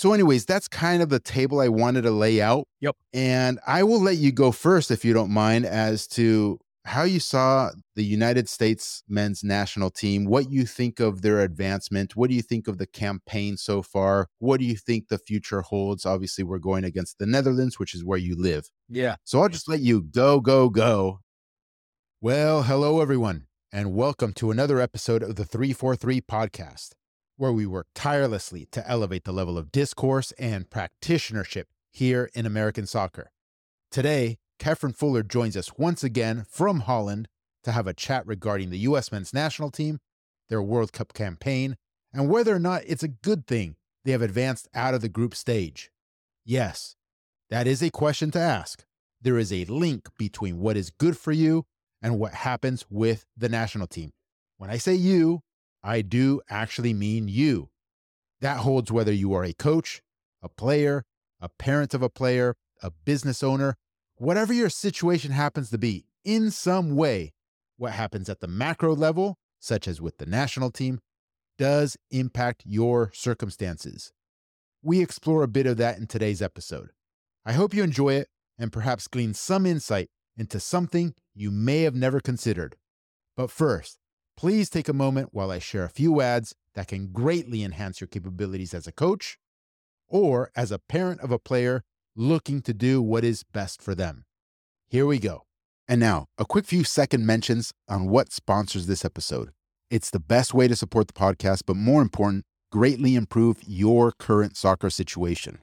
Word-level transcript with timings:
So, 0.00 0.14
anyways, 0.14 0.46
that's 0.46 0.66
kind 0.66 1.02
of 1.02 1.10
the 1.10 1.20
table 1.20 1.60
I 1.60 1.68
wanted 1.68 2.04
to 2.04 2.10
lay 2.10 2.40
out. 2.40 2.66
Yep. 2.80 2.96
And 3.12 3.60
I 3.66 3.82
will 3.82 4.00
let 4.00 4.16
you 4.16 4.32
go 4.32 4.50
first, 4.50 4.90
if 4.90 5.04
you 5.04 5.12
don't 5.12 5.30
mind, 5.30 5.66
as 5.66 6.06
to 6.16 6.58
how 6.86 7.02
you 7.02 7.20
saw 7.20 7.72
the 7.96 8.02
United 8.02 8.48
States 8.48 9.02
men's 9.10 9.44
national 9.44 9.90
team, 9.90 10.24
what 10.24 10.50
you 10.50 10.64
think 10.64 11.00
of 11.00 11.20
their 11.20 11.40
advancement, 11.40 12.16
what 12.16 12.30
do 12.30 12.34
you 12.34 12.40
think 12.40 12.66
of 12.66 12.78
the 12.78 12.86
campaign 12.86 13.58
so 13.58 13.82
far, 13.82 14.28
what 14.38 14.58
do 14.58 14.64
you 14.64 14.74
think 14.74 15.08
the 15.08 15.18
future 15.18 15.60
holds? 15.60 16.06
Obviously, 16.06 16.44
we're 16.44 16.58
going 16.58 16.84
against 16.84 17.18
the 17.18 17.26
Netherlands, 17.26 17.78
which 17.78 17.94
is 17.94 18.02
where 18.02 18.16
you 18.16 18.34
live. 18.34 18.70
Yeah. 18.88 19.16
So 19.24 19.42
I'll 19.42 19.50
just 19.50 19.68
let 19.68 19.80
you 19.80 20.00
go, 20.00 20.40
go, 20.40 20.70
go. 20.70 21.20
Well, 22.22 22.62
hello, 22.62 23.02
everyone, 23.02 23.48
and 23.70 23.92
welcome 23.92 24.32
to 24.36 24.50
another 24.50 24.80
episode 24.80 25.22
of 25.22 25.36
the 25.36 25.44
343 25.44 26.22
podcast, 26.22 26.92
where 27.40 27.52
we 27.54 27.64
work 27.64 27.86
tirelessly 27.94 28.66
to 28.70 28.86
elevate 28.86 29.24
the 29.24 29.32
level 29.32 29.56
of 29.56 29.72
discourse 29.72 30.30
and 30.32 30.68
practitionership 30.68 31.64
here 31.90 32.28
in 32.34 32.44
American 32.44 32.86
soccer. 32.86 33.30
Today, 33.90 34.36
Kefren 34.58 34.94
Fuller 34.94 35.22
joins 35.22 35.56
us 35.56 35.72
once 35.78 36.04
again 36.04 36.44
from 36.46 36.80
Holland 36.80 37.28
to 37.64 37.72
have 37.72 37.86
a 37.86 37.94
chat 37.94 38.26
regarding 38.26 38.68
the 38.68 38.80
U.S. 38.80 39.10
men's 39.10 39.32
national 39.32 39.70
team, 39.70 40.00
their 40.50 40.60
World 40.60 40.92
Cup 40.92 41.14
campaign, 41.14 41.78
and 42.12 42.28
whether 42.28 42.54
or 42.54 42.58
not 42.58 42.82
it's 42.86 43.02
a 43.02 43.08
good 43.08 43.46
thing 43.46 43.76
they 44.04 44.12
have 44.12 44.20
advanced 44.20 44.68
out 44.74 44.92
of 44.92 45.00
the 45.00 45.08
group 45.08 45.34
stage. 45.34 45.90
Yes, 46.44 46.94
that 47.48 47.66
is 47.66 47.82
a 47.82 47.88
question 47.88 48.30
to 48.32 48.38
ask. 48.38 48.84
There 49.22 49.38
is 49.38 49.50
a 49.50 49.64
link 49.64 50.10
between 50.18 50.58
what 50.58 50.76
is 50.76 50.90
good 50.90 51.16
for 51.16 51.32
you 51.32 51.64
and 52.02 52.18
what 52.18 52.34
happens 52.34 52.84
with 52.90 53.24
the 53.34 53.48
national 53.48 53.86
team. 53.86 54.10
When 54.58 54.68
I 54.68 54.76
say 54.76 54.94
you, 54.94 55.40
I 55.82 56.02
do 56.02 56.40
actually 56.48 56.92
mean 56.92 57.28
you. 57.28 57.70
That 58.40 58.58
holds 58.58 58.90
whether 58.90 59.12
you 59.12 59.32
are 59.34 59.44
a 59.44 59.52
coach, 59.52 60.02
a 60.42 60.48
player, 60.48 61.04
a 61.40 61.48
parent 61.48 61.94
of 61.94 62.02
a 62.02 62.10
player, 62.10 62.56
a 62.82 62.90
business 62.90 63.42
owner, 63.42 63.76
whatever 64.16 64.52
your 64.52 64.70
situation 64.70 65.30
happens 65.30 65.70
to 65.70 65.78
be, 65.78 66.06
in 66.24 66.50
some 66.50 66.96
way, 66.96 67.32
what 67.76 67.92
happens 67.92 68.28
at 68.28 68.40
the 68.40 68.48
macro 68.48 68.94
level, 68.94 69.38
such 69.58 69.88
as 69.88 70.00
with 70.00 70.18
the 70.18 70.26
national 70.26 70.70
team, 70.70 71.00
does 71.58 71.96
impact 72.10 72.62
your 72.66 73.10
circumstances. 73.14 74.12
We 74.82 75.00
explore 75.00 75.42
a 75.42 75.48
bit 75.48 75.66
of 75.66 75.76
that 75.78 75.98
in 75.98 76.06
today's 76.06 76.40
episode. 76.40 76.90
I 77.44 77.52
hope 77.52 77.74
you 77.74 77.82
enjoy 77.82 78.14
it 78.14 78.28
and 78.58 78.72
perhaps 78.72 79.08
glean 79.08 79.34
some 79.34 79.66
insight 79.66 80.08
into 80.36 80.60
something 80.60 81.14
you 81.34 81.50
may 81.50 81.82
have 81.82 81.94
never 81.94 82.20
considered. 82.20 82.76
But 83.36 83.50
first, 83.50 83.98
please 84.40 84.70
take 84.70 84.88
a 84.88 84.94
moment 84.94 85.28
while 85.32 85.50
I 85.50 85.58
share 85.58 85.84
a 85.84 85.90
few 85.90 86.22
ads 86.22 86.54
that 86.74 86.88
can 86.88 87.08
greatly 87.08 87.62
enhance 87.62 88.00
your 88.00 88.08
capabilities 88.08 88.72
as 88.72 88.86
a 88.86 88.92
coach 88.92 89.36
or 90.08 90.50
as 90.56 90.72
a 90.72 90.78
parent 90.78 91.20
of 91.20 91.30
a 91.30 91.38
player 91.38 91.82
looking 92.16 92.62
to 92.62 92.72
do 92.72 93.02
what 93.02 93.22
is 93.22 93.42
best 93.42 93.82
for 93.82 93.94
them. 93.94 94.24
Here 94.88 95.04
we 95.04 95.18
go. 95.18 95.42
And 95.86 96.00
now, 96.00 96.24
a 96.38 96.46
quick 96.46 96.64
few 96.64 96.84
second 96.84 97.26
mentions 97.26 97.74
on 97.86 98.08
what 98.08 98.32
sponsors 98.32 98.86
this 98.86 99.04
episode. 99.04 99.50
It's 99.90 100.08
the 100.08 100.18
best 100.18 100.54
way 100.54 100.68
to 100.68 100.74
support 100.74 101.08
the 101.08 101.12
podcast, 101.12 101.64
but 101.66 101.76
more 101.76 102.00
important, 102.00 102.46
greatly 102.72 103.16
improve 103.16 103.58
your 103.66 104.10
current 104.10 104.56
soccer 104.56 104.88
situation. 104.88 105.58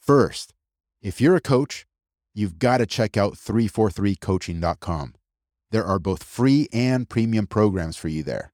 First, 0.00 0.52
if 1.00 1.20
you're 1.20 1.36
a 1.36 1.40
coach, 1.40 1.86
you've 2.34 2.58
got 2.58 2.78
to 2.78 2.86
check 2.86 3.16
out 3.16 3.34
343coaching.com. 3.34 5.14
There 5.70 5.84
are 5.84 5.98
both 5.98 6.22
free 6.22 6.68
and 6.72 7.08
premium 7.08 7.46
programs 7.46 7.96
for 7.96 8.08
you 8.08 8.22
there. 8.22 8.52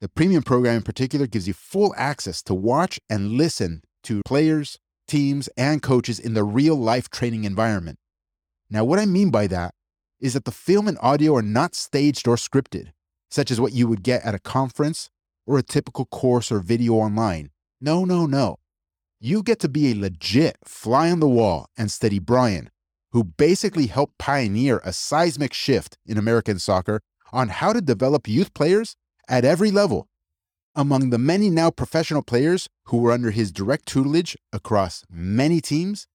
The 0.00 0.08
premium 0.08 0.42
program 0.42 0.76
in 0.76 0.82
particular 0.82 1.26
gives 1.26 1.48
you 1.48 1.54
full 1.54 1.94
access 1.96 2.42
to 2.42 2.54
watch 2.54 3.00
and 3.08 3.32
listen 3.32 3.82
to 4.02 4.22
players, 4.26 4.78
teams, 5.08 5.48
and 5.56 5.80
coaches 5.80 6.18
in 6.18 6.34
the 6.34 6.44
real 6.44 6.74
life 6.74 7.08
training 7.08 7.44
environment. 7.44 7.98
Now, 8.68 8.84
what 8.84 8.98
I 8.98 9.06
mean 9.06 9.30
by 9.30 9.46
that 9.46 9.74
is 10.20 10.34
that 10.34 10.44
the 10.44 10.50
film 10.50 10.88
and 10.88 10.98
audio 11.00 11.36
are 11.36 11.42
not 11.42 11.74
staged 11.74 12.26
or 12.26 12.36
scripted, 12.36 12.92
such 13.30 13.50
as 13.50 13.60
what 13.60 13.72
you 13.72 13.86
would 13.86 14.02
get 14.02 14.24
at 14.24 14.34
a 14.34 14.38
conference 14.38 15.10
or 15.46 15.58
a 15.58 15.62
typical 15.62 16.06
course 16.06 16.50
or 16.50 16.60
video 16.60 16.94
online. 16.94 17.50
No, 17.80 18.04
no, 18.04 18.26
no. 18.26 18.56
You 19.20 19.42
get 19.42 19.60
to 19.60 19.68
be 19.68 19.90
a 19.90 19.94
legit 19.94 20.58
fly 20.64 21.10
on 21.10 21.20
the 21.20 21.28
wall 21.28 21.68
and 21.76 21.90
steady 21.90 22.18
Brian, 22.18 22.70
who 23.14 23.22
basically 23.22 23.86
helped 23.86 24.18
pioneer 24.18 24.82
a 24.84 24.92
seismic 24.92 25.54
shift 25.54 25.96
in 26.04 26.18
American 26.18 26.58
soccer 26.58 27.00
on 27.32 27.48
how 27.48 27.72
to 27.72 27.80
develop 27.80 28.26
youth 28.26 28.52
players 28.54 28.96
at 29.28 29.44
every 29.44 29.70
level. 29.70 30.08
Among 30.74 31.10
the 31.10 31.18
many 31.18 31.48
now 31.48 31.70
professional 31.70 32.22
players 32.22 32.68
who 32.86 32.98
were 32.98 33.12
under 33.12 33.30
his 33.30 33.52
direct 33.52 33.86
tutelage 33.86 34.36
across 34.52 35.04
many 35.08 35.60
teams, 35.60 36.08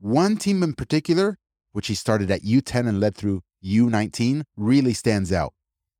one 0.00 0.38
team 0.38 0.62
in 0.62 0.72
particular, 0.72 1.36
which 1.72 1.88
he 1.88 1.94
started 1.94 2.30
at 2.30 2.40
U10 2.40 2.88
and 2.88 2.98
led 2.98 3.14
through 3.14 3.42
U19, 3.62 4.44
really 4.56 4.94
stands 4.94 5.30
out. 5.30 5.52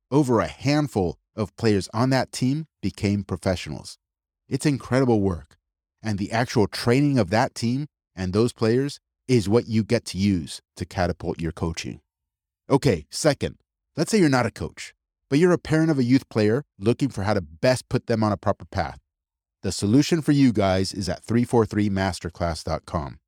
Over 0.09 0.39
a 0.39 0.47
handful 0.47 1.19
of 1.35 1.55
players 1.57 1.87
on 1.93 2.09
that 2.09 2.31
team 2.31 2.65
became 2.81 3.23
professionals. 3.23 3.99
It's 4.47 4.65
incredible 4.65 5.21
work. 5.21 5.57
And 6.01 6.17
the 6.17 6.31
actual 6.31 6.65
training 6.65 7.19
of 7.19 7.29
that 7.29 7.53
team 7.53 7.85
and 8.15 8.33
those 8.33 8.51
players 8.51 8.99
is 9.29 9.47
what 9.47 9.67
you 9.67 9.85
get 9.85 10.03
to 10.05 10.17
use 10.17 10.61
to 10.75 10.85
catapult 10.85 11.39
your 11.39 11.53
coaching. 11.53 12.01
Okay, 12.69 13.05
second, 13.09 13.55
let's 13.95 14.11
say 14.11 14.19
you're 14.19 14.29
not 14.29 14.45
a 14.45 14.51
coach 14.51 14.93
but 15.29 15.39
you're 15.39 15.53
a 15.53 15.57
parent 15.57 15.91
of 15.91 15.99
a 15.99 16.03
youth 16.03 16.27
player 16.29 16.65
looking 16.77 17.09
for 17.09 17.23
how 17.23 17.33
to 17.33 17.41
best 17.41 17.87
put 17.87 18.07
them 18.07 18.23
on 18.23 18.31
a 18.31 18.37
proper 18.37 18.65
path. 18.65 18.99
The 19.61 19.71
solution 19.71 20.21
for 20.21 20.31
you 20.31 20.51
guys 20.51 20.93
is 20.93 21.07
at 21.07 21.23
343masterclass.com. 21.25 23.19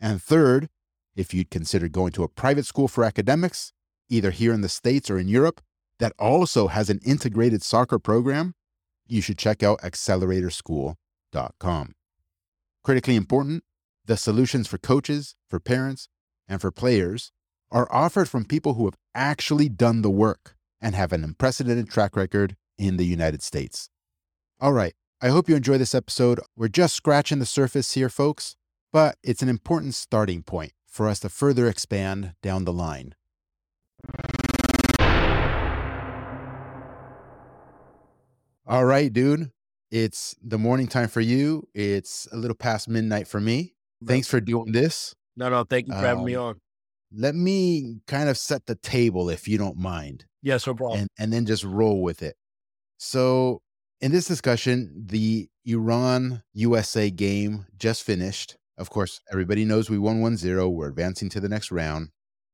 And 0.00 0.22
third, 0.22 0.68
if 1.16 1.34
you'd 1.34 1.50
consider 1.50 1.88
going 1.88 2.12
to 2.12 2.22
a 2.22 2.28
private 2.28 2.66
school 2.66 2.88
for 2.88 3.04
academics, 3.04 3.72
either 4.08 4.30
here 4.30 4.52
in 4.52 4.60
the 4.60 4.68
States 4.68 5.10
or 5.10 5.18
in 5.18 5.28
Europe, 5.28 5.60
that 5.98 6.12
also 6.18 6.68
has 6.68 6.90
an 6.90 7.00
integrated 7.04 7.62
soccer 7.62 7.98
program, 7.98 8.54
you 9.06 9.22
should 9.22 9.38
check 9.38 9.62
out 9.62 9.80
acceleratorschool.com. 9.80 11.94
Critically 12.82 13.16
important, 13.16 13.64
the 14.06 14.16
solutions 14.16 14.66
for 14.66 14.78
coaches, 14.78 15.34
for 15.48 15.58
parents, 15.58 16.08
and 16.48 16.60
for 16.60 16.70
players 16.70 17.32
are 17.70 17.88
offered 17.90 18.28
from 18.28 18.44
people 18.44 18.74
who 18.74 18.84
have 18.84 18.96
actually 19.14 19.68
done 19.68 20.02
the 20.02 20.10
work 20.10 20.56
and 20.80 20.94
have 20.94 21.12
an 21.12 21.24
unprecedented 21.24 21.88
track 21.88 22.16
record 22.16 22.56
in 22.78 22.96
the 22.96 23.06
United 23.06 23.42
States. 23.42 23.88
All 24.60 24.72
right, 24.72 24.94
I 25.20 25.28
hope 25.28 25.48
you 25.48 25.56
enjoy 25.56 25.78
this 25.78 25.94
episode. 25.94 26.40
We're 26.56 26.68
just 26.68 26.94
scratching 26.94 27.38
the 27.38 27.46
surface 27.46 27.92
here, 27.92 28.08
folks, 28.08 28.56
but 28.92 29.16
it's 29.22 29.42
an 29.42 29.48
important 29.48 29.94
starting 29.94 30.42
point 30.42 30.72
for 30.86 31.08
us 31.08 31.20
to 31.20 31.28
further 31.28 31.68
expand 31.68 32.34
down 32.42 32.64
the 32.64 32.72
line. 32.72 33.14
All 38.66 38.84
right, 38.84 39.12
dude. 39.12 39.50
It's 39.90 40.34
the 40.42 40.58
morning 40.58 40.88
time 40.88 41.08
for 41.08 41.20
you. 41.20 41.68
It's 41.74 42.26
a 42.32 42.36
little 42.36 42.56
past 42.56 42.88
midnight 42.88 43.28
for 43.28 43.40
me. 43.40 43.73
Thanks 44.06 44.28
for 44.28 44.40
doing 44.40 44.72
this. 44.72 45.14
No, 45.36 45.48
no, 45.48 45.64
thank 45.64 45.86
you 45.88 45.92
for 45.94 46.00
having 46.00 46.24
me 46.24 46.34
Um, 46.36 46.44
on. 46.44 46.60
Let 47.16 47.34
me 47.34 48.00
kind 48.06 48.28
of 48.28 48.36
set 48.36 48.66
the 48.66 48.74
table 48.74 49.28
if 49.30 49.46
you 49.48 49.56
don't 49.58 49.76
mind. 49.76 50.26
Yes, 50.42 50.66
no 50.66 50.74
problem. 50.74 51.00
and 51.00 51.08
and 51.18 51.32
then 51.32 51.46
just 51.46 51.64
roll 51.64 52.02
with 52.02 52.22
it. 52.22 52.36
So, 52.98 53.62
in 54.00 54.12
this 54.12 54.26
discussion, 54.26 55.04
the 55.06 55.48
Iran 55.64 56.42
USA 56.52 57.10
game 57.10 57.66
just 57.76 58.02
finished. 58.02 58.56
Of 58.76 58.90
course, 58.90 59.20
everybody 59.30 59.64
knows 59.64 59.88
we 59.88 59.98
won 59.98 60.20
1-0. 60.20 60.68
We're 60.72 60.88
advancing 60.88 61.28
to 61.30 61.40
the 61.40 61.48
next 61.48 61.70
round. 61.70 62.08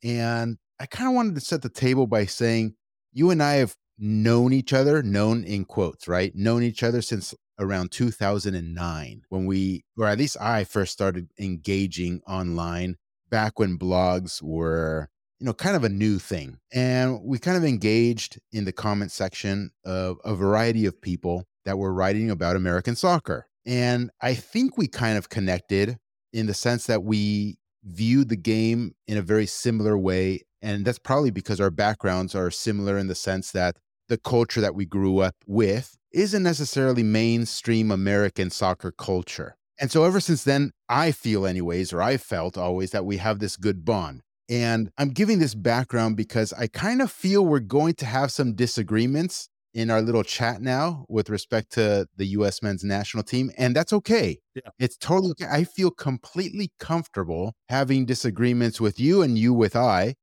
And 0.04 0.58
I 0.78 0.86
kind 0.86 1.08
of 1.08 1.14
wanted 1.14 1.34
to 1.36 1.40
set 1.40 1.62
the 1.62 1.68
table 1.70 2.06
by 2.06 2.26
saying 2.26 2.74
you 3.12 3.30
and 3.30 3.42
I 3.42 3.54
have 3.54 3.74
known 3.98 4.52
each 4.52 4.72
other, 4.72 5.02
known 5.02 5.44
in 5.44 5.64
quotes, 5.64 6.06
right? 6.08 6.32
Known 6.34 6.62
each 6.62 6.82
other 6.82 7.00
since 7.02 7.34
around 7.60 7.92
2009 7.92 9.22
when 9.28 9.46
we 9.46 9.84
or 9.96 10.06
at 10.06 10.18
least 10.18 10.36
I 10.40 10.64
first 10.64 10.92
started 10.92 11.30
engaging 11.38 12.22
online 12.26 12.96
back 13.30 13.58
when 13.58 13.78
blogs 13.78 14.42
were 14.42 15.08
you 15.40 15.46
know, 15.46 15.54
kind 15.54 15.74
of 15.74 15.84
a 15.84 15.88
new 15.88 16.18
thing. 16.18 16.58
And 16.72 17.22
we 17.24 17.38
kind 17.38 17.56
of 17.56 17.64
engaged 17.64 18.38
in 18.52 18.66
the 18.66 18.72
comment 18.72 19.10
section 19.10 19.70
of 19.84 20.18
a 20.22 20.34
variety 20.34 20.84
of 20.84 21.00
people 21.00 21.46
that 21.64 21.78
were 21.78 21.92
writing 21.92 22.30
about 22.30 22.56
American 22.56 22.94
soccer. 22.94 23.46
And 23.66 24.10
I 24.20 24.34
think 24.34 24.76
we 24.76 24.86
kind 24.86 25.16
of 25.16 25.30
connected 25.30 25.98
in 26.32 26.46
the 26.46 26.54
sense 26.54 26.86
that 26.86 27.02
we 27.02 27.58
viewed 27.84 28.28
the 28.28 28.36
game 28.36 28.94
in 29.08 29.16
a 29.16 29.22
very 29.22 29.46
similar 29.46 29.96
way. 29.96 30.42
And 30.60 30.84
that's 30.84 30.98
probably 30.98 31.30
because 31.30 31.60
our 31.60 31.70
backgrounds 31.70 32.34
are 32.34 32.50
similar 32.50 32.98
in 32.98 33.06
the 33.06 33.14
sense 33.14 33.52
that 33.52 33.76
the 34.08 34.18
culture 34.18 34.60
that 34.60 34.74
we 34.74 34.84
grew 34.84 35.20
up 35.20 35.36
with 35.46 35.96
isn't 36.12 36.42
necessarily 36.42 37.02
mainstream 37.02 37.90
American 37.90 38.50
soccer 38.50 38.92
culture. 38.92 39.56
And 39.80 39.90
so 39.90 40.04
ever 40.04 40.20
since 40.20 40.44
then, 40.44 40.72
I 40.88 41.10
feel, 41.12 41.46
anyways, 41.46 41.92
or 41.92 42.02
I 42.02 42.16
felt 42.16 42.58
always 42.58 42.90
that 42.90 43.06
we 43.06 43.16
have 43.16 43.38
this 43.38 43.56
good 43.56 43.84
bond. 43.84 44.20
And 44.48 44.90
I'm 44.98 45.10
giving 45.10 45.38
this 45.38 45.54
background 45.54 46.16
because 46.16 46.52
I 46.52 46.66
kind 46.66 47.00
of 47.00 47.10
feel 47.10 47.46
we're 47.46 47.60
going 47.60 47.94
to 47.94 48.06
have 48.06 48.32
some 48.32 48.54
disagreements 48.54 49.48
in 49.72 49.90
our 49.90 50.02
little 50.02 50.24
chat 50.24 50.60
now 50.60 51.04
with 51.08 51.30
respect 51.30 51.72
to 51.72 52.06
the 52.16 52.26
US 52.26 52.62
men's 52.62 52.82
national 52.82 53.22
team, 53.22 53.50
and 53.56 53.74
that's 53.74 53.92
okay. 53.92 54.38
Yeah. 54.54 54.70
It's 54.78 54.96
totally 54.96 55.30
okay. 55.32 55.46
I 55.50 55.64
feel 55.64 55.90
completely 55.90 56.72
comfortable 56.78 57.54
having 57.68 58.04
disagreements 58.04 58.80
with 58.80 58.98
you 58.98 59.22
and 59.22 59.38
you 59.38 59.54
with 59.54 59.76
I 59.76 60.14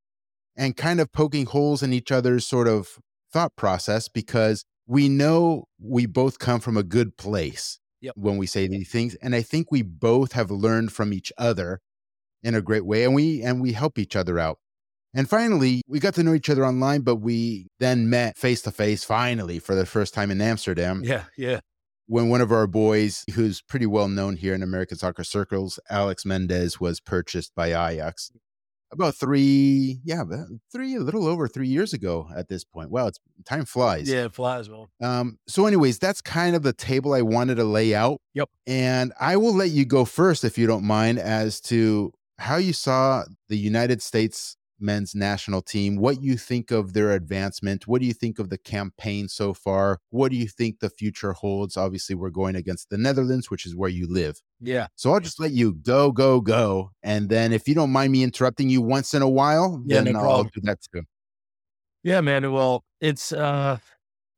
and 0.56 0.76
kind 0.76 1.00
of 1.00 1.12
poking 1.14 1.46
holes 1.46 1.82
in 1.82 1.94
each 1.94 2.12
other's 2.12 2.46
sort 2.46 2.68
of 2.68 3.00
thought 3.32 3.56
process 3.56 4.10
because 4.10 4.66
we 4.88 5.10
know 5.10 5.66
we 5.80 6.06
both 6.06 6.40
come 6.40 6.60
from 6.60 6.78
a 6.78 6.84
good 6.84 7.18
place 7.18 7.80
Yep. 8.02 8.14
when 8.16 8.38
we 8.38 8.46
say 8.48 8.68
these 8.68 8.90
things 8.90 9.16
and 9.16 9.36
i 9.36 9.42
think 9.42 9.72
we 9.72 9.82
both 9.82 10.34
have 10.34 10.52
learned 10.52 10.92
from 10.92 11.12
each 11.14 11.32
other 11.38 11.82
in 12.44 12.54
a 12.56 12.62
great 12.62 12.86
way 12.86 13.04
and 13.04 13.16
we 13.16 13.42
and 13.42 13.60
we 13.62 13.74
help 13.74 13.98
each 13.98 14.16
other 14.16 14.38
out 14.38 14.60
and 15.16 15.28
finally 15.28 15.82
we 15.88 16.00
got 16.00 16.14
to 16.14 16.24
know 16.24 16.36
each 16.36 16.50
other 16.50 16.64
online 16.66 17.02
but 17.02 17.16
we 17.16 17.68
then 17.80 18.08
met 18.10 18.38
face 18.38 18.62
to 18.62 18.72
face 18.72 19.04
finally 19.04 19.58
for 19.58 19.74
the 19.74 19.86
first 19.86 20.14
time 20.14 20.30
in 20.30 20.40
amsterdam 20.42 21.02
Yeah, 21.04 21.24
yeah. 21.36 21.60
when 22.06 22.30
one 22.30 22.40
of 22.42 22.52
our 22.52 22.68
boys 22.68 23.26
who's 23.34 23.62
pretty 23.64 23.88
well 23.88 24.08
known 24.08 24.36
here 24.38 24.54
in 24.54 24.62
american 24.62 24.98
soccer 24.98 25.24
circles 25.24 25.80
alex 25.90 26.24
mendez 26.24 26.80
was 26.80 27.00
purchased 27.00 27.56
by 27.56 27.70
ajax 27.70 28.32
about 28.92 29.16
three 29.16 30.00
yeah 30.04 30.24
three 30.72 30.96
a 30.96 31.00
little 31.00 31.28
over 31.28 31.48
three 31.48 31.68
years 31.68 31.94
ago 31.94 32.28
at 32.36 32.48
this 32.48 32.64
point 32.64 32.90
wow 32.90 33.08
it's 33.08 33.20
time 33.46 33.66
flies 33.66 34.10
Yeah, 34.10 34.26
it 34.26 34.34
flies, 34.34 34.70
well. 34.70 34.90
um, 35.02 35.38
so, 35.48 35.66
anyways, 35.66 36.00
that's 36.00 36.22
kind 36.22 36.56
of 36.56 36.64
the 36.64 36.74
table 36.74 37.14
I 37.14 37.22
wanted 37.22 37.56
to 37.56 37.64
lay 37.64 37.94
out. 37.96 38.20
Yep. 38.34 38.50
And 38.66 39.14
I 39.20 39.38
will 39.38 39.54
let 39.54 39.70
you 39.70 39.86
go 39.86 40.04
first, 40.06 40.44
if 40.44 40.58
you 40.58 40.68
don't 40.68 40.84
mind, 40.84 41.20
as 41.20 41.62
to 41.62 42.12
how 42.40 42.58
you 42.58 42.74
saw 42.74 43.24
the 43.48 43.58
United 43.58 44.02
States 44.02 44.57
men's 44.80 45.16
national 45.16 45.62
team, 45.62 45.98
what 45.98 46.22
you 46.22 46.38
think 46.38 46.72
of 46.72 46.94
their 46.94 47.12
advancement, 47.12 47.88
what 47.88 48.02
do 48.02 48.08
you 48.08 48.14
think 48.14 48.40
of 48.40 48.50
the 48.50 48.58
campaign 48.58 49.28
so 49.28 49.54
far, 49.54 50.00
what 50.10 50.32
do 50.32 50.38
you 50.38 50.48
think 50.48 50.80
the 50.80 50.90
future 50.90 51.34
holds? 51.34 51.78
Obviously, 51.78 52.16
we're 52.16 52.30
going 52.30 52.56
against 52.56 52.90
the 52.90 52.98
Netherlands, 52.98 53.50
which 53.50 53.66
is 53.66 53.76
where 53.76 53.90
you 53.90 54.08
live. 54.08 54.42
Yeah. 54.62 54.88
So 54.96 55.14
I'll 55.14 55.20
just 55.20 55.40
let 55.40 55.52
you 55.52 55.74
go, 55.74 56.12
go, 56.12 56.42
go. 56.42 56.92
And 57.04 57.30
then 57.30 57.54
if 57.54 57.68
you 57.68 57.76
don't 57.76 57.92
mind 57.92 58.12
me 58.12 58.24
interrupting 58.24 58.70
you 58.70 58.82
once 58.82 59.14
in 59.14 59.22
a 59.22 59.30
while, 59.30 59.82
Yeah, 59.86 60.02
then 60.02 60.14
no 60.14 60.20
I'll 60.20 60.44
do 60.44 60.62
that 60.64 60.80
too. 60.94 61.04
Yeah, 62.04 62.22
man. 62.22 62.52
Well, 62.52 62.84
it's 63.02 63.32
uh 63.32 63.78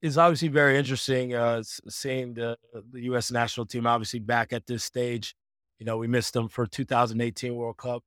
it's 0.02 0.18
obviously 0.18 0.48
very 0.48 0.78
interesting 0.78 1.34
uh 1.34 1.62
seeing 1.88 2.34
the 2.34 2.58
the 2.92 3.02
US 3.04 3.32
national 3.32 3.66
team 3.66 3.86
obviously 3.86 4.20
back 4.20 4.54
at 4.54 4.66
this 4.66 4.84
stage. 4.84 5.36
You 5.78 5.86
know, 5.86 5.98
we 5.98 6.08
missed 6.08 6.34
them 6.34 6.50
for 6.50 6.66
2018 6.66 7.56
World 7.56 7.78
Cup. 7.78 8.04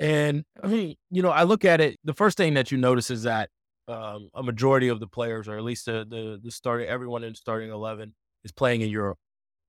And 0.00 0.44
I 0.62 0.66
mean, 0.66 0.96
you 1.10 1.22
know, 1.22 1.30
I 1.30 1.42
look 1.42 1.64
at 1.64 1.80
it, 1.80 1.98
the 2.04 2.14
first 2.14 2.38
thing 2.38 2.54
that 2.54 2.72
you 2.72 2.78
notice 2.78 3.10
is 3.10 3.24
that 3.24 3.50
um, 3.86 4.30
a 4.34 4.42
majority 4.42 4.88
of 4.88 4.98
the 4.98 5.06
players, 5.06 5.46
or 5.46 5.58
at 5.58 5.62
least 5.62 5.84
the 5.86 6.06
the 6.08 6.40
the 6.42 6.50
starting 6.50 6.88
everyone 6.88 7.22
in 7.22 7.34
starting 7.34 7.70
11 7.70 8.14
is 8.42 8.50
playing 8.52 8.80
in 8.80 8.88
Europe, 8.88 9.18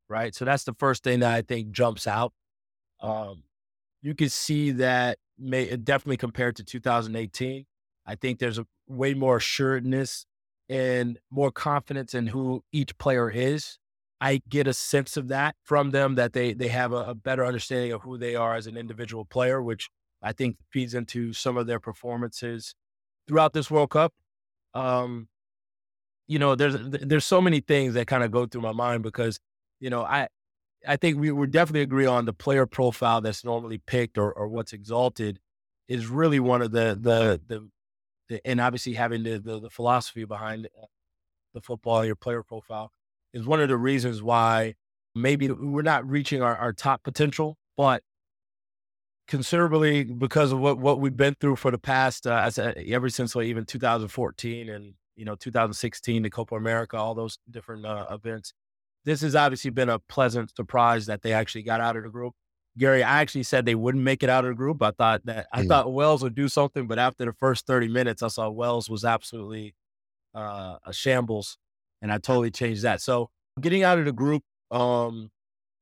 right? 0.09 0.33
So 0.33 0.45
that's 0.45 0.63
the 0.63 0.75
first 0.79 1.03
thing 1.03 1.19
that 1.19 1.33
I 1.33 1.41
think 1.41 1.71
jumps 1.71 2.07
out. 2.07 2.31
Um, 3.01 3.43
you 4.01 4.15
can 4.15 4.29
see 4.29 4.71
that 4.71 5.17
may 5.37 5.75
definitely 5.75 6.17
compared 6.17 6.55
to 6.57 6.63
2018. 6.63 7.65
I 8.05 8.15
think 8.15 8.39
there's 8.39 8.57
a 8.57 8.65
way 8.87 9.13
more 9.13 9.37
assuredness 9.37 10.25
and 10.69 11.19
more 11.29 11.51
confidence 11.51 12.13
in 12.13 12.27
who 12.27 12.63
each 12.71 12.97
player 12.97 13.29
is. 13.29 13.77
I 14.21 14.41
get 14.47 14.67
a 14.67 14.73
sense 14.73 15.17
of 15.17 15.29
that 15.29 15.55
from 15.63 15.91
them 15.91 16.15
that 16.15 16.33
they 16.33 16.53
they 16.53 16.69
have 16.69 16.93
a, 16.93 17.03
a 17.09 17.15
better 17.15 17.43
understanding 17.43 17.91
of 17.91 18.03
who 18.03 18.17
they 18.17 18.35
are 18.35 18.55
as 18.55 18.67
an 18.67 18.77
individual 18.77 19.25
player, 19.25 19.61
which 19.61 19.89
I 20.21 20.33
think 20.33 20.57
feeds 20.71 20.93
into 20.93 21.33
some 21.33 21.57
of 21.57 21.67
their 21.67 21.79
performances 21.79 22.75
throughout 23.27 23.53
this 23.53 23.71
World 23.71 23.91
Cup. 23.91 24.13
Um, 24.73 25.27
you 26.27 26.39
know, 26.39 26.55
there's 26.55 26.75
there's 26.79 27.25
so 27.25 27.41
many 27.41 27.59
things 27.59 27.93
that 27.95 28.07
kind 28.07 28.23
of 28.23 28.31
go 28.31 28.45
through 28.45 28.61
my 28.61 28.71
mind 28.71 29.03
because 29.03 29.39
you 29.79 29.89
know 29.89 30.03
I 30.03 30.27
I 30.87 30.95
think 30.95 31.19
we 31.19 31.31
would 31.31 31.51
definitely 31.51 31.81
agree 31.81 32.05
on 32.05 32.25
the 32.25 32.33
player 32.33 32.65
profile 32.65 33.21
that's 33.21 33.43
normally 33.43 33.79
picked 33.79 34.17
or, 34.17 34.31
or 34.31 34.47
what's 34.47 34.73
exalted 34.73 35.39
is 35.87 36.07
really 36.07 36.39
one 36.39 36.61
of 36.61 36.71
the 36.71 36.97
the 36.99 37.41
the, 37.47 37.69
the 38.29 38.47
and 38.47 38.61
obviously 38.61 38.93
having 38.93 39.23
the, 39.23 39.39
the 39.39 39.59
the 39.59 39.69
philosophy 39.69 40.23
behind 40.23 40.67
uh, 40.81 40.85
the 41.53 41.61
football 41.61 42.05
your 42.05 42.15
player 42.15 42.43
profile 42.43 42.91
is 43.33 43.45
one 43.45 43.61
of 43.61 43.69
the 43.69 43.77
reasons 43.77 44.21
why 44.21 44.75
maybe 45.15 45.49
we're 45.49 45.81
not 45.81 46.09
reaching 46.09 46.41
our, 46.41 46.55
our 46.55 46.73
top 46.73 47.03
potential, 47.03 47.57
but 47.77 48.03
considerably 49.31 50.03
because 50.03 50.51
of 50.51 50.59
what 50.59 50.77
what 50.77 50.99
we've 50.99 51.15
been 51.15 51.35
through 51.39 51.55
for 51.55 51.71
the 51.71 51.77
past 51.77 52.27
uh, 52.27 52.41
as 52.43 52.57
a, 52.57 52.77
ever 52.89 53.07
since 53.07 53.33
like 53.33 53.47
even 53.47 53.63
2014 53.63 54.69
and 54.69 54.93
you 55.15 55.23
know 55.23 55.35
2016 55.35 56.23
the 56.23 56.29
Copa 56.29 56.55
America 56.55 56.97
all 56.97 57.15
those 57.15 57.39
different 57.49 57.85
uh, 57.85 58.07
events 58.11 58.53
this 59.05 59.21
has 59.21 59.33
obviously 59.33 59.71
been 59.71 59.87
a 59.87 59.99
pleasant 59.99 60.53
surprise 60.53 61.05
that 61.05 61.21
they 61.21 61.31
actually 61.31 61.63
got 61.63 61.81
out 61.81 61.95
of 61.95 62.03
the 62.03 62.09
group. 62.09 62.33
Gary, 62.77 63.03
I 63.03 63.21
actually 63.21 63.43
said 63.43 63.65
they 63.65 63.73
wouldn't 63.73 64.03
make 64.03 64.21
it 64.21 64.29
out 64.29 64.45
of 64.45 64.49
the 64.49 64.55
group. 64.55 64.81
I 64.81 64.91
thought 64.91 65.25
that 65.25 65.47
I 65.51 65.63
Mm. 65.63 65.67
thought 65.67 65.93
Wales 65.93 66.21
would 66.23 66.35
do 66.35 66.47
something, 66.47 66.87
but 66.87 66.99
after 66.99 67.25
the 67.25 67.33
first 67.33 67.65
30 67.65 67.87
minutes, 67.87 68.21
I 68.21 68.27
saw 68.27 68.49
Wales 68.49 68.89
was 68.89 69.03
absolutely 69.03 69.75
uh, 70.35 70.77
a 70.85 70.93
shambles, 70.93 71.57
and 72.01 72.11
I 72.11 72.17
totally 72.17 72.51
changed 72.51 72.83
that. 72.83 73.01
So 73.01 73.29
getting 73.59 73.83
out 73.83 73.97
of 73.97 74.05
the 74.05 74.13
group 74.13 74.43
um, 74.69 75.31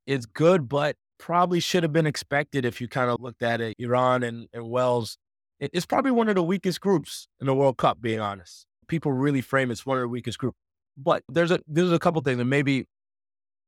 is 0.07 0.25
good, 0.25 0.67
but 0.69 0.95
probably 1.19 1.59
should 1.59 1.83
have 1.83 1.93
been 1.93 2.07
expected 2.07 2.65
if 2.65 2.81
you 2.81 2.87
kind 2.87 3.11
of 3.11 3.21
looked 3.21 3.43
at 3.43 3.61
it. 3.61 3.75
Iran 3.77 4.23
and, 4.23 4.47
and 4.53 4.69
Wales, 4.69 5.17
it- 5.59 5.69
it's 5.73 5.85
probably 5.85 6.11
one 6.11 6.29
of 6.29 6.35
the 6.35 6.43
weakest 6.43 6.81
groups 6.81 7.27
in 7.39 7.45
the 7.47 7.53
World 7.53 7.77
Cup. 7.77 8.01
Being 8.01 8.19
honest, 8.19 8.65
people 8.87 9.11
really 9.11 9.41
frame 9.41 9.69
it's 9.71 9.85
one 9.85 9.97
of 9.97 10.01
the 10.01 10.07
weakest 10.07 10.39
groups. 10.39 10.57
But 10.97 11.23
there's 11.29 11.51
a 11.51 11.59
there's 11.67 11.91
a 11.91 11.99
couple 11.99 12.21
things, 12.21 12.39
and 12.39 12.49
maybe 12.49 12.85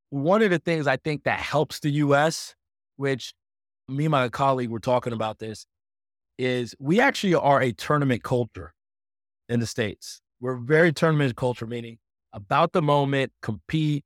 one 0.10 0.42
of 0.42 0.50
the 0.50 0.60
things 0.60 0.88
I 0.88 0.98
think 0.98 1.24
that 1.24 1.40
helps 1.40 1.80
the 1.80 1.90
US, 1.92 2.56
which 2.98 3.34
me 3.88 4.06
and 4.06 4.12
my 4.12 4.30
colleague 4.30 4.70
were 4.70 4.80
talking 4.80 5.14
about 5.14 5.40
this, 5.40 5.66
is 6.38 6.76
we 6.80 7.00
actually 7.00 7.36
are 7.36 7.62
a 7.62 7.72
tournament 7.72 8.24
culture 8.24 8.74
in 9.50 9.60
the 9.60 9.68
States. 9.68 10.22
We're 10.40 10.58
very 10.58 10.92
tournament 10.92 11.36
culture, 11.36 11.68
meaning 11.68 12.00
about 12.34 12.74
the 12.74 12.82
moment, 12.82 13.32
compete, 13.42 14.04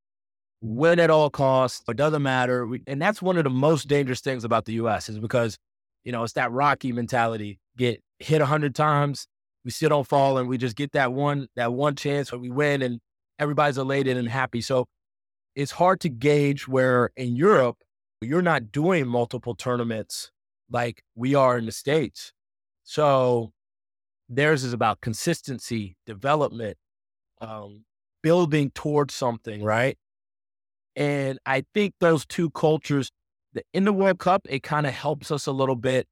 win 0.66 1.00
at 1.00 1.10
all 1.10 1.30
costs. 1.30 1.84
It 1.88 1.98
doesn't 1.98 2.24
matter. 2.24 2.66
We, 2.66 2.82
and 2.88 3.02
that's 3.02 3.22
one 3.22 3.38
of 3.38 3.44
the 3.44 3.50
most 3.50 3.88
dangerous 3.88 4.22
things 4.22 4.44
about 4.44 4.66
the 4.66 4.74
US 4.74 5.10
is 5.10 5.20
because, 5.20 5.58
you 6.04 6.12
know, 6.12 6.24
it's 6.24 6.34
that 6.34 6.52
Rocky 6.52 6.92
mentality. 6.92 7.60
Get 7.78 8.02
hit 8.20 8.42
a 8.42 8.46
hundred 8.46 8.74
times, 8.74 9.28
we 9.64 9.72
still 9.72 9.90
don't 9.90 10.08
fall, 10.08 10.38
and 10.38 10.48
we 10.48 10.58
just 10.58 10.76
get 10.76 10.94
that 10.94 11.14
one, 11.14 11.48
that 11.56 11.74
one 11.74 11.96
chance 11.96 12.32
where 12.32 12.40
we 12.40 12.50
win 12.50 12.82
and 12.82 13.00
everybody's 13.38 13.78
elated 13.78 14.18
and 14.18 14.30
happy. 14.30 14.62
So 14.62 14.86
it's 15.56 15.72
hard 15.72 16.00
to 16.02 16.10
gauge 16.10 16.68
where 16.68 17.12
in 17.16 17.36
Europe, 17.36 17.78
you're 18.22 18.42
not 18.42 18.72
doing 18.72 19.08
multiple 19.08 19.56
tournaments 19.56 20.32
like 20.70 21.04
we 21.16 21.36
are 21.36 21.58
in 21.58 21.66
the 21.66 21.72
States. 21.72 22.34
So 22.84 23.52
theirs 24.30 24.64
is 24.64 24.74
about 24.74 25.02
consistency, 25.02 25.96
development, 26.06 26.78
um, 27.42 27.84
building 28.24 28.72
towards 28.72 29.14
something, 29.14 29.64
right? 29.64 29.98
And 30.96 31.40
I 31.46 31.66
think 31.74 31.94
those 32.00 32.26
two 32.26 32.50
cultures, 32.52 33.12
in 33.74 33.86
the 33.86 33.94
World 33.94 34.20
Cup, 34.20 34.46
it 34.50 34.64
kind 34.64 34.86
of 34.86 34.94
helps 34.94 35.32
us 35.32 35.46
a 35.46 35.52
little 35.52 35.76
bit 35.76 36.08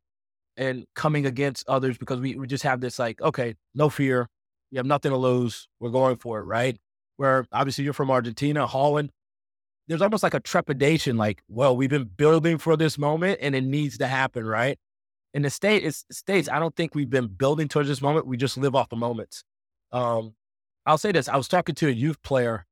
and 0.57 0.85
coming 0.95 1.25
against 1.25 1.67
others 1.67 1.97
because 1.97 2.19
we, 2.19 2.35
we 2.35 2.47
just 2.47 2.63
have 2.63 2.81
this 2.81 2.99
like, 2.99 3.21
okay, 3.21 3.55
no 3.73 3.89
fear. 3.89 4.27
You 4.71 4.77
have 4.77 4.85
nothing 4.85 5.11
to 5.11 5.17
lose. 5.17 5.67
We're 5.79 5.89
going 5.89 6.17
for 6.17 6.39
it, 6.39 6.43
right? 6.43 6.77
Where 7.17 7.45
obviously 7.51 7.83
you're 7.83 7.93
from 7.93 8.11
Argentina, 8.11 8.65
Holland, 8.67 9.11
there's 9.87 10.01
almost 10.01 10.23
like 10.23 10.33
a 10.33 10.39
trepidation, 10.39 11.17
like, 11.17 11.41
well, 11.47 11.75
we've 11.75 11.89
been 11.89 12.05
building 12.05 12.57
for 12.57 12.77
this 12.77 12.97
moment 12.97 13.39
and 13.41 13.55
it 13.55 13.63
needs 13.63 13.97
to 13.97 14.07
happen, 14.07 14.45
right? 14.45 14.77
In 15.33 15.41
the 15.41 15.49
state, 15.49 15.83
it's 15.83 16.05
states, 16.11 16.47
I 16.47 16.59
don't 16.59 16.75
think 16.75 16.95
we've 16.95 17.09
been 17.09 17.27
building 17.27 17.67
towards 17.67 17.89
this 17.89 18.01
moment. 18.01 18.27
We 18.27 18.37
just 18.37 18.57
live 18.57 18.75
off 18.75 18.89
the 18.89 18.95
moments. 18.95 19.43
Um, 19.91 20.35
I'll 20.85 20.97
say 20.97 21.11
this: 21.11 21.27
I 21.27 21.37
was 21.37 21.47
talking 21.47 21.75
to 21.75 21.87
a 21.87 21.91
youth 21.91 22.21
player 22.23 22.65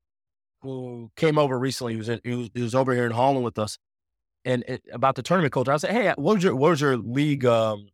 who 0.62 1.12
came 1.16 1.38
over 1.38 1.58
recently. 1.58 1.94
He 1.94 1.98
was, 1.98 2.10
in, 2.10 2.22
he 2.24 2.36
was, 2.36 2.50
he 2.54 2.62
was 2.62 2.76
over 2.76 2.94
here 2.94 3.06
in 3.06 3.12
Holland 3.12 3.44
with 3.44 3.58
us, 3.60 3.78
and 4.46 4.64
it, 4.68 4.84
about 4.92 5.16
the 5.16 5.24
tournament 5.24 5.54
culture. 5.54 5.72
I 5.72 5.78
said, 5.78 5.92
"Hey, 5.92 6.08
what 6.18 6.36
was 6.36 6.44
your 6.44 6.56
what 6.56 6.70
was 6.72 6.82
your 6.82 6.98
league 6.98 7.46
um, 7.46 7.90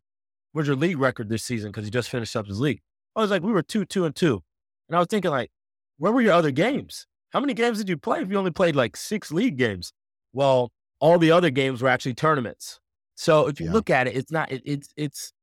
what 0.51 0.61
was 0.61 0.67
your 0.67 0.75
league 0.77 0.97
record 0.99 1.29
this 1.29 1.43
season? 1.43 1.71
Because 1.71 1.85
he 1.85 1.91
just 1.91 2.09
finished 2.09 2.35
up 2.35 2.47
his 2.47 2.59
league." 2.59 2.81
I 3.15 3.21
was 3.21 3.31
like, 3.31 3.43
"We 3.43 3.51
were 3.51 3.63
two, 3.63 3.85
two, 3.85 4.05
and 4.05 4.15
two. 4.15 4.43
and 4.89 4.95
I 4.95 4.99
was 4.99 5.07
thinking, 5.09 5.31
like, 5.31 5.51
where 5.97 6.11
were 6.11 6.21
your 6.21 6.33
other 6.33 6.51
games? 6.51 7.07
How 7.31 7.39
many 7.39 7.53
games 7.53 7.77
did 7.79 7.89
you 7.89 7.97
play? 7.97 8.21
If 8.21 8.29
you 8.29 8.37
only 8.37 8.51
played 8.51 8.75
like 8.75 8.95
six 8.95 9.31
league 9.31 9.57
games, 9.57 9.91
well, 10.33 10.71
all 10.99 11.19
the 11.19 11.31
other 11.31 11.49
games 11.49 11.81
were 11.81 11.89
actually 11.89 12.13
tournaments. 12.15 12.79
So 13.15 13.47
if 13.47 13.59
you 13.59 13.67
Yeah. 13.67 13.73
look 13.73 13.89
at 13.89 14.07
it, 14.07 14.15
it's 14.15 14.31
not. 14.31 14.51
It, 14.51 14.61
it's 14.65 14.89
it's 14.95 15.33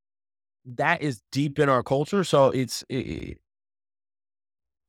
that 0.65 1.01
is 1.01 1.21
deep 1.31 1.59
in 1.59 1.69
our 1.69 1.83
culture. 1.83 2.23
So 2.23 2.47
it's 2.49 2.83
it, 2.89 3.37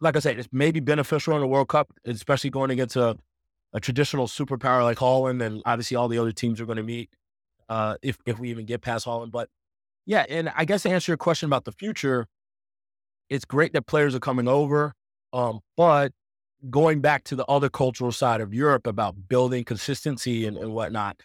like 0.01 0.17
I 0.17 0.19
said, 0.19 0.39
it's 0.39 0.49
maybe 0.53 0.81
beneficial 0.81 1.35
in 1.35 1.41
the 1.41 1.47
World 1.47 1.69
Cup, 1.69 1.93
especially 2.05 2.51
going 2.51 2.71
against 2.71 2.97
a, 2.97 3.17
a 3.73 3.81
traditional 3.81 4.27
superpower 4.27 4.83
like 4.83 4.99
Holland, 4.99 5.41
and 5.43 5.63
obviously 5.65 5.97
all 5.97 6.09
the 6.09 6.19
other 6.19 6.33
teams 6.33 6.61
are 6.61 6.67
going 6.67 6.77
to 6.77 6.83
meet 6.83 7.11
uh, 7.69 7.97
if 8.03 8.19
if 8.27 8.39
we 8.39 8.51
even 8.51 8.67
get 8.67 8.83
past 8.83 9.05
Holland. 9.05 9.33
But 9.33 9.49
yeah, 10.05 10.25
and 10.29 10.51
I 10.55 10.65
guess 10.65 10.83
to 10.83 10.91
answer 10.91 11.13
your 11.13 11.17
question 11.17 11.49
about 11.49 11.65
the 11.65 11.73
future, 11.73 12.27
it's 13.29 13.45
great 13.45 13.73
that 13.73 13.87
players 13.87 14.15
are 14.15 14.21
coming 14.21 14.49
over. 14.49 14.95
Um, 15.33 15.61
but 15.77 16.13
going 16.71 17.01
back 17.01 17.25
to 17.25 17.37
the 17.37 17.45
other 17.47 17.69
cultural 17.69 18.13
side 18.13 18.41
of 18.41 18.55
Europe 18.55 18.87
about 18.87 19.29
building 19.29 19.65
consistency 19.65 20.47
and, 20.47 20.57
and 20.57 20.73
whatnot, 20.73 21.23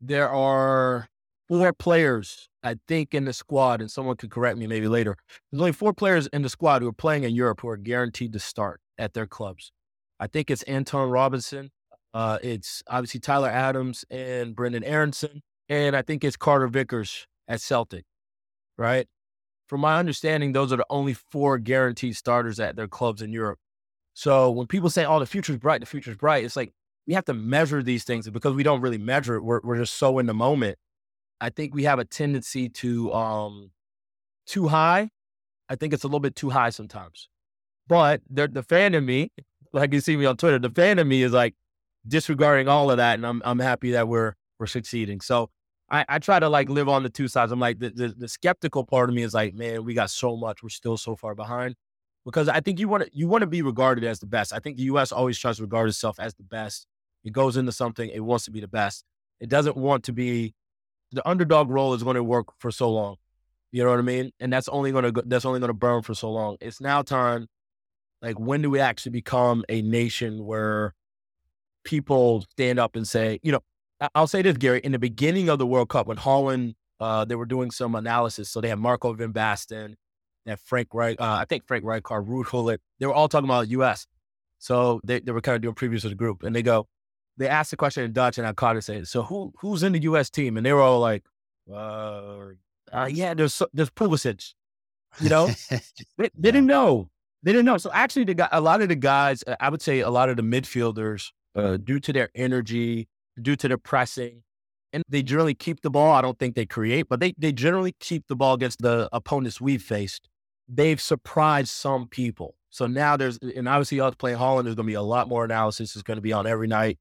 there 0.00 0.28
are 0.28 1.08
four 1.48 1.72
players, 1.72 2.47
I 2.62 2.76
think, 2.88 3.14
in 3.14 3.24
the 3.24 3.32
squad, 3.32 3.80
and 3.80 3.90
someone 3.90 4.16
could 4.16 4.30
correct 4.30 4.58
me 4.58 4.66
maybe 4.66 4.88
later. 4.88 5.16
There's 5.50 5.60
only 5.60 5.72
four 5.72 5.92
players 5.92 6.26
in 6.28 6.42
the 6.42 6.48
squad 6.48 6.82
who 6.82 6.88
are 6.88 6.92
playing 6.92 7.24
in 7.24 7.34
Europe 7.34 7.60
who 7.60 7.68
are 7.68 7.76
guaranteed 7.76 8.32
to 8.32 8.38
start 8.38 8.80
at 8.98 9.14
their 9.14 9.26
clubs. 9.26 9.70
I 10.20 10.26
think 10.26 10.50
it's 10.50 10.64
Antonee 10.66 11.10
Robinson. 11.10 11.70
Uh, 12.12 12.38
it's 12.42 12.82
obviously 12.88 13.20
Tyler 13.20 13.48
Adams 13.48 14.04
and 14.10 14.56
Brendan 14.56 14.82
Aaronson. 14.82 15.42
And 15.68 15.94
I 15.94 16.02
think 16.02 16.24
it's 16.24 16.36
Carter 16.36 16.66
Vickers 16.66 17.26
at 17.46 17.60
Celtic, 17.60 18.04
right? 18.76 19.06
From 19.68 19.82
my 19.82 19.98
understanding, 19.98 20.52
those 20.52 20.72
are 20.72 20.78
the 20.78 20.86
only 20.88 21.12
four 21.12 21.58
guaranteed 21.58 22.16
starters 22.16 22.58
at 22.58 22.74
their 22.74 22.88
clubs 22.88 23.20
in 23.20 23.32
Europe. 23.32 23.58
So 24.14 24.50
when 24.50 24.66
people 24.66 24.90
say, 24.90 25.04
oh, 25.04 25.20
the 25.20 25.26
future's 25.26 25.58
bright, 25.58 25.80
the 25.80 25.86
future's 25.86 26.16
bright, 26.16 26.42
it's 26.42 26.56
like 26.56 26.72
we 27.06 27.14
have 27.14 27.26
to 27.26 27.34
measure 27.34 27.82
these 27.82 28.04
things. 28.04 28.28
Because 28.28 28.54
we 28.54 28.62
don't 28.62 28.80
really 28.80 28.98
measure 28.98 29.36
it, 29.36 29.42
we're, 29.42 29.60
we're 29.62 29.76
just 29.76 29.94
so 29.94 30.18
in 30.18 30.26
the 30.26 30.34
moment. 30.34 30.78
I 31.40 31.50
think 31.50 31.74
we 31.74 31.84
have 31.84 31.98
a 31.98 32.04
tendency 32.04 32.68
to 32.68 33.12
um 33.12 33.70
too 34.46 34.68
high. 34.68 35.10
I 35.68 35.76
think 35.76 35.92
it's 35.92 36.04
a 36.04 36.06
little 36.06 36.20
bit 36.20 36.36
too 36.36 36.50
high 36.50 36.70
sometimes. 36.70 37.28
But 37.86 38.22
the 38.28 38.62
fan 38.62 38.94
in 38.94 39.04
me, 39.06 39.30
like 39.72 39.92
you 39.92 40.00
see 40.00 40.16
me 40.16 40.26
on 40.26 40.36
Twitter, 40.36 40.58
the 40.58 40.70
fan 40.70 40.98
in 40.98 41.08
me 41.08 41.22
is 41.22 41.32
like 41.32 41.54
disregarding 42.06 42.68
all 42.68 42.90
of 42.90 42.96
that, 42.98 43.14
and 43.14 43.26
I'm 43.26 43.42
I'm 43.44 43.58
happy 43.58 43.92
that 43.92 44.08
we're 44.08 44.34
we're 44.58 44.66
succeeding. 44.66 45.20
So 45.20 45.50
I, 45.90 46.04
I 46.08 46.18
try 46.18 46.38
to 46.38 46.48
like 46.48 46.68
live 46.68 46.88
on 46.88 47.02
the 47.02 47.08
two 47.08 47.28
sides. 47.28 47.52
I'm 47.52 47.60
like 47.60 47.78
the, 47.78 47.90
the, 47.90 48.08
the 48.08 48.28
skeptical 48.28 48.84
part 48.84 49.08
of 49.08 49.14
me 49.14 49.22
is 49.22 49.34
like, 49.34 49.54
man, 49.54 49.84
we 49.84 49.94
got 49.94 50.10
so 50.10 50.36
much, 50.36 50.62
we're 50.62 50.68
still 50.68 50.96
so 50.96 51.16
far 51.16 51.34
behind. 51.34 51.76
Because 52.24 52.48
I 52.48 52.60
think 52.60 52.78
you 52.78 52.88
want 52.88 53.04
to 53.04 53.10
you 53.12 53.26
want 53.26 53.40
to 53.42 53.46
be 53.46 53.62
regarded 53.62 54.04
as 54.04 54.18
the 54.18 54.26
best. 54.26 54.52
I 54.52 54.58
think 54.58 54.76
the 54.76 54.82
U.S. 54.84 55.12
always 55.12 55.38
tries 55.38 55.56
to 55.56 55.62
regard 55.62 55.88
itself 55.88 56.20
as 56.20 56.34
the 56.34 56.42
best. 56.42 56.86
It 57.24 57.32
goes 57.32 57.56
into 57.56 57.72
something, 57.72 58.10
it 58.10 58.20
wants 58.20 58.44
to 58.44 58.50
be 58.50 58.60
the 58.60 58.68
best. 58.68 59.04
It 59.40 59.48
doesn't 59.48 59.76
want 59.76 60.04
to 60.04 60.12
be 60.12 60.54
the 61.12 61.26
underdog 61.28 61.70
role 61.70 61.94
is 61.94 62.02
going 62.02 62.16
to 62.16 62.24
work 62.24 62.48
for 62.58 62.70
so 62.70 62.90
long. 62.90 63.16
You 63.70 63.84
know 63.84 63.90
what 63.90 63.98
I 63.98 64.02
mean? 64.02 64.32
And 64.40 64.52
that's 64.52 64.68
only 64.68 64.92
going 64.92 65.12
to 65.12 65.22
that's 65.26 65.44
only 65.44 65.60
going 65.60 65.68
to 65.68 65.74
burn 65.74 66.02
for 66.02 66.14
so 66.14 66.30
long. 66.30 66.56
It's 66.60 66.80
now 66.80 67.02
time. 67.02 67.48
Like, 68.22 68.38
when 68.38 68.62
do 68.62 68.70
we 68.70 68.80
actually 68.80 69.12
become 69.12 69.64
a 69.68 69.80
nation 69.82 70.44
where 70.44 70.94
people 71.84 72.44
stand 72.50 72.78
up 72.80 72.96
and 72.96 73.06
say, 73.06 73.38
you 73.42 73.52
know, 73.52 73.60
I'll 74.14 74.26
say 74.26 74.42
this, 74.42 74.56
Gary. 74.56 74.80
In 74.82 74.92
the 74.92 74.98
beginning 74.98 75.48
of 75.48 75.58
the 75.58 75.66
World 75.66 75.88
Cup, 75.88 76.06
when 76.06 76.16
Holland, 76.16 76.74
uh, 77.00 77.24
they 77.24 77.34
were 77.34 77.46
doing 77.46 77.70
some 77.70 77.94
analysis. 77.94 78.50
So 78.50 78.60
they 78.60 78.68
had 78.68 78.78
Marco 78.78 79.12
Van 79.12 79.32
Basten, 79.32 79.94
had 80.46 80.60
Frank 80.60 80.88
Reich, 80.92 81.20
uh, 81.20 81.24
I 81.24 81.44
think 81.44 81.66
Frank 81.66 81.84
Rijkaard, 81.84 82.26
Ruud 82.26 82.50
Gullit. 82.50 82.80
They 82.98 83.06
were 83.06 83.14
all 83.14 83.28
talking 83.28 83.48
about 83.48 83.68
U.S. 83.68 84.06
So 84.58 85.00
they, 85.04 85.20
they 85.20 85.32
were 85.32 85.40
kind 85.40 85.56
of 85.56 85.62
doing 85.62 85.74
previews 85.74 86.04
of 86.04 86.10
the 86.10 86.16
group, 86.16 86.42
and 86.42 86.54
they 86.54 86.62
go, 86.62 86.88
they 87.38 87.48
asked 87.48 87.70
the 87.70 87.76
question 87.76 88.04
in 88.04 88.12
Dutch, 88.12 88.38
and 88.38 88.46
I 88.46 88.52
caught 88.52 88.76
it 88.76 88.82
saying, 88.82 89.06
"So 89.06 89.22
who 89.22 89.52
who's 89.58 89.82
in 89.82 89.92
the 89.92 90.00
U.S. 90.00 90.28
team?" 90.28 90.56
And 90.56 90.66
they 90.66 90.72
were 90.72 90.80
all 90.80 91.00
like, 91.00 91.24
uh, 91.72 92.50
uh 92.92 93.08
"Yeah, 93.10 93.34
there's 93.34 93.62
there's 93.72 93.90
Pulisic." 93.90 94.54
You 95.20 95.30
know, 95.30 95.50
they, 95.70 95.80
they 96.18 96.30
didn't 96.50 96.66
know. 96.66 97.08
They 97.42 97.52
didn't 97.52 97.64
know. 97.64 97.78
So 97.78 97.90
actually, 97.92 98.24
the 98.24 98.34
guy, 98.34 98.48
a 98.52 98.60
lot 98.60 98.82
of 98.82 98.88
the 98.88 98.96
guys, 98.96 99.44
uh, 99.46 99.56
I 99.60 99.70
would 99.70 99.80
say, 99.80 100.00
a 100.00 100.10
lot 100.10 100.28
of 100.28 100.36
the 100.36 100.42
midfielders, 100.42 101.30
uh, 101.54 101.76
due 101.76 102.00
to 102.00 102.12
their 102.12 102.28
energy, 102.34 103.08
due 103.40 103.56
to 103.56 103.68
their 103.68 103.78
pressing, 103.78 104.42
and 104.92 105.04
they 105.08 105.22
generally 105.22 105.54
keep 105.54 105.80
the 105.80 105.90
ball. 105.90 106.12
I 106.12 106.20
don't 106.20 106.38
think 106.38 106.56
they 106.56 106.66
create, 106.66 107.08
but 107.08 107.20
they 107.20 107.34
they 107.38 107.52
generally 107.52 107.94
keep 108.00 108.26
the 108.26 108.36
ball 108.36 108.54
against 108.54 108.82
the 108.82 109.08
opponents 109.12 109.60
we've 109.60 109.82
faced. 109.82 110.28
They've 110.68 111.00
surprised 111.00 111.70
some 111.70 112.08
people. 112.08 112.56
So 112.70 112.86
now 112.86 113.16
there's, 113.16 113.38
and 113.38 113.66
obviously, 113.66 114.00
us 114.00 114.14
playing 114.16 114.36
Holland, 114.36 114.66
there's 114.66 114.74
going 114.74 114.86
to 114.86 114.90
be 114.90 114.94
a 114.94 115.02
lot 115.02 115.28
more 115.28 115.44
analysis. 115.44 115.94
It's 115.94 116.02
going 116.02 116.18
to 116.18 116.22
be 116.22 116.32
on 116.32 116.46
every 116.46 116.66
night. 116.66 116.98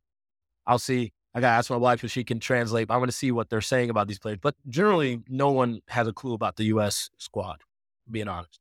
I'll 0.67 0.79
see. 0.79 1.13
I 1.33 1.39
got 1.39 1.51
to 1.51 1.57
ask 1.57 1.69
my 1.69 1.77
wife 1.77 2.03
if 2.03 2.11
she 2.11 2.23
can 2.23 2.39
translate. 2.39 2.91
I 2.91 2.97
want 2.97 3.09
to 3.09 3.17
see 3.17 3.31
what 3.31 3.49
they're 3.49 3.61
saying 3.61 3.89
about 3.89 4.07
these 4.07 4.19
players. 4.19 4.39
But 4.41 4.55
generally, 4.67 5.21
no 5.27 5.51
one 5.51 5.81
has 5.87 6.07
a 6.07 6.13
clue 6.13 6.33
about 6.33 6.57
the 6.57 6.65
U.S. 6.65 7.09
squad, 7.17 7.61
being 8.09 8.27
honest. 8.27 8.59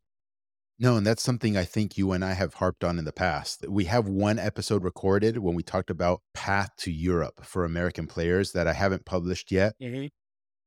No, 0.79 0.97
and 0.97 1.07
that's 1.07 1.23
something 1.23 1.57
I 1.57 1.65
think 1.65 1.97
you 1.97 2.13
and 2.13 2.23
I 2.23 2.35
have 2.35 2.55
harped 2.55 2.85
on 2.85 2.99
in 2.99 3.07
the 3.07 3.13
past. 3.13 3.67
We 3.67 3.85
have 3.85 4.09
one 4.09 4.39
episode 4.39 4.85
recorded 4.85 5.39
when 5.39 5.55
we 5.55 5.63
talked 5.63 5.89
about 5.89 6.21
path 6.35 6.71
to 6.79 6.93
Europe 6.93 7.45
for 7.45 7.65
American 7.65 8.07
players 8.07 8.53
that 8.53 8.67
I 8.67 8.75
haven't 8.75 9.07
published 9.07 9.51
yet. 9.51 9.75
Mm-hmm. 9.81 10.09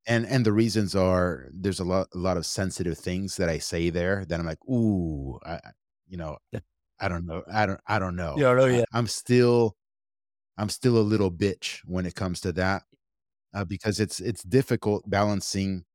And 0.08 0.26
and 0.26 0.44
the 0.44 0.54
reasons 0.54 0.96
are 0.96 1.46
there's 1.52 1.80
a 1.80 1.84
lot 1.84 2.08
a 2.16 2.18
lot 2.18 2.38
of 2.38 2.46
sensitive 2.46 2.98
things 2.98 3.38
that 3.38 3.50
I 3.50 3.60
say 3.60 3.92
there 3.92 4.26
that 4.26 4.40
I'm 4.40 4.46
like, 4.48 4.66
ooh, 4.68 5.40
I, 5.46 5.60
you 6.08 6.18
know, 6.18 6.38
I 7.00 7.08
don't 7.08 7.28
know, 7.28 7.44
I 7.52 7.68
don't 7.68 7.80
I 7.86 8.00
don't 8.00 8.16
know. 8.16 8.34
Yeah, 8.36 8.66
yeah. 8.66 8.86
I'm 8.92 9.06
still 9.06 9.76
I'm 10.60 10.70
still 10.70 10.98
a 10.98 11.00
little 11.00 11.32
bitch 11.32 11.80
when 11.86 12.06
it 12.06 12.16
comes 12.16 12.42
to 12.42 12.52
that 12.54 12.84
uh, 13.54 13.64
because 13.64 14.00
it's 14.00 14.20
it's 14.20 14.44
difficult 14.44 15.10
balancing 15.10 15.86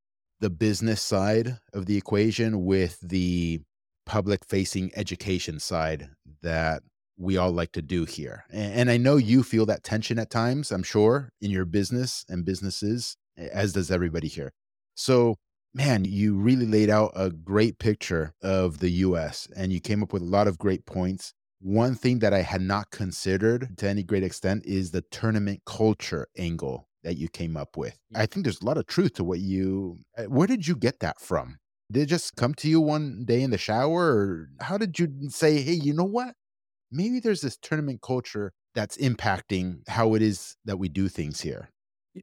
the 0.40 0.50
business 0.50 1.02
side 1.02 1.58
of 1.72 1.86
the 1.86 1.96
equation 1.96 2.64
with 2.64 2.98
the 3.00 3.60
public 4.06 4.44
facing 4.44 4.90
education 4.96 5.60
side 5.60 6.08
that 6.42 6.82
we 7.16 7.36
all 7.36 7.52
like 7.52 7.72
to 7.72 7.82
do 7.82 8.04
here. 8.04 8.44
And, 8.50 8.74
and, 8.74 8.90
I 8.90 8.96
know 8.96 9.16
you 9.16 9.42
feel 9.42 9.66
that 9.66 9.84
tension 9.84 10.18
at 10.18 10.30
times, 10.30 10.72
I'm 10.72 10.82
sure, 10.82 11.30
in 11.40 11.50
your 11.50 11.64
business 11.64 12.24
and 12.28 12.44
businesses, 12.44 13.16
as 13.36 13.72
does 13.72 13.90
everybody 13.90 14.28
here. 14.28 14.52
So, 14.96 15.36
man, 15.72 16.04
you 16.04 16.34
really 16.34 16.66
laid 16.66 16.90
out 16.90 17.12
a 17.14 17.30
great 17.30 17.78
picture 17.78 18.32
of 18.42 18.78
the 18.78 18.90
US 18.90 19.48
and 19.56 19.72
you 19.72 19.80
came 19.80 20.02
up 20.02 20.12
with 20.12 20.22
a 20.22 20.26
lot 20.26 20.48
of 20.48 20.58
great 20.58 20.86
points. 20.86 21.32
One 21.64 21.94
thing 21.94 22.18
that 22.18 22.34
I 22.34 22.42
had 22.42 22.60
not 22.60 22.90
considered 22.90 23.78
to 23.78 23.88
any 23.88 24.02
great 24.02 24.22
extent 24.22 24.66
is 24.66 24.90
the 24.90 25.00
tournament 25.00 25.62
culture 25.64 26.28
angle 26.36 26.90
that 27.04 27.16
you 27.16 27.26
came 27.26 27.56
up 27.56 27.78
with. 27.78 27.98
I 28.14 28.26
think 28.26 28.44
there's 28.44 28.60
a 28.60 28.66
lot 28.66 28.76
of 28.76 28.86
truth 28.86 29.14
to 29.14 29.24
what 29.24 29.40
you. 29.40 30.00
Uh, 30.18 30.24
where 30.24 30.46
did 30.46 30.68
you 30.68 30.76
get 30.76 31.00
that 31.00 31.22
from? 31.22 31.56
Did 31.90 32.02
it 32.02 32.06
just 32.06 32.36
come 32.36 32.52
to 32.56 32.68
you 32.68 32.82
one 32.82 33.24
day 33.24 33.40
in 33.40 33.50
the 33.50 33.56
shower, 33.56 34.14
or 34.14 34.48
how 34.60 34.76
did 34.76 34.98
you 34.98 35.08
say, 35.30 35.62
"Hey, 35.62 35.72
you 35.72 35.94
know 35.94 36.04
what? 36.04 36.34
Maybe 36.92 37.18
there's 37.18 37.40
this 37.40 37.56
tournament 37.56 38.02
culture 38.02 38.52
that's 38.74 38.98
impacting 38.98 39.88
how 39.88 40.12
it 40.12 40.20
is 40.20 40.56
that 40.66 40.76
we 40.76 40.90
do 40.90 41.08
things 41.08 41.40
here." 41.40 41.70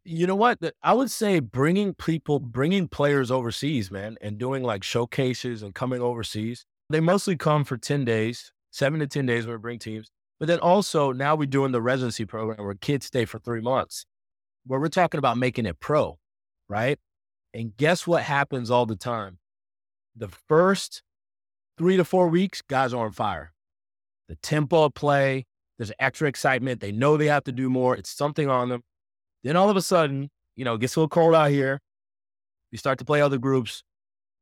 You 0.04 0.28
know 0.28 0.36
what? 0.36 0.60
I 0.84 0.94
would 0.94 1.10
say 1.10 1.40
bringing 1.40 1.96
people, 1.96 2.38
bringing 2.38 2.88
players 2.88 3.32
overseas, 3.32 3.90
man, 3.90 4.18
and 4.22 4.38
doing 4.38 4.62
like 4.62 4.84
showcases 4.84 5.64
and 5.64 5.74
coming 5.74 6.00
overseas. 6.00 6.68
They 6.92 7.00
mostly 7.00 7.38
come 7.38 7.64
for 7.64 7.78
10 7.78 8.06
days 8.06 8.52
seven 8.72 9.00
to 9.00 9.08
10 9.08 9.26
days 9.26 9.46
where 9.46 9.58
we 9.58 9.62
bring 9.62 9.80
teams. 9.80 10.10
But 10.40 10.48
then 10.48 10.60
also 10.60 11.12
now 11.12 11.36
we're 11.36 11.46
doing 11.46 11.72
the 11.72 11.82
residency 11.82 12.26
program 12.26 12.66
where 12.66 12.74
kids 12.74 13.06
stay 13.06 13.26
for 13.26 13.38
three 13.38 13.62
months, 13.62 14.06
where 14.66 14.80
we're 14.80 14.88
talking 14.88 15.20
about 15.20 15.38
making 15.38 15.68
it 15.68 15.80
pro, 15.80 16.18
right? 16.68 16.98
And 17.54 17.76
guess 17.78 18.08
what 18.08 18.24
happens 18.24 18.72
all 18.72 18.86
the 18.86 18.96
time? 18.96 19.38
The 20.16 20.30
first 20.48 21.04
three 21.78 21.98
to 21.98 22.04
four 22.04 22.28
weeks, 22.28 22.62
guys 22.62 22.94
are 22.94 23.06
on 23.06 23.12
fire. 23.12 23.54
The 24.30 24.36
tempo 24.38 24.86
of 24.86 24.94
play, 24.94 25.46
there's 25.78 25.92
extra 26.00 26.28
excitement. 26.28 26.80
They 26.80 26.92
know 26.92 27.18
they 27.18 27.28
have 27.28 27.44
to 27.46 27.52
do 27.52 27.70
more. 27.70 27.96
It's 27.96 28.10
something 28.10 28.50
on 28.50 28.70
them. 28.70 28.82
Then 29.44 29.56
all 29.56 29.70
of 29.70 29.78
a 29.78 29.82
sudden, 29.82 30.30
you 30.56 30.66
know, 30.66 30.76
it 30.76 30.82
gets 30.82 30.96
a 30.96 31.00
little 31.00 31.10
cold 31.10 31.36
out 31.36 31.52
here. 31.52 31.80
You 32.72 32.78
start 32.78 33.00
to 33.00 33.06
play 33.06 33.22
other 33.22 33.38
groups. 33.38 33.84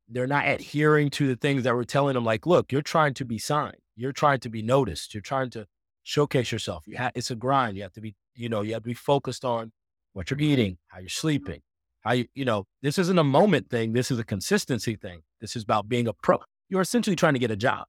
They're 0.08 0.26
not 0.26 0.48
adhering 0.48 1.10
to 1.10 1.26
the 1.26 1.36
things 1.36 1.64
that 1.64 1.74
we're 1.74 1.84
telling 1.84 2.14
them, 2.14 2.24
like, 2.24 2.46
look, 2.46 2.72
you're 2.72 2.82
trying 2.82 3.14
to 3.14 3.24
be 3.24 3.38
signed. 3.38 3.76
You're 4.00 4.12
trying 4.12 4.40
to 4.40 4.48
be 4.48 4.62
noticed. 4.62 5.12
You're 5.12 5.20
trying 5.20 5.50
to 5.50 5.66
showcase 6.04 6.50
yourself. 6.50 6.84
You 6.86 6.96
ha- 6.96 7.10
it's 7.14 7.30
a 7.30 7.34
grind. 7.34 7.76
You 7.76 7.82
have 7.82 7.92
to 7.92 8.00
be, 8.00 8.14
you 8.34 8.48
know, 8.48 8.62
you 8.62 8.72
have 8.72 8.82
to 8.82 8.88
be 8.88 8.94
focused 8.94 9.44
on 9.44 9.72
what 10.14 10.30
you're 10.30 10.40
eating, 10.40 10.78
how 10.88 11.00
you're 11.00 11.10
sleeping, 11.10 11.60
how 12.00 12.12
you, 12.12 12.24
you 12.34 12.46
know, 12.46 12.64
this 12.80 12.98
isn't 12.98 13.18
a 13.18 13.24
moment 13.24 13.68
thing. 13.68 13.92
This 13.92 14.10
is 14.10 14.18
a 14.18 14.24
consistency 14.24 14.96
thing. 14.96 15.20
This 15.42 15.54
is 15.54 15.64
about 15.64 15.86
being 15.86 16.08
a 16.08 16.14
pro. 16.14 16.38
You're 16.70 16.80
essentially 16.80 17.14
trying 17.14 17.34
to 17.34 17.38
get 17.38 17.50
a 17.50 17.56
job. 17.56 17.84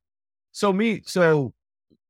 So 0.51 0.73
me, 0.73 1.01
so 1.05 1.53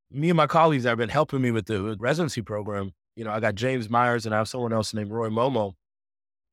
me 0.10 0.32
and 0.32 0.38
my 0.38 0.48
colleagues 0.48 0.84
that 0.84 0.90
have 0.90 0.98
been 0.98 1.10
helping 1.10 1.40
me 1.44 1.52
with 1.52 1.68
the 1.68 1.96
residency 2.00 2.42
program, 2.42 2.94
you 3.16 3.24
know, 3.24 3.30
I 3.30 3.40
got 3.40 3.54
James 3.54 3.88
Myers 3.88 4.26
and 4.26 4.34
I 4.34 4.40
have 4.40 4.48
someone 4.50 4.74
else 4.74 4.96
named 4.96 5.12
Roy 5.12 5.30
Momo. 5.30 5.74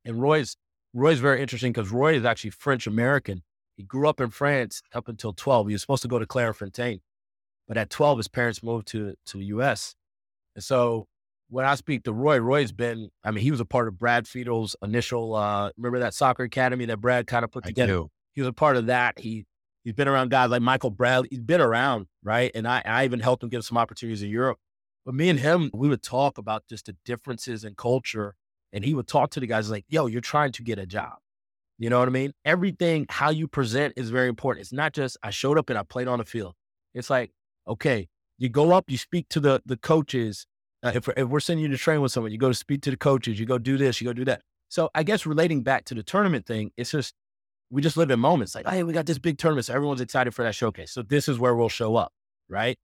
And 0.05 0.21
Roy's 0.21 0.55
Roy's 0.93 1.19
very 1.19 1.41
interesting 1.41 1.73
because 1.73 1.91
Roy 1.91 2.15
is 2.15 2.27
actually 2.27 2.51
French 2.51 2.87
American. 2.87 3.43
He 3.77 3.85
grew 3.85 4.07
up 4.07 4.21
in 4.21 4.29
France 4.29 4.83
up 4.95 5.09
until 5.09 5.33
12. 5.33 5.69
He 5.69 5.73
was 5.73 5.81
supposed 5.81 6.03
to 6.03 6.09
go 6.09 6.19
to 6.19 6.27
Clairefontaine. 6.27 7.01
But 7.69 7.77
at 7.77 7.91
12, 7.91 8.19
his 8.19 8.29
parents 8.29 8.63
moved 8.63 8.89
to 8.89 9.15
to 9.27 9.39
the 9.39 9.45
U.S. 9.47 9.95
And 10.55 10.65
so 10.65 11.07
when 11.51 11.65
I 11.65 11.75
speak 11.75 12.05
to 12.05 12.13
Roy, 12.13 12.39
Roy's 12.39 12.73
been, 12.73 13.11
I 13.25 13.31
mean, 13.31 13.43
he 13.43 13.51
was 13.51 13.61
a 13.61 13.65
part 13.65 13.89
of 13.89 13.99
Brad 13.99 14.27
Friedel's 14.27 14.77
initial, 14.83 15.35
uh, 15.35 15.71
remember 15.77 16.01
that 16.01 16.15
soccer 16.15 16.43
academy 16.45 16.85
that 16.87 17.01
Brad 17.01 17.27
kind 17.27 17.45
of 17.45 17.51
put 17.51 17.65
together? 17.65 17.93
He 18.33 18.41
was 18.41 18.49
a 18.49 18.53
part 18.53 18.77
of 18.77 18.87
that. 18.87 19.19
He, 19.19 19.47
he's 19.83 19.95
been 19.95 20.09
around 20.09 20.31
guys 20.31 20.51
like 20.51 20.63
Michael 20.63 20.91
Bradley. 20.91 21.29
He's 21.31 21.41
been 21.41 21.61
around, 21.61 22.07
right? 22.23 22.51
And 22.55 22.69
I, 22.69 22.83
I 22.85 23.05
even 23.05 23.21
helped 23.21 23.43
him 23.43 23.49
get 23.49 23.65
some 23.65 23.79
opportunities 23.79 24.23
in 24.23 24.31
Europe. 24.31 24.59
But 25.07 25.15
me 25.15 25.31
and 25.31 25.41
him, 25.41 25.71
we 25.73 25.89
would 25.89 26.03
talk 26.03 26.37
about 26.37 26.65
just 26.69 26.87
the 26.87 26.97
differences 27.05 27.65
in 27.65 27.75
culture. 27.75 28.35
And 28.73 28.85
he 28.85 28.93
would 28.93 29.09
talk 29.09 29.31
to 29.31 29.41
the 29.41 29.47
guys 29.47 29.71
like, 29.71 29.87
yo, 29.89 30.07
you're 30.07 30.21
trying 30.21 30.53
to 30.53 30.63
get 30.63 30.79
a 30.79 30.87
job. 30.87 31.15
You 31.79 31.89
know 31.89 31.99
what 31.99 32.09
I 32.09 32.11
mean? 32.11 32.33
Everything, 32.45 33.07
how 33.09 33.31
you 33.31 33.49
present 33.49 33.95
is 33.97 34.11
very 34.11 34.29
important. 34.29 34.63
It's 34.63 34.73
not 34.73 34.93
just 34.93 35.17
I 35.23 35.31
showed 35.31 35.57
up 35.57 35.71
and 35.71 35.79
I 35.79 35.83
played 35.83 36.09
on 36.09 36.19
the 36.19 36.25
field. 36.25 36.55
It's 36.93 37.09
like, 37.09 37.31
Okay, 37.69 38.09
you 38.39 38.49
go 38.49 38.73
up, 38.73 38.91
you 38.91 38.99
speak 38.99 39.29
to 39.31 39.41
the 39.41 39.63
the 39.67 39.77
coaches. 39.77 40.47
Uh, 40.83 40.93
if, 40.95 41.09
if 41.17 41.29
we're 41.29 41.41
sending 41.41 41.65
you 41.65 41.71
to 41.71 41.77
train 41.77 42.01
with 42.01 42.13
someone, 42.13 42.31
you 42.31 42.39
go 42.39 42.49
to 42.49 42.55
speak 42.55 42.83
to 42.83 42.91
the 42.91 42.97
coaches, 42.97 43.41
you 43.41 43.47
go 43.47 43.59
do 43.59 43.77
this, 43.77 44.01
you 44.01 44.07
go 44.07 44.13
do 44.13 44.25
that. 44.25 44.43
So 44.69 44.91
I 44.95 45.03
guess 45.03 45.27
relating 45.27 45.63
back 45.63 45.85
to 45.87 45.95
the 45.95 46.05
tournament 46.05 46.47
thing, 46.47 46.71
it's 46.77 46.93
just 46.93 47.15
we 47.71 47.83
just 47.83 47.97
live 47.97 48.11
in 48.11 48.21
moments 48.21 48.55
like, 48.55 48.67
hey, 48.67 48.83
we 48.83 48.93
got 48.93 49.07
this 49.07 49.19
big 49.19 49.39
tournament, 49.39 49.67
so 49.67 49.75
everyone's 49.75 50.01
excited 50.01 50.35
for 50.35 50.45
that 50.45 50.55
showcase. 50.55 50.93
So 50.93 51.03
this 51.03 51.29
is 51.29 51.39
where 51.39 51.55
we'll 51.55 51.69
show 51.69 51.97
up, 51.97 52.13
right? 52.49 52.79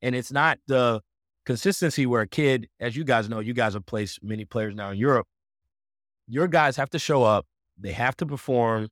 And 0.00 0.14
it's 0.14 0.32
not 0.32 0.58
the 0.66 1.02
consistency 1.44 2.06
where 2.06 2.22
a 2.22 2.28
kid, 2.28 2.68
as 2.78 2.96
you 2.96 3.04
guys 3.04 3.28
know, 3.28 3.40
you 3.40 3.52
guys 3.52 3.74
have 3.74 3.84
placed 3.84 4.22
many 4.22 4.44
players 4.44 4.74
now 4.74 4.90
in 4.90 4.98
Europe. 4.98 5.26
Your 6.26 6.48
guys 6.48 6.76
have 6.76 6.90
to 6.90 6.98
show 6.98 7.22
up, 7.22 7.46
they 7.78 7.92
have 7.92 8.16
to 8.18 8.26
perform 8.26 8.88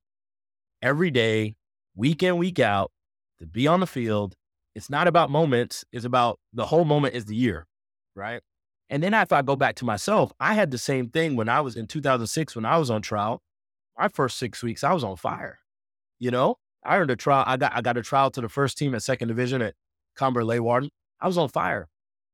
every 0.83 1.11
day, 1.11 1.55
week 1.95 2.23
in, 2.23 2.37
week 2.37 2.59
out, 2.59 2.91
to 3.39 3.47
be 3.47 3.67
on 3.67 3.81
the 3.81 3.87
field. 3.87 4.35
It's 4.79 4.89
not 4.89 5.07
about 5.07 5.31
moments, 5.31 5.85
it's 5.93 6.07
about 6.07 6.39
the 6.55 6.67
whole 6.67 6.87
moment 6.87 7.15
is 7.15 7.27
the 7.27 7.37
year, 7.37 7.67
right? 8.15 8.41
And 8.89 9.03
then 9.03 9.13
if 9.13 9.33
I 9.33 9.43
go 9.43 9.57
back 9.57 9.75
to 9.77 9.85
myself, 9.85 10.33
I 10.41 10.55
had 10.55 10.71
the 10.71 10.79
same 10.79 11.11
thing 11.11 11.37
when 11.37 11.51
I 11.51 11.61
was 11.61 11.77
in 11.77 11.87
2006 11.87 12.57
when 12.57 12.65
I 12.65 12.79
was 12.79 12.89
on 12.89 13.03
trial 13.03 13.43
my 13.99 14.09
first 14.09 14.39
six 14.39 14.63
weeks, 14.63 14.85
I 14.85 14.93
was 14.93 15.05
on 15.05 15.17
fire. 15.17 15.59
You 16.19 16.31
know, 16.31 16.57
I 16.85 16.99
earned 16.99 17.11
a 17.11 17.17
trial. 17.17 17.45
I 17.47 17.57
got 17.57 17.73
I 17.75 17.81
got 17.81 17.97
a 17.97 18.03
trial 18.03 18.31
to 18.31 18.41
the 18.41 18.49
first 18.49 18.79
team 18.79 18.95
at 18.95 19.03
second 19.03 19.29
division 19.29 19.61
at 19.61 19.75
Cambuur 20.17 20.45
Leeuwarden. 20.45 20.91
I 21.21 21.27
was 21.27 21.37
on 21.37 21.49
fire. 21.49 21.89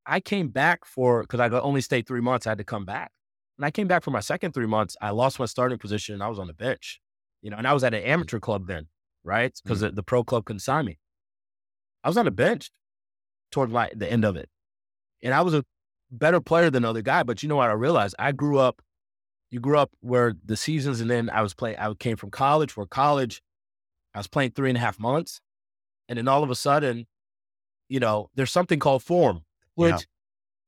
I 0.07 0.21
came 0.21 0.49
back 0.49 0.85
for 0.85 1.23
because 1.23 1.41
I 1.41 1.49
only 1.49 1.81
stayed 1.81 2.07
three 2.07 2.21
months. 2.21 2.47
I 2.47 2.51
had 2.51 2.59
to 2.59 2.65
come 2.65 2.85
back. 2.85 3.11
And 3.57 3.65
I 3.65 3.71
came 3.71 3.89
back 3.89 4.03
for 4.03 4.11
my 4.11 4.21
second 4.21 4.53
three 4.53 4.67
months. 4.67 4.97
I 5.01 5.11
lost 5.11 5.39
my 5.39 5.47
starting 5.47 5.79
position 5.79 6.15
and 6.15 6.23
I 6.23 6.29
was 6.29 6.39
on 6.39 6.47
the 6.47 6.55
bench. 6.55 7.01
You 7.41 7.51
know, 7.51 7.57
and 7.57 7.67
I 7.67 7.73
was 7.73 7.85
at 7.85 7.95
an 7.95 8.03
amateur 8.03 8.41
club 8.41 8.67
then, 8.67 8.89
right? 9.23 9.53
Because 9.63 9.79
mm-hmm. 9.79 9.89
the, 9.89 9.97
the, 9.97 10.03
pro 10.03 10.25
club 10.25 10.45
couldn't 10.45 10.61
sign 10.61 10.87
me. 10.87 10.99
I 12.04 12.08
was 12.08 12.16
on 12.16 12.26
the 12.26 12.30
bench 12.30 12.70
towards 13.50 13.73
my 13.73 13.90
the 13.96 14.11
end 14.11 14.25
of 14.25 14.37
it. 14.37 14.49
And 15.23 15.34
I 15.34 15.40
was 15.40 15.54
a 15.54 15.64
better 16.12 16.40
player 16.40 16.70
than 16.70 16.84
the 16.84 16.90
other 16.90 17.02
guy. 17.02 17.25
But 17.25 17.42
you 17.42 17.49
know 17.49 17.56
what 17.56 17.70
I 17.70 17.73
realized? 17.73 18.14
I 18.18 18.30
grew 18.30 18.58
up 18.58 18.80
you 19.54 19.61
grew 19.61 19.78
up 19.78 19.92
where 20.00 20.34
the 20.44 20.56
seasons, 20.56 21.00
and 21.00 21.08
then 21.08 21.30
I 21.30 21.40
was 21.40 21.54
playing. 21.54 21.76
I 21.78 21.94
came 21.94 22.16
from 22.16 22.30
college. 22.30 22.76
Where 22.76 22.87
college, 22.87 23.40
I 24.12 24.18
was 24.18 24.26
playing 24.26 24.50
three 24.50 24.68
and 24.68 24.76
a 24.76 24.80
half 24.80 24.99
months, 24.99 25.40
and 26.08 26.18
then 26.18 26.26
all 26.26 26.42
of 26.42 26.50
a 26.50 26.56
sudden, 26.56 27.06
you 27.88 28.00
know, 28.00 28.30
there's 28.34 28.50
something 28.50 28.80
called 28.80 29.04
form, 29.04 29.42
which 29.76 29.92
yeah. 29.92 29.99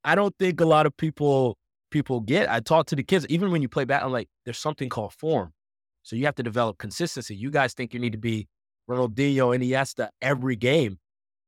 I 0.05 0.15
don't 0.15 0.37
think 0.39 0.61
a 0.61 0.67
lot 0.67 0.87
of 0.87 0.97
people 0.97 1.59
people 1.91 2.21
get. 2.21 2.49
I 2.49 2.61
talk 2.61 2.87
to 2.87 2.97
the 2.97 3.03
kids, 3.03 3.27
even 3.29 3.51
when 3.51 3.61
you 3.61 3.69
play 3.69 3.85
back, 3.85 4.05
I'm 4.05 4.13
like, 4.13 4.29
there's 4.45 4.59
something 4.59 4.89
called 4.89 5.13
form. 5.13 5.53
So 6.05 6.15
you 6.15 6.25
have 6.27 6.37
to 6.37 6.45
develop 6.45 6.79
consistency. 6.79 7.35
You 7.35 7.51
guys 7.51 7.75
think 7.75 7.93
you 7.93 7.99
need 7.99 8.13
to 8.13 8.19
be 8.19 8.47
Ronaldinho, 8.89 9.59
Iniesta 9.59 10.11
every 10.23 10.55
game. 10.55 10.99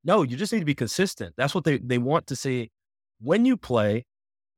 No, 0.04 0.22
you 0.22 0.36
just 0.36 0.52
need 0.52 0.60
to 0.60 0.64
be 0.64 0.74
consistent. 0.74 1.34
That's 1.36 1.54
what 1.54 1.64
they, 1.64 1.78
they 1.78 1.98
want 1.98 2.26
to 2.28 2.36
see. 2.36 2.70
When 3.20 3.44
you 3.44 3.56
play, 3.56 4.04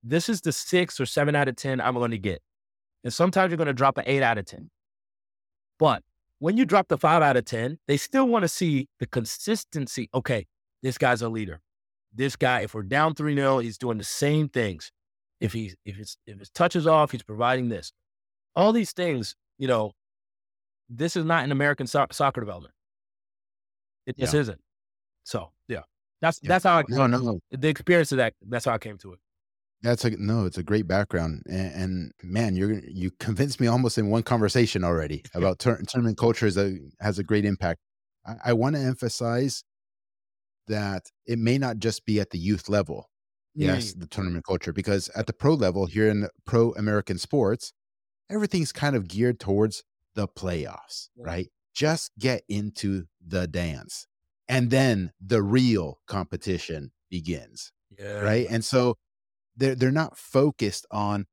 this 0.03 0.29
is 0.29 0.41
the 0.41 0.53
six 0.53 1.01
or 1.01 1.07
seven 1.07 1.35
out 1.35 1.49
of 1.49 1.57
10 1.57 1.81
I'm 1.81 1.95
going 1.95 2.11
to 2.11 2.19
get. 2.19 2.43
And 3.05 3.13
sometimes 3.13 3.51
you're 3.51 3.57
going 3.57 3.67
to 3.67 3.73
drop 3.73 3.99
an 3.99 4.05
eight 4.07 4.23
out 4.23 4.39
of 4.39 4.45
10. 4.45 4.71
But 5.79 6.03
when 6.39 6.57
you 6.57 6.65
drop 6.65 6.89
the 6.89 6.99
five 6.99 7.23
out 7.23 7.37
of 7.37 7.45
10, 7.45 7.79
they 7.89 7.97
still 7.97 8.27
want 8.27 8.43
to 8.43 8.49
see 8.49 8.89
the 8.99 9.07
consistency. 9.07 10.09
Okay, 10.15 10.47
this 10.83 10.99
guy's 10.99 11.23
a 11.23 11.29
leader. 11.29 11.61
This 12.15 12.37
guy, 12.37 12.61
if 12.61 12.75
we're 12.75 12.83
down 12.83 13.15
3 13.15 13.35
0, 13.35 13.59
he's 13.61 13.79
doing 13.79 13.99
the 13.99 14.05
same 14.05 14.49
things. 14.49 14.91
If 15.41 15.55
he's 15.55 15.75
if 15.87 15.97
his 15.97 16.17
if 16.27 16.39
his 16.39 16.51
touch 16.51 16.77
is 16.77 16.87
off, 16.87 17.13
he's 17.13 17.23
providing 17.23 17.71
this. 17.71 17.93
All 18.55 18.73
these 18.73 18.93
things, 18.93 19.37
you 19.59 19.69
know, 19.69 19.93
this 20.91 21.17
is 21.17 21.25
not 21.25 21.45
an 21.45 21.53
American 21.53 21.87
so- 21.87 22.07
soccer 22.11 22.41
development. 22.41 22.75
It 24.07 24.19
just 24.19 24.35
yeah. 24.35 24.41
isn't. 24.41 24.61
So 25.31 25.53
yeah, 25.69 25.83
that's 26.21 26.41
yeah. 26.43 26.49
that's 26.49 26.65
how 26.65 26.79
I 26.79 26.85
no 26.89 27.07
no 27.07 27.39
the 27.53 27.69
experience 27.69 28.11
of 28.11 28.19
that. 28.19 28.35
That's 28.43 28.65
how 28.65 28.73
I 28.73 28.79
came 28.79 28.99
to 28.99 29.13
it. 29.13 29.21
That's 29.81 30.05
a 30.05 30.11
no. 30.11 30.45
It's 30.45 30.59
a 30.59 30.65
great 30.65 30.89
background, 30.89 31.43
and, 31.47 31.73
and 31.73 32.13
man, 32.25 32.57
you're 32.57 32.81
you 32.81 33.13
convinced 33.21 33.61
me 33.61 33.69
almost 33.69 33.97
in 33.97 34.11
one 34.11 34.25
conversation 34.25 34.83
already 34.83 35.23
about 35.35 35.61
tournament 35.61 36.19
culture 36.19 36.47
is 36.47 36.59
a, 36.59 36.79
has 37.01 37.21
a 37.21 37.23
great 37.23 37.45
impact. 37.45 37.79
I, 38.27 38.35
I 38.47 38.53
want 38.55 38.75
to 38.75 38.83
emphasize 38.83 39.63
that 40.67 41.05
it 41.27 41.39
may 41.39 41.59
not 41.59 41.79
just 41.79 42.05
be 42.05 42.19
at 42.19 42.31
the 42.31 42.39
youth 42.39 42.69
level. 42.69 43.09
Yes, 43.55 43.93
mm. 43.93 44.01
the 44.01 44.07
tournament 44.09 44.45
culture, 44.45 44.73
because 44.73 45.11
at 45.11 45.29
the 45.29 45.33
pro 45.33 45.55
level 45.55 45.87
here 45.87 46.09
in 46.09 46.29
pro 46.45 46.73
American 46.73 47.19
sports, 47.19 47.73
everything's 48.29 48.73
kind 48.73 48.97
of 48.97 49.07
geared 49.07 49.39
towards 49.39 49.85
the 50.17 50.27
playoffs, 50.27 51.09
right? 51.17 51.47
Just 51.73 52.11
get 52.19 52.43
into 52.49 53.05
the 53.25 53.47
dance, 53.47 54.07
and 54.51 54.71
then 54.71 55.13
the 55.25 55.43
real 55.43 56.01
competition 56.09 56.91
begins, 57.09 57.73
yeah. 57.97 58.19
right? 58.21 58.49
And 58.51 58.65
so 58.65 58.97
they're 59.57 59.77
they're 59.77 59.93
not 59.93 60.19
focused 60.19 60.87
on 60.91 61.27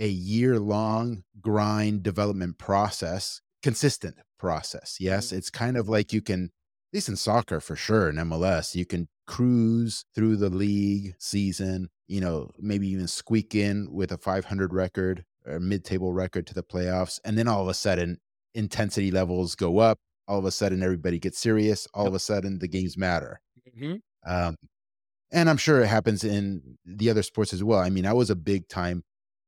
a 0.00 0.08
year 0.08 0.58
long 0.58 1.22
grind 1.40 2.02
development 2.02 2.58
process, 2.58 3.40
consistent 3.62 4.16
process. 4.38 4.96
Yes, 4.98 5.28
mm-hmm. 5.28 5.38
it's 5.38 5.48
kind 5.48 5.76
of 5.76 5.88
like 5.88 6.12
you 6.12 6.20
can, 6.20 6.46
at 6.46 6.94
least 6.96 7.08
in 7.08 7.16
soccer 7.16 7.60
for 7.60 7.76
sure, 7.76 8.10
in 8.10 8.16
MLS, 8.16 8.74
you 8.74 8.84
can 8.84 9.08
cruise 9.28 10.04
through 10.14 10.36
the 10.36 10.50
league 10.50 11.14
season. 11.20 11.88
You 12.08 12.20
know, 12.20 12.50
maybe 12.58 12.88
even 12.88 13.06
squeak 13.06 13.54
in 13.54 13.92
with 13.92 14.10
a 14.10 14.18
500 14.18 14.74
record 14.74 15.24
or 15.46 15.60
mid 15.60 15.84
table 15.84 16.12
record 16.12 16.48
to 16.48 16.54
the 16.54 16.64
playoffs, 16.64 17.20
and 17.24 17.38
then 17.38 17.46
all 17.46 17.62
of 17.62 17.68
a 17.68 17.74
sudden 17.74 18.18
intensity 18.54 19.12
levels 19.12 19.54
go 19.54 19.78
up. 19.78 20.00
All 20.28 20.38
of 20.38 20.44
a 20.44 20.50
sudden, 20.50 20.82
everybody 20.82 21.18
gets 21.18 21.38
serious. 21.38 21.86
All 21.94 22.04
yep. 22.04 22.08
of 22.10 22.14
a 22.14 22.18
sudden, 22.18 22.58
the 22.58 22.68
games 22.68 22.96
matter. 22.96 23.40
Mm-hmm. 23.68 23.96
Um, 24.26 24.56
and 25.32 25.50
I'm 25.50 25.56
sure 25.56 25.80
it 25.80 25.88
happens 25.88 26.24
in 26.24 26.78
the 26.84 27.10
other 27.10 27.22
sports 27.22 27.52
as 27.52 27.62
well. 27.62 27.80
I 27.80 27.90
mean, 27.90 28.06
I 28.06 28.12
was 28.12 28.30
a 28.30 28.36
big 28.36 28.68
time 28.68 29.02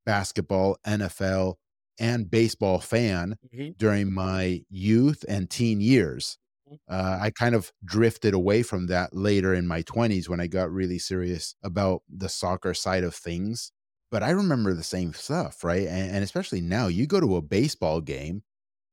basketball, 0.05 0.79
NFL, 0.87 1.55
and 1.99 2.31
baseball 2.31 2.79
fan 2.79 3.37
mm-hmm. 3.55 3.73
during 3.77 4.13
my 4.13 4.63
youth 4.71 5.25
and 5.29 5.51
teen 5.51 5.81
years. 5.81 6.39
Mm-hmm. 6.69 6.77
Uh, 6.89 7.19
I 7.21 7.31
kind 7.31 7.55
of 7.55 7.73
drifted 7.85 8.35
away 8.35 8.63
from 8.63 8.87
that 8.87 9.15
later 9.15 9.55
in 9.55 9.67
my 9.67 9.83
20s 9.83 10.29
when 10.29 10.41
I 10.41 10.47
got 10.47 10.71
really 10.71 10.99
serious 10.99 11.55
about 11.63 12.03
the 12.09 12.29
soccer 12.29 12.75
side 12.75 13.05
of 13.05 13.15
things. 13.15 13.73
But 14.11 14.23
I 14.23 14.31
remember 14.31 14.73
the 14.73 14.83
same 14.83 15.13
stuff, 15.13 15.63
right? 15.63 15.87
And, 15.87 16.11
and 16.11 16.25
especially 16.25 16.63
now, 16.63 16.87
you 16.87 17.07
go 17.07 17.21
to 17.21 17.37
a 17.37 17.43
baseball 17.43 18.01
game, 18.01 18.43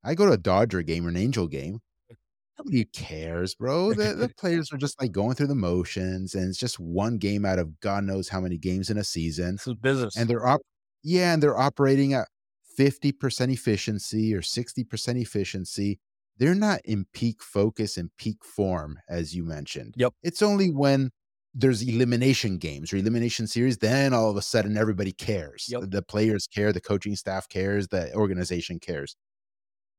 I 0.06 0.16
go 0.16 0.26
to 0.26 0.34
a 0.34 0.38
Dodger 0.38 0.84
game 0.84 1.06
or 1.06 1.10
an 1.10 1.18
Angel 1.18 1.48
game 1.48 1.82
nobody 2.58 2.86
cares, 2.86 3.56
bro. 3.56 3.94
The, 3.94 4.14
the 4.14 4.30
players 4.38 4.72
are 4.72 4.78
just 4.78 5.00
like 5.02 5.12
going 5.12 5.36
through 5.36 5.48
the 5.48 5.56
motions, 5.56 6.36
and 6.36 6.50
it's 6.50 6.58
just 6.58 6.80
one 6.80 7.18
game 7.18 7.46
out 7.46 7.60
of 7.60 7.80
God 7.80 8.04
knows 8.04 8.30
how 8.30 8.42
many 8.42 8.58
games 8.58 8.90
in 8.90 8.98
a 8.98 9.04
season. 9.04 9.56
It's 9.56 9.68
business, 9.76 10.16
and 10.16 10.30
they're 10.30 10.46
op- 10.46 10.62
yeah, 11.04 11.34
and 11.34 11.42
they're 11.42 11.58
operating 11.58 12.14
at 12.14 12.28
fifty 12.76 13.12
percent 13.12 13.52
efficiency 13.52 14.34
or 14.34 14.42
sixty 14.42 14.84
percent 14.84 15.18
efficiency. 15.18 16.00
They're 16.38 16.56
not 16.56 16.82
in 16.84 17.06
peak 17.14 17.42
focus 17.42 17.96
and 17.96 18.10
peak 18.18 18.44
form, 18.44 19.00
as 19.08 19.34
you 19.34 19.46
mentioned. 19.46 19.94
Yep. 19.98 20.14
It's 20.22 20.42
only 20.42 20.70
when 20.70 21.12
there's 21.54 21.82
elimination 21.82 22.58
games 22.58 22.92
or 22.92 22.98
elimination 22.98 23.48
series, 23.48 23.78
then 23.78 24.14
all 24.14 24.30
of 24.30 24.36
a 24.36 24.42
sudden 24.42 24.76
everybody 24.76 25.14
cares. 25.14 25.68
Yep. 25.70 25.84
The 25.92 26.02
players 26.02 26.46
care, 26.46 26.74
the 26.74 26.82
coaching 26.82 27.16
staff 27.16 27.48
cares, 27.48 27.88
the 27.88 28.14
organization 28.14 28.80
cares. 28.80 29.16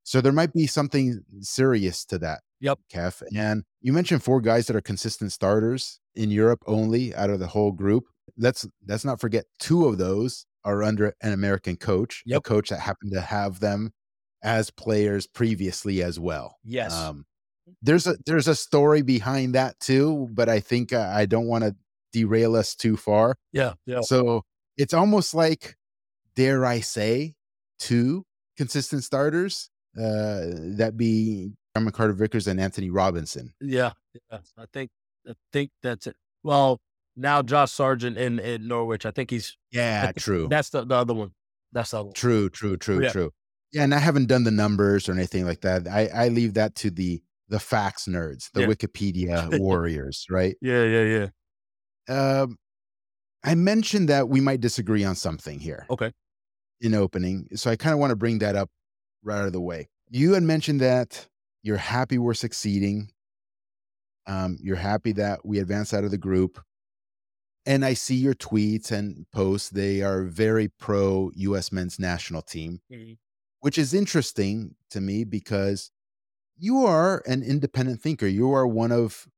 So 0.07 0.21
there 0.21 0.33
might 0.33 0.53
be 0.53 0.69
something 0.69 1.25
serious 1.40 2.05
to 2.05 2.19
that. 2.21 2.42
Yep. 2.61 2.79
Kev. 2.95 3.23
And 3.37 3.64
you 3.81 3.92
mentioned 3.92 4.23
four 4.23 4.40
guys 4.40 4.69
that 4.69 4.77
are 4.77 4.81
consistent 4.81 5.33
starters 5.33 5.99
in 6.14 6.31
Europe 6.31 6.62
only 6.69 7.12
out 7.12 7.29
of 7.29 7.40
the 7.40 7.49
whole 7.49 7.73
group. 7.73 8.05
Let's 8.38 8.64
let's 8.87 9.05
not 9.05 9.21
forget 9.21 9.47
two 9.59 9.87
of 9.87 9.99
those 9.99 10.47
are 10.64 10.85
under 10.85 11.12
an 11.23 11.33
American 11.33 11.75
coach, 11.75 12.23
yep. 12.25 12.38
a 12.38 12.40
coach 12.40 12.69
that 12.69 12.79
happened 12.79 13.14
to 13.14 13.21
have 13.21 13.59
them 13.59 13.92
as 14.45 14.71
players 14.71 15.27
previously 15.27 16.05
as 16.05 16.21
well. 16.21 16.57
Yes. 16.62 16.95
Um, 16.95 17.27
there's 17.83 18.07
a 18.07 18.16
there's 18.27 18.47
a 18.47 18.55
story 18.55 19.03
behind 19.03 19.57
that 19.57 19.81
too, 19.81 20.29
but 20.31 20.49
I 20.49 20.61
think 20.61 20.92
uh, 20.92 21.11
I 21.12 21.27
don't 21.27 21.49
want 21.49 21.64
to 21.64 21.75
derail 22.12 22.55
us 22.55 22.77
too 22.77 22.97
far. 22.97 23.35
Yeah, 23.53 23.73
yeah. 23.87 24.03
So 24.03 24.45
it's 24.77 24.95
almost 24.95 25.35
like, 25.35 25.75
dare 26.37 26.64
I 26.64 26.79
say, 26.79 27.35
two 27.81 28.25
consistent 28.57 29.03
starters 29.03 29.69
uh, 29.99 30.77
that 30.77 30.95
be 30.97 31.53
Cameron 31.75 31.93
Carter 31.93 32.13
Vickers 32.13 32.47
and 32.47 32.61
Anthony 32.61 32.91
Robinson. 32.91 33.53
Yeah, 33.61 33.93
yeah, 34.31 34.39
I 34.59 34.65
think 34.73 34.91
I 35.29 35.33
think 35.53 35.71
that's 35.83 36.07
it. 36.07 36.17
Well, 36.43 36.81
now 37.17 37.43
Josh 37.43 37.73
Sargent 37.73 38.17
in, 38.19 38.39
in 38.39 38.69
Norwich. 38.69 39.07
I 39.07 39.11
think 39.11 39.31
he's 39.31 39.57
yeah, 39.73 40.13
true. 40.13 40.49
That's 40.49 40.71
the, 40.71 40.85
the 40.85 40.95
other 40.95 41.15
one. 41.15 41.33
That's 41.73 41.91
the 41.91 41.99
other 41.99 42.07
one. 42.07 42.15
True, 42.15 42.49
true, 42.49 42.77
true, 42.77 43.03
yeah. 43.03 43.11
true. 43.11 43.31
Yeah, 43.73 43.85
and 43.85 43.95
I 43.95 43.99
haven't 43.99 44.27
done 44.27 44.45
the 44.45 44.51
numbers 44.51 45.09
or 45.09 45.13
anything 45.13 45.45
like 45.45 45.63
that. 45.63 45.89
I, 45.89 46.09
I 46.15 46.29
leave 46.29 46.55
that 46.55 46.75
to 46.77 46.91
the 46.91 47.23
the 47.49 47.61
facts 47.61 48.07
nerds, 48.07 48.51
the 48.53 48.63
yeah. 48.63 48.67
Wikipedia 48.67 49.59
warriors, 49.61 50.27
right? 50.31 50.57
Yeah, 50.61 50.85
yeah, 50.85 51.29
yeah. 52.09 52.41
Um, 52.43 52.57
I 53.45 53.55
mentioned 53.55 54.09
that 54.09 54.29
we 54.29 54.41
might 54.41 54.61
disagree 54.61 55.05
on 55.05 55.15
something 55.15 55.61
here. 55.61 55.87
Okay. 55.91 56.13
In 56.81 56.95
opening, 56.95 57.49
so 57.55 57.71
I 57.71 57.77
kind 57.77 57.95
of 57.95 58.01
want 58.01 58.11
to 58.11 58.17
bring 58.17 58.41
that 58.41 58.55
up 58.55 58.69
right 59.27 59.39
out 59.41 59.47
of 59.47 59.53
the 59.53 59.61
way. 59.61 59.89
You 60.09 60.35
had 60.35 60.43
mentioned 60.45 60.81
that 60.81 61.29
you're 61.62 61.77
happy 61.77 62.17
we're 62.17 62.35
succeeding. 62.35 63.11
Um, 64.27 64.57
you're 64.61 64.77
happy 64.77 65.12
that 65.12 65.45
we 65.45 65.59
advanced 65.59 65.93
out 65.93 66.05
of 66.05 66.11
the 66.11 66.19
group. 66.19 66.62
And 67.65 67.85
I 67.85 67.95
see 67.95 68.15
your 68.15 68.35
tweets 68.35 68.93
and 68.93 69.27
posts. 69.33 69.71
They 69.71 70.01
are 70.03 70.23
very 70.23 70.69
pro 70.69 71.33
US 71.35 71.73
men's 71.73 71.99
national 71.99 72.43
team, 72.43 72.81
Mhm. 72.91 73.19
which 73.61 73.77
is 73.77 73.93
interesting 73.93 74.77
to 74.91 75.01
me 75.01 75.25
because 75.25 75.91
you 76.57 76.85
are 76.87 77.23
an 77.27 77.43
independent 77.43 78.01
thinker. 78.01 78.27
You 78.29 78.53
are 78.53 78.67
one 78.67 78.93
of 78.93 79.29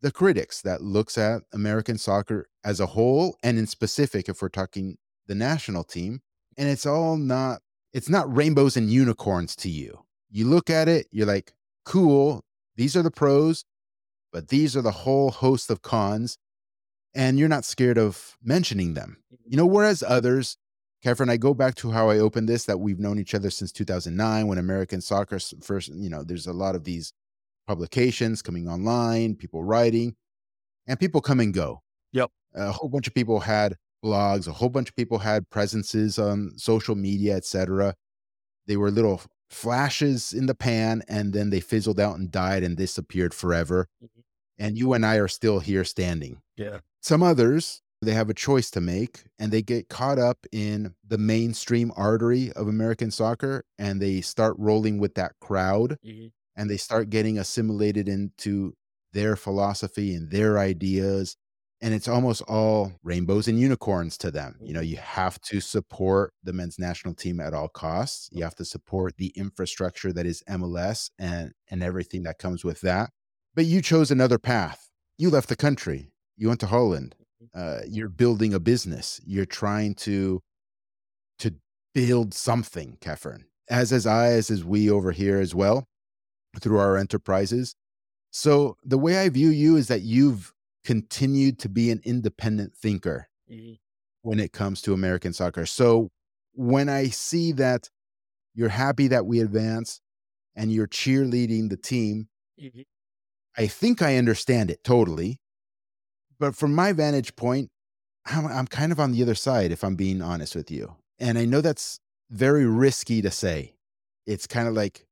the 0.00 0.10
critics 0.10 0.62
that 0.62 0.80
looks 0.80 1.18
at 1.18 1.42
American 1.52 1.98
soccer 1.98 2.48
as 2.64 2.80
a 2.80 2.86
whole 2.86 3.36
and 3.42 3.58
in 3.58 3.66
specific 3.66 4.28
if 4.30 4.40
we're 4.40 4.48
talking 4.48 4.96
the 5.26 5.34
national 5.34 5.84
team 5.84 6.22
and 6.56 6.68
it's 6.70 6.86
all 6.86 7.18
not 7.18 7.60
it's 7.92 8.08
not 8.08 8.34
rainbows 8.34 8.76
and 8.76 8.90
unicorns 8.90 9.56
to 9.56 9.68
you. 9.68 10.04
You 10.30 10.46
look 10.46 10.70
at 10.70 10.88
it, 10.88 11.06
you're 11.10 11.26
like, 11.26 11.52
"Cool, 11.84 12.44
these 12.76 12.96
are 12.96 13.02
the 13.02 13.10
pros, 13.10 13.64
but 14.32 14.48
these 14.48 14.76
are 14.76 14.82
the 14.82 14.90
whole 14.90 15.30
host 15.30 15.70
of 15.70 15.82
cons." 15.82 16.38
And 17.14 17.38
you're 17.38 17.48
not 17.48 17.64
scared 17.64 17.98
of 17.98 18.36
mentioning 18.42 18.94
them. 18.94 19.16
You 19.44 19.56
know, 19.56 19.64
mm-hmm. 19.64 19.74
whereas 19.74 20.04
others, 20.06 20.56
Kefren, 21.04 21.30
I 21.30 21.36
go 21.36 21.54
back 21.54 21.74
to 21.76 21.90
how 21.90 22.10
I 22.10 22.18
opened 22.18 22.48
this 22.48 22.64
that 22.66 22.78
we've 22.78 23.00
known 23.00 23.18
each 23.18 23.34
other 23.34 23.50
since 23.50 23.72
2009 23.72 24.46
when 24.46 24.58
American 24.58 25.00
soccer 25.00 25.40
first, 25.60 25.88
you 25.88 26.10
know, 26.10 26.22
there's 26.22 26.46
a 26.46 26.52
lot 26.52 26.74
of 26.74 26.84
these 26.84 27.12
publications 27.66 28.42
coming 28.42 28.68
online, 28.68 29.34
people 29.34 29.64
writing, 29.64 30.14
and 30.86 31.00
people 31.00 31.20
come 31.20 31.40
and 31.40 31.54
go. 31.54 31.82
Yep. 32.12 32.30
A 32.54 32.72
whole 32.72 32.88
bunch 32.88 33.06
of 33.06 33.14
people 33.14 33.40
had 33.40 33.76
blogs, 34.04 34.48
a 34.48 34.52
whole 34.52 34.68
bunch 34.70 34.88
of 34.90 34.96
people 34.96 35.18
had 35.18 35.48
presences 35.50 36.18
on 36.18 36.56
social 36.58 36.94
media, 36.96 37.36
etc. 37.36 37.94
They 38.66 38.76
were 38.76 38.90
little 38.90 39.22
flashes 39.50 40.32
in 40.32 40.46
the 40.46 40.54
pan 40.54 41.02
and 41.08 41.32
then 41.32 41.50
they 41.50 41.60
fizzled 41.60 42.00
out 42.00 42.18
and 42.18 42.30
died 42.30 42.62
and 42.62 42.76
disappeared 42.76 43.34
forever. 43.34 43.88
Mhm. 44.00 44.22
And 44.58 44.78
you 44.78 44.92
and 44.92 45.04
I 45.06 45.16
are 45.16 45.28
still 45.28 45.60
here 45.60 45.84
standing. 45.84 46.42
Yeah. 46.56 46.80
Some 47.02 47.22
others, 47.22 47.82
they 48.02 48.12
have 48.14 48.30
a 48.30 48.34
choice 48.34 48.70
to 48.72 48.80
make 48.80 49.24
and 49.38 49.52
they 49.52 49.62
get 49.62 49.88
caught 49.88 50.18
up 50.18 50.46
in 50.52 50.94
the 51.06 51.18
mainstream 51.18 51.92
artery 51.96 52.52
of 52.52 52.68
American 52.68 53.10
soccer 53.10 53.64
and 53.78 54.00
they 54.02 54.20
start 54.20 54.56
rolling 54.58 54.98
with 54.98 55.14
that 55.14 55.34
crowd 55.40 55.98
Mhm. 56.02 56.30
and 56.56 56.70
they 56.70 56.76
start 56.76 57.10
getting 57.10 57.38
assimilated 57.38 58.08
into 58.08 58.74
their 59.12 59.36
philosophy 59.36 60.14
and 60.14 60.30
their 60.30 60.58
ideas. 60.58 61.36
And 61.82 61.94
it's 61.94 62.08
almost 62.08 62.42
all 62.42 62.92
rainbows 63.02 63.48
and 63.48 63.58
unicorns 63.58 64.18
to 64.18 64.30
them. 64.30 64.56
You 64.60 64.74
know, 64.74 64.82
you 64.82 64.98
have 64.98 65.40
to 65.42 65.60
support 65.60 66.34
the 66.42 66.52
men's 66.52 66.78
national 66.78 67.14
team 67.14 67.40
at 67.40 67.54
all 67.54 67.68
costs. 67.68 68.28
You 68.32 68.44
have 68.44 68.54
to 68.56 68.66
support 68.66 69.16
the 69.16 69.32
infrastructure 69.34 70.12
that 70.12 70.26
is 70.26 70.42
MLS 70.48 71.10
and, 71.18 71.52
and 71.70 71.82
everything 71.82 72.24
that 72.24 72.38
comes 72.38 72.64
with 72.64 72.82
that. 72.82 73.10
But 73.54 73.64
you 73.64 73.80
chose 73.80 74.10
another 74.10 74.38
path. 74.38 74.90
You 75.16 75.30
left 75.30 75.48
the 75.48 75.56
country. 75.56 76.12
You 76.36 76.48
went 76.48 76.60
to 76.60 76.66
Holland. 76.66 77.14
Uh, 77.54 77.80
you're 77.88 78.08
building 78.08 78.52
a 78.52 78.60
business. 78.60 79.20
You're 79.24 79.46
trying 79.46 79.94
to 79.96 80.42
to 81.38 81.54
build 81.94 82.34
something, 82.34 82.98
Kefren. 83.00 83.44
As 83.68 83.92
as 83.92 84.06
I, 84.06 84.28
as 84.28 84.50
is 84.50 84.64
we 84.64 84.90
over 84.90 85.12
here 85.12 85.40
as 85.40 85.54
well, 85.54 85.86
through 86.58 86.78
our 86.78 86.96
enterprises. 86.96 87.74
So 88.30 88.76
the 88.84 88.98
way 88.98 89.18
I 89.18 89.28
view 89.28 89.48
you 89.48 89.76
is 89.76 89.88
that 89.88 90.02
you've 90.02 90.52
continued 90.84 91.58
to 91.60 91.68
be 91.68 91.90
an 91.90 92.00
independent 92.04 92.74
thinker 92.74 93.28
Mhm. 93.50 93.78
when 94.22 94.38
it 94.40 94.52
comes 94.52 94.82
to 94.82 94.92
American 94.94 95.32
soccer. 95.32 95.66
So 95.66 96.10
when 96.52 96.88
I 96.88 97.08
see 97.08 97.52
that 97.52 97.90
you're 98.54 98.68
happy 98.70 99.08
that 99.08 99.26
we 99.26 99.40
advance 99.40 100.00
and 100.54 100.72
you're 100.72 100.88
cheerleading 100.88 101.70
the 101.70 101.76
team, 101.76 102.28
Mhm. 102.60 102.84
I 103.56 103.66
think 103.66 104.02
I 104.02 104.16
understand 104.16 104.70
it 104.70 104.82
totally. 104.84 105.40
But 106.38 106.56
from 106.56 106.74
my 106.74 106.92
vantage 106.92 107.36
point, 107.36 107.70
I'm, 108.26 108.46
I'm 108.46 108.66
kind 108.66 108.92
of 108.92 109.00
on 109.00 109.12
the 109.12 109.22
other 109.22 109.34
side, 109.34 109.72
if 109.72 109.84
I'm 109.84 109.96
being 109.96 110.22
honest 110.22 110.54
with 110.54 110.70
you. 110.70 110.96
And 111.18 111.38
I 111.38 111.44
know 111.44 111.60
that's 111.60 112.00
very 112.30 112.64
risky 112.66 113.22
to 113.22 113.30
say. 113.30 113.74
It's 114.26 114.46
kind 114.46 114.68
of 114.68 114.74
like, 114.74 115.06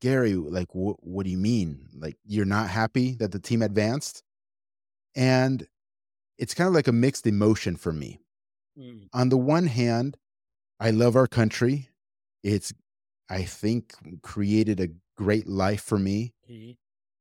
Gary, 0.00 0.34
like, 0.34 0.68
wh- 0.72 1.02
what 1.04 1.24
do 1.24 1.30
you 1.30 1.38
mean? 1.38 1.88
Like, 1.94 2.16
you're 2.24 2.44
not 2.44 2.70
happy 2.70 3.14
that 3.16 3.32
the 3.32 3.38
team 3.38 3.62
advanced? 3.62 4.22
And 5.14 5.66
it's 6.38 6.54
kind 6.54 6.68
of 6.68 6.74
like 6.74 6.88
a 6.88 6.92
mixed 6.92 7.26
emotion 7.26 7.76
for 7.76 7.92
me. 7.92 8.20
Mm. 8.76 9.10
On 9.14 9.28
the 9.30 9.38
one 9.38 9.66
hand, 9.66 10.16
I 10.80 10.90
love 10.90 11.16
our 11.16 11.28
country. 11.28 11.90
It's, 12.42 12.72
I 13.30 13.44
think, 13.44 13.94
created 14.22 14.80
a 14.80 14.90
great 15.16 15.48
life 15.48 15.82
for 15.82 15.98
me. 15.98 16.34
Mhm. 16.48 16.74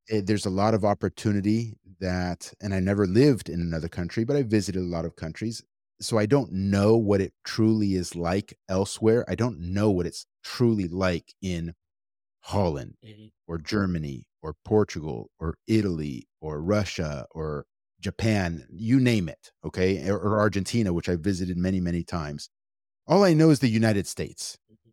Eh, 0.10 0.22
there's 0.24 0.46
a 0.46 0.50
lot 0.50 0.74
of 0.74 0.86
opportunity 0.86 1.78
that, 2.00 2.54
and 2.62 2.74
I 2.74 2.80
never 2.80 3.08
lived 3.08 3.50
in 3.50 3.62
another 3.62 3.90
country, 3.90 4.24
but 4.24 4.36
I 4.36 4.44
visited 4.44 4.80
a 4.82 4.86
lot 4.86 5.06
of 5.06 5.16
countries. 5.16 5.64
So 6.02 6.18
I 6.18 6.26
don't 6.26 6.52
know 6.52 6.98
what 6.98 7.22
it 7.22 7.34
truly 7.46 7.94
is 7.96 8.16
like 8.16 8.58
elsewhere. 8.70 9.26
I 9.30 9.36
don't 9.36 9.60
know 9.60 9.92
what 9.92 10.08
it's 10.08 10.26
truly 10.44 10.88
like 10.88 11.34
in 11.42 11.76
Holland 12.42 12.98
Mhm. 13.04 13.32
or 13.48 13.58
Germany 13.60 14.28
or 14.42 14.56
Portugal 14.66 15.32
or 15.40 15.58
Italy 15.68 16.28
or 16.42 16.62
Russia 16.62 17.28
or 17.32 17.66
Japan, 18.02 18.68
you 18.72 19.00
name 19.00 19.30
it, 19.30 19.52
okay, 19.64 20.10
or, 20.10 20.18
or 20.18 20.40
Argentina, 20.40 20.92
which 20.92 21.10
I 21.10 21.16
visited 21.16 21.58
many, 21.58 21.80
many 21.80 22.04
times. 22.04 22.50
All 23.08 23.24
I 23.24 23.34
know 23.34 23.50
is 23.50 23.60
the 23.60 23.70
United 23.70 24.08
States, 24.08 24.58
mm-hmm. 24.72 24.90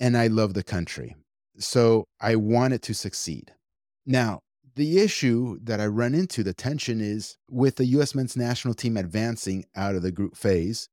and 0.00 0.16
I 0.16 0.26
love 0.28 0.54
the 0.54 0.62
country. 0.62 1.16
So 1.58 2.06
I 2.20 2.36
want 2.36 2.74
it 2.74 2.82
to 2.82 2.94
succeed. 2.94 3.52
Now, 4.06 4.40
the 4.74 4.98
issue 5.00 5.58
that 5.62 5.80
I 5.80 5.86
run 5.86 6.14
into, 6.14 6.42
the 6.42 6.54
tension 6.54 7.00
is 7.00 7.36
with 7.50 7.76
the 7.76 7.84
US 7.86 8.14
men's 8.14 8.36
national 8.36 8.74
team 8.74 8.96
advancing 8.96 9.64
out 9.76 9.94
of 9.94 10.02
the 10.02 10.12
group 10.12 10.36
phase, 10.36 10.88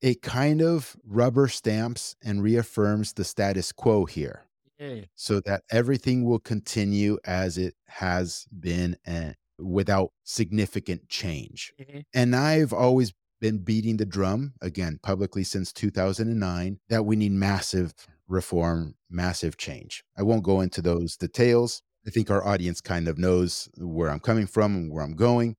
it 0.00 0.22
kind 0.22 0.62
of 0.62 0.96
rubber 1.06 1.46
stamps 1.48 2.16
and 2.22 2.42
reaffirms 2.42 3.12
the 3.12 3.24
status 3.24 3.70
quo 3.70 4.04
here 4.06 4.46
Yeah. 4.78 5.02
so 5.14 5.40
that 5.40 5.62
everything 5.70 6.24
will 6.24 6.38
continue 6.40 7.18
as 7.24 7.58
it 7.58 7.74
has 7.86 8.46
been 8.58 8.96
and 9.04 9.36
without 9.60 10.12
significant 10.24 11.08
change. 11.08 11.72
Mhm. 11.78 12.02
And 12.14 12.34
I've 12.36 12.72
always 12.72 13.12
been 13.40 13.58
beating 13.58 13.96
the 13.96 14.04
drum 14.06 14.54
again 14.60 14.98
publicly 15.02 15.44
since 15.44 15.72
2009 15.72 16.80
that 16.88 17.04
we 17.06 17.16
need 17.16 17.32
massive 17.32 17.94
reform, 18.28 18.96
massive 19.08 19.56
change. 19.56 20.04
I 20.16 20.22
won't 20.22 20.44
go 20.44 20.60
into 20.60 20.82
those 20.82 21.16
details. 21.16 21.82
I 22.06 22.10
think 22.10 22.30
our 22.30 22.46
audience 22.46 22.80
kind 22.80 23.08
of 23.08 23.18
knows 23.18 23.68
where 23.78 24.10
I'm 24.10 24.20
coming 24.20 24.46
from 24.46 24.74
and 24.76 24.92
where 24.92 25.02
I'm 25.04 25.16
going. 25.16 25.56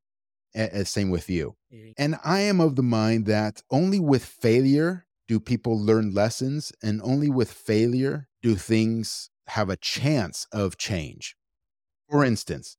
A- 0.55 0.85
same 0.85 1.09
with 1.09 1.29
you. 1.29 1.55
Mhm. 1.73 1.93
And 1.97 2.15
I 2.23 2.41
am 2.41 2.59
of 2.61 2.75
the 2.75 2.83
mind 2.83 3.25
that 3.27 3.61
only 3.71 3.99
with 3.99 4.25
failure 4.25 5.05
do 5.27 5.39
people 5.39 5.79
learn 5.79 6.13
lessons, 6.13 6.73
and 6.83 7.01
only 7.03 7.29
with 7.29 7.51
failure 7.51 8.27
do 8.41 8.55
things 8.55 9.29
have 9.47 9.69
a 9.69 9.77
chance 9.77 10.47
of 10.51 10.77
change. 10.77 11.35
For 12.09 12.23
instance, 12.25 12.77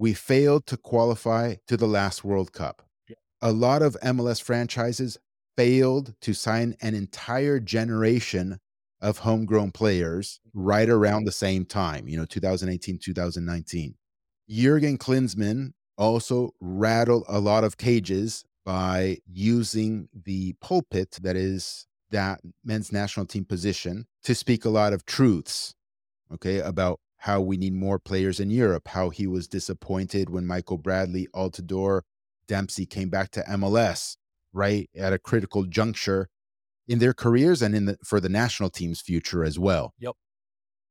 we 0.00 0.14
failed 0.14 0.66
to 0.66 0.78
qualify 0.78 1.54
to 1.68 1.76
the 1.76 1.86
last 1.86 2.24
World 2.24 2.54
Cup. 2.54 2.82
Yeah. 3.06 3.16
A 3.42 3.52
lot 3.52 3.82
of 3.82 3.98
MLS 4.02 4.42
franchises 4.42 5.18
failed 5.58 6.14
to 6.22 6.32
sign 6.32 6.74
an 6.80 6.94
entire 6.94 7.60
generation 7.60 8.58
of 9.02 9.18
homegrown 9.18 9.72
players 9.72 10.40
right 10.54 10.88
around 10.88 11.24
the 11.24 11.32
same 11.32 11.66
time, 11.66 12.08
you 12.08 12.16
know, 12.16 12.24
2018, 12.24 12.98
2019. 12.98 13.94
Jurgen 14.48 14.96
Klinsmann 14.96 15.72
also 15.98 16.54
rattled 16.60 17.24
a 17.28 17.38
lot 17.38 17.62
of 17.62 17.76
cages 17.76 18.42
by 18.64 19.18
using 19.30 20.08
the 20.14 20.54
pulpit 20.62 21.18
that 21.20 21.36
is 21.36 21.86
that 22.10 22.40
men's 22.64 22.90
national 22.90 23.26
team 23.26 23.44
position 23.44 24.06
to 24.24 24.34
speak 24.34 24.64
a 24.64 24.70
lot 24.70 24.94
of 24.94 25.04
truths, 25.04 25.74
okay, 26.32 26.60
about 26.60 27.00
how 27.24 27.40
we 27.40 27.56
need 27.56 27.74
more 27.74 27.98
players 27.98 28.40
in 28.40 28.50
Europe, 28.50 28.88
how 28.88 29.10
he 29.10 29.26
was 29.26 29.46
disappointed 29.46 30.30
when 30.30 30.46
Michael 30.46 30.78
Bradley, 30.78 31.28
Altidore, 31.34 32.02
Dempsey 32.48 32.86
came 32.86 33.10
back 33.10 33.30
to 33.32 33.42
MLS, 33.42 34.16
right, 34.52 34.88
at 34.96 35.12
a 35.12 35.18
critical 35.18 35.64
juncture 35.64 36.28
in 36.88 36.98
their 36.98 37.12
careers 37.12 37.60
and 37.60 37.74
in 37.74 37.84
the, 37.84 37.98
for 38.02 38.20
the 38.20 38.30
national 38.30 38.70
team's 38.70 39.02
future 39.02 39.44
as 39.44 39.58
well. 39.58 39.92
Yep. 39.98 40.14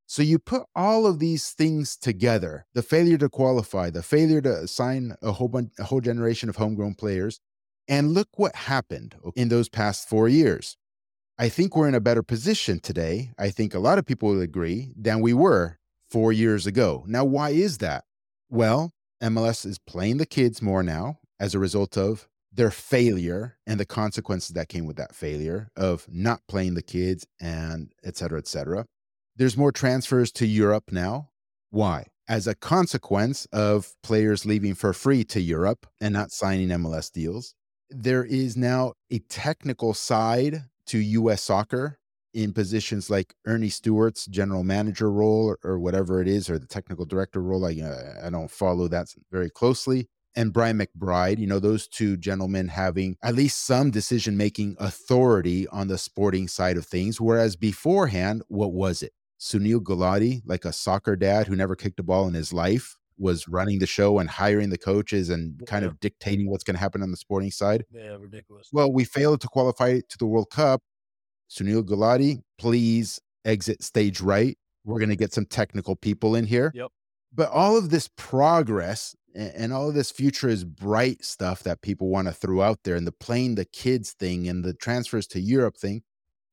So 0.05 0.21
you 0.21 0.39
put 0.39 0.63
all 0.75 1.07
of 1.07 1.19
these 1.19 1.49
things 1.49 1.97
together, 1.97 2.67
the 2.75 2.83
failure 2.83 3.17
to 3.17 3.27
qualify, 3.27 3.89
the 3.89 4.03
failure 4.03 4.41
to 4.41 4.67
sign 4.67 5.15
a 5.21 5.31
whole 5.31 5.47
bunch, 5.47 5.71
a 5.79 5.85
whole 5.85 6.01
generation 6.01 6.47
of 6.47 6.57
homegrown 6.57 6.93
players, 6.93 7.39
and 7.87 8.13
look 8.13 8.27
what 8.35 8.55
happened 8.55 9.15
in 9.35 9.49
those 9.49 9.67
past 9.67 10.07
4 10.07 10.29
years. 10.29 10.77
I 11.39 11.49
think 11.49 11.75
we're 11.75 11.87
in 11.87 11.95
a 11.95 11.99
better 11.99 12.21
position 12.21 12.79
today. 12.79 13.31
I 13.39 13.49
think 13.49 13.73
a 13.73 13.79
lot 13.79 13.97
of 13.97 14.05
people 14.05 14.29
will 14.29 14.41
agree 14.41 14.93
than 14.95 15.21
we 15.21 15.33
were 15.33 15.78
4 16.09 16.31
years 16.31 16.65
ago. 16.67 17.03
Now 17.07 17.25
why 17.25 17.49
is 17.51 17.79
that? 17.79 18.05
Well, 18.49 18.91
MLS 19.21 19.65
is 19.65 19.79
playing 19.79 20.17
the 20.17 20.25
kids 20.25 20.61
more 20.61 20.83
now 20.83 21.19
as 21.39 21.53
a 21.53 21.59
result 21.59 21.97
of 21.97 22.27
their 22.51 22.71
failure 22.71 23.57
and 23.67 23.79
the 23.79 23.85
consequences 23.85 24.49
that 24.49 24.69
came 24.69 24.85
with 24.85 24.97
that 24.97 25.15
failure 25.15 25.69
of 25.75 26.07
not 26.09 26.41
playing 26.47 26.73
the 26.73 26.81
kids 26.81 27.27
and 27.39 27.93
et 28.03 28.17
cetera, 28.17 28.39
et 28.39 28.47
cetera. 28.47 28.85
There's 29.35 29.57
more 29.57 29.71
transfers 29.71 30.31
to 30.33 30.45
Europe 30.45 30.91
now. 30.91 31.29
Why? 31.69 32.07
as 32.29 32.45
a 32.45 32.53
consequence 32.53 33.47
of 33.51 33.95
players 34.03 34.45
leaving 34.45 34.75
for 34.75 34.93
free 34.93 35.23
to 35.23 35.41
Europe 35.41 35.87
and 35.99 36.13
not 36.13 36.31
signing 36.31 36.69
MLS 36.69 37.11
deals. 37.11 37.55
There 37.89 38.23
is 38.23 38.55
now 38.55 38.93
a 39.09 39.17
technical 39.27 39.95
side 39.95 40.65
to 40.85 40.99
US 40.99 41.41
soccer 41.41 41.97
in 42.33 42.53
positions 42.53 43.09
like 43.09 43.33
Earnie 43.47 43.69
Stewart's 43.69 44.25
general 44.27 44.63
manager 44.63 45.11
role 45.11 45.45
or, 45.47 45.59
or 45.63 45.79
whatever 45.79 46.21
it 46.21 46.27
is, 46.27 46.49
or 46.49 46.59
the 46.59 46.67
technical 46.67 47.05
director 47.05 47.41
role. 47.41 47.65
I, 47.65 47.79
uh, 47.81 48.25
I 48.27 48.29
don't 48.29 48.51
follow 48.51 48.87
that 48.89 49.07
very 49.31 49.49
closely. 49.49 50.07
And 50.35 50.53
Brian 50.53 50.77
McBride, 50.79 51.39
you 51.39 51.47
know, 51.47 51.59
those 51.59 51.87
two 51.87 52.15
gentlemen 52.15 52.67
having 52.67 53.17
at 53.23 53.33
least 53.35 53.65
some 53.65 53.89
decision 53.89 54.37
making 54.37 54.75
authority 54.79 55.67
on 55.69 55.87
the 55.87 55.97
sporting 55.97 56.47
side 56.47 56.77
of 56.77 56.85
things. 56.85 57.19
Whereas 57.19 57.55
beforehand, 57.55 58.43
what 58.47 58.71
was 58.71 59.01
it? 59.01 59.11
Sunil 59.39 59.79
Gulati, 59.81 60.41
like 60.45 60.65
a 60.65 60.71
soccer 60.73 61.15
dad 61.15 61.47
who 61.47 61.55
never 61.55 61.75
kicked 61.75 61.99
a 61.99 62.03
ball 62.03 62.27
in 62.27 62.33
his 62.35 62.53
life, 62.53 62.95
was 63.17 63.47
running 63.47 63.79
the 63.79 63.87
show 63.87 64.19
and 64.19 64.29
hiring 64.29 64.69
the 64.69 64.77
coaches 64.77 65.29
and 65.29 65.65
kind 65.65 65.83
Yeah. 65.83 65.89
of 65.89 65.99
dictating 65.99 66.49
what's 66.49 66.63
going 66.63 66.75
to 66.75 66.79
happen 66.79 67.01
on 67.01 67.11
the 67.11 67.17
sporting 67.17 67.51
side. 67.51 67.85
Yeah, 67.91 68.15
ridiculous. 68.19 68.69
Well, 68.71 68.91
we 68.93 69.03
failed 69.05 69.41
to 69.41 69.47
qualify 69.47 69.99
to 69.99 70.17
the 70.17 70.25
World 70.25 70.49
Cup. 70.51 70.81
Sunil 71.49 71.83
Gulati, 71.83 72.41
please 72.57 73.19
exit 73.45 73.83
stage 73.83 74.21
right. 74.21 74.57
We're 74.85 74.99
going 74.99 75.09
to 75.09 75.15
get 75.15 75.33
some 75.33 75.45
technical 75.45 75.95
people 75.95 76.35
in 76.35 76.45
here. 76.45 76.71
Yep. 76.75 76.87
But 77.33 77.49
all 77.49 77.77
of 77.77 77.89
this 77.89 78.09
progress 78.15 79.15
and 79.35 79.71
all 79.71 79.87
of 79.89 79.95
this 79.95 80.11
future 80.11 80.49
is 80.49 80.63
bright 80.63 81.23
stuff 81.23 81.63
that 81.63 81.81
people 81.81 82.09
want 82.09 82.27
to 82.27 82.33
throw 82.33 82.61
out 82.61 82.79
there 82.83 82.95
and 82.95 83.05
the 83.05 83.11
playing 83.11 83.55
the 83.55 83.65
kids 83.65 84.13
thing 84.13 84.47
and 84.47 84.63
the 84.63 84.73
transfers 84.73 85.27
to 85.27 85.39
Europe 85.39 85.77
thing, 85.77 86.01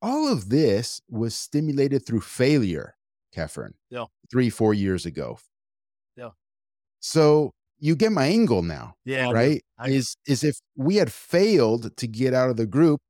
all 0.03 0.31
of 0.31 0.51
this 0.51 1.01
was 1.09 1.35
stimulated 1.35 2.05
through 2.05 2.21
failure, 2.21 2.97
Kefren. 3.35 3.73
Yeah. 3.91 4.05
Three, 4.31 4.51
four 4.51 4.75
years 4.75 5.07
ago. 5.07 5.39
Yeah. 6.17 6.31
So 7.01 7.53
you 7.79 7.95
get 7.95 8.13
my 8.13 8.27
angle 8.27 8.63
now 8.63 8.95
yeah, 9.05 9.29
I 9.29 9.33
right 9.33 9.65
I- 9.79 9.91
is 9.91 10.17
is 10.27 10.43
if 10.43 10.61
we 10.77 10.97
had 10.97 11.13
failed 11.13 11.97
to 11.97 12.07
get 12.07 12.35
out 12.35 12.51
of 12.51 12.57
the 12.57 12.67
group 12.67 13.01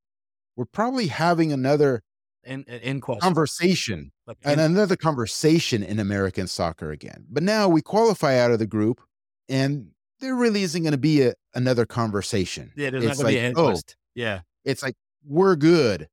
we're 0.57 0.65
probably 0.65 1.07
having 1.07 1.53
another 1.53 2.03
In, 2.43 2.65
in, 2.67 2.79
in 2.81 3.01
conversation 3.01 4.11
Like, 4.25 4.37
and 4.43 4.59
another 4.59 4.97
conversation 4.97 5.83
in 5.83 5.99
american 5.99 6.47
soccer 6.47 6.91
again. 6.91 7.25
But 7.29 7.43
now 7.43 7.69
we 7.69 7.81
qualify 7.81 8.37
out 8.37 8.51
of 8.51 8.59
the 8.59 8.67
group 8.67 8.99
and 9.47 9.91
there 10.19 10.35
really 10.35 10.63
isn't 10.63 10.81
going 10.81 10.91
to 10.91 10.97
be 10.97 11.21
a, 11.21 11.33
another 11.53 11.85
conversation. 11.85 12.73
Yeah, 12.75 12.89
there's 12.89 13.05
it's 13.05 13.19
not 13.19 13.23
going 13.23 13.35
to 13.35 13.43
like, 13.43 13.55
be 13.55 13.61
an 13.61 13.65
oh. 13.65 13.79
Yeah. 14.15 14.39
it's 14.65 14.81
like 14.81 14.95
we're 15.23 15.55
good. 15.55 16.07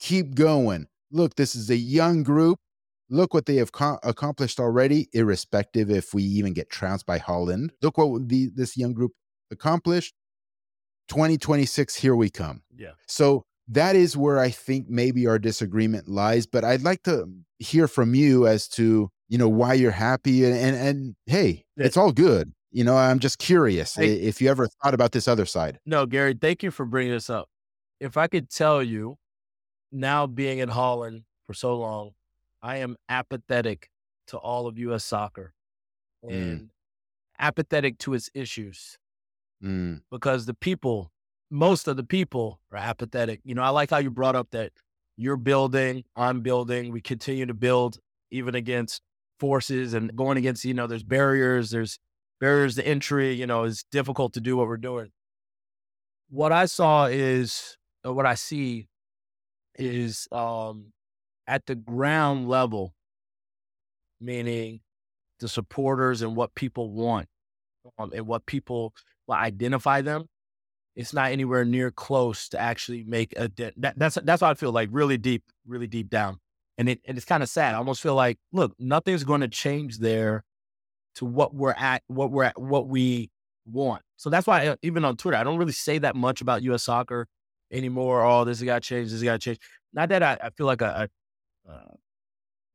Keep 0.00 0.34
going. 0.34 0.88
Look 1.10 1.34
this 1.36 1.54
is 1.54 1.70
a 1.70 1.76
young 1.76 2.22
group. 2.22 2.58
Look 3.10 3.34
what 3.34 3.44
they 3.44 3.56
have 3.56 3.72
co- 3.72 3.98
accomplished 4.02 4.58
already 4.58 5.08
irrespective 5.12 5.90
if 5.90 6.14
we 6.14 6.22
even 6.22 6.54
get 6.54 6.70
trounced 6.70 7.04
by 7.04 7.18
holland. 7.18 7.72
Look 7.82 7.98
what 7.98 8.28
the, 8.28 8.50
this 8.54 8.76
young 8.76 8.94
group 8.94 9.12
accomplished. 9.50 10.14
2026 11.08 11.96
here 11.96 12.16
we 12.16 12.30
come. 12.30 12.62
Yeah. 12.74 12.92
so 13.06 13.44
that 13.72 13.96
is 13.96 14.16
where 14.16 14.38
i 14.38 14.50
think 14.50 14.88
maybe 14.88 15.26
our 15.26 15.38
disagreement 15.38 16.08
lies 16.08 16.46
but 16.46 16.64
i'd 16.64 16.82
like 16.82 17.02
to 17.02 17.26
hear 17.58 17.86
from 17.88 18.14
you 18.14 18.46
as 18.46 18.68
to 18.68 19.10
you 19.28 19.38
know 19.38 19.48
why 19.48 19.72
you're 19.74 19.90
happy 19.90 20.44
and 20.44 20.54
and, 20.56 20.76
and 20.76 21.16
hey 21.26 21.64
it's 21.76 21.96
all 21.96 22.12
good 22.12 22.52
you 22.70 22.82
know 22.84 22.96
i'm 22.96 23.18
just 23.18 23.38
curious 23.38 23.94
Hey- 23.94 24.14
if 24.20 24.40
you 24.40 24.48
ever 24.50 24.66
thought 24.82 24.94
about 24.94 25.12
this 25.12 25.28
other 25.28 25.46
side 25.46 25.78
No, 25.86 26.06
Gary, 26.06 26.34
thank 26.40 26.62
you 26.62 26.70
for 26.70 26.84
bringing 26.86 27.12
this 27.12 27.30
up. 27.30 27.48
If 28.00 28.16
I 28.16 28.26
could 28.26 28.50
tell 28.50 28.82
you, 28.82 29.16
now 29.92 30.26
being 30.26 30.58
in 30.58 30.68
Holland 30.68 31.22
for 31.46 31.54
so 31.54 31.76
long, 31.76 32.12
I 32.60 32.78
am 32.78 32.96
apathetic 33.08 33.90
to 34.28 34.38
all 34.38 34.66
of 34.66 34.76
U.S. 34.78 35.04
soccer 35.04 35.52
Mm. 36.24 36.32
and 36.32 36.70
apathetic 37.38 37.98
to 37.98 38.14
its 38.14 38.28
issues 38.34 38.98
Mm, 39.62 40.02
because 40.10 40.46
the 40.46 40.54
people, 40.54 41.11
most 41.52 41.86
of 41.86 41.98
the 41.98 42.02
people 42.02 42.58
are 42.72 42.78
apathetic. 42.78 43.40
You 43.44 43.54
know, 43.54 43.62
I 43.62 43.68
like 43.68 43.90
how 43.90 43.98
you 43.98 44.10
brought 44.10 44.34
up 44.34 44.48
that 44.52 44.72
you're 45.18 45.36
building, 45.36 46.02
I'm 46.16 46.40
building, 46.40 46.90
we 46.90 47.02
continue 47.02 47.44
to 47.44 47.52
build 47.52 47.98
even 48.30 48.54
against 48.54 49.02
forces 49.38 49.92
and 49.92 50.16
going 50.16 50.38
against, 50.38 50.64
you 50.64 50.72
know, 50.72 50.86
there's 50.86 51.02
barriers, 51.02 51.70
there's 51.70 51.98
barriers 52.40 52.76
to 52.76 52.86
entry, 52.86 53.34
you 53.34 53.46
know, 53.46 53.64
it's 53.64 53.84
difficult 53.92 54.32
to 54.32 54.40
do 54.40 54.56
what 54.56 54.66
we're 54.66 54.78
doing. 54.78 55.10
What 56.30 56.52
I 56.52 56.64
saw 56.64 57.04
is, 57.04 57.76
or 58.02 58.14
what 58.14 58.24
I 58.24 58.34
see 58.34 58.88
is 59.74 60.26
um, 60.32 60.86
at 61.46 61.66
the 61.66 61.74
ground 61.74 62.48
level, 62.48 62.94
meaning 64.22 64.80
the 65.38 65.48
supporters 65.48 66.22
and 66.22 66.34
what 66.34 66.54
people 66.54 66.90
want 66.90 67.28
um, 67.98 68.10
and 68.14 68.26
what 68.26 68.46
people 68.46 68.94
identify 69.30 70.00
them, 70.00 70.24
it's 70.94 71.12
not 71.12 71.32
anywhere 71.32 71.64
near 71.64 71.90
close 71.90 72.48
to 72.50 72.60
actually 72.60 73.04
make 73.04 73.32
a 73.36 73.48
dent. 73.48 73.80
That, 73.80 73.98
that's 73.98 74.18
that's 74.24 74.42
how 74.42 74.50
I 74.50 74.54
feel 74.54 74.72
like 74.72 74.88
really 74.92 75.16
deep, 75.16 75.42
really 75.66 75.86
deep 75.86 76.10
down, 76.10 76.38
and 76.78 76.88
it 76.88 77.00
and 77.06 77.16
it's 77.16 77.24
kind 77.24 77.42
of 77.42 77.48
sad. 77.48 77.74
I 77.74 77.78
almost 77.78 78.02
feel 78.02 78.14
like, 78.14 78.38
look, 78.52 78.74
nothing's 78.78 79.24
going 79.24 79.40
to 79.40 79.48
change 79.48 79.98
there 79.98 80.44
to 81.16 81.24
what 81.24 81.54
we're 81.54 81.72
at, 81.72 82.02
what 82.06 82.30
we're 82.30 82.44
at, 82.44 82.60
what 82.60 82.88
we 82.88 83.30
want. 83.66 84.02
So 84.16 84.30
that's 84.30 84.46
why 84.46 84.66
uh, 84.66 84.76
even 84.82 85.04
on 85.04 85.16
Twitter, 85.16 85.36
I 85.36 85.44
don't 85.44 85.58
really 85.58 85.72
say 85.72 85.98
that 85.98 86.16
much 86.16 86.40
about 86.40 86.62
U.S. 86.62 86.82
soccer 86.82 87.26
anymore. 87.70 88.24
Oh, 88.24 88.44
this 88.44 88.58
has 88.58 88.66
got 88.66 88.82
to 88.82 88.88
change. 88.88 89.06
This 89.06 89.20
has 89.20 89.22
got 89.22 89.32
to 89.32 89.38
change. 89.38 89.58
Not 89.92 90.10
that 90.10 90.22
I, 90.22 90.38
I 90.42 90.50
feel 90.50 90.66
like 90.66 90.82
a, 90.82 91.08
a 91.66 91.70
uh, 91.70 91.94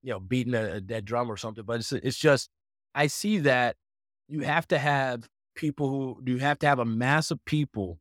you 0.01 0.11
know, 0.11 0.19
beating 0.19 0.53
a, 0.53 0.73
a 0.73 0.81
dead 0.81 1.05
drum 1.05 1.31
or 1.31 1.37
something, 1.37 1.63
but 1.65 1.79
it's 1.79 1.91
it's 1.91 2.17
just 2.17 2.49
I 2.95 3.07
see 3.07 3.39
that 3.39 3.75
you 4.27 4.41
have 4.41 4.67
to 4.69 4.77
have 4.77 5.27
people 5.55 5.89
who 5.89 6.21
you 6.25 6.37
have 6.37 6.59
to 6.59 6.67
have 6.67 6.79
a 6.79 6.85
mass 6.85 7.29
of 7.31 7.43
people 7.45 7.99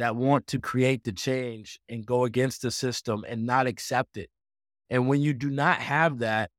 that 0.00 0.16
want 0.16 0.46
to 0.46 0.58
create 0.58 1.04
the 1.04 1.12
change 1.12 1.78
and 1.86 2.06
go 2.06 2.24
against 2.24 2.62
the 2.62 2.70
system 2.70 3.22
and 3.28 3.44
not 3.44 3.66
accept 3.66 4.16
it. 4.16 4.30
And 4.88 5.08
when 5.08 5.20
you 5.20 5.34
do 5.34 5.50
not 5.50 5.76
have 5.76 6.20
that, 6.20 6.50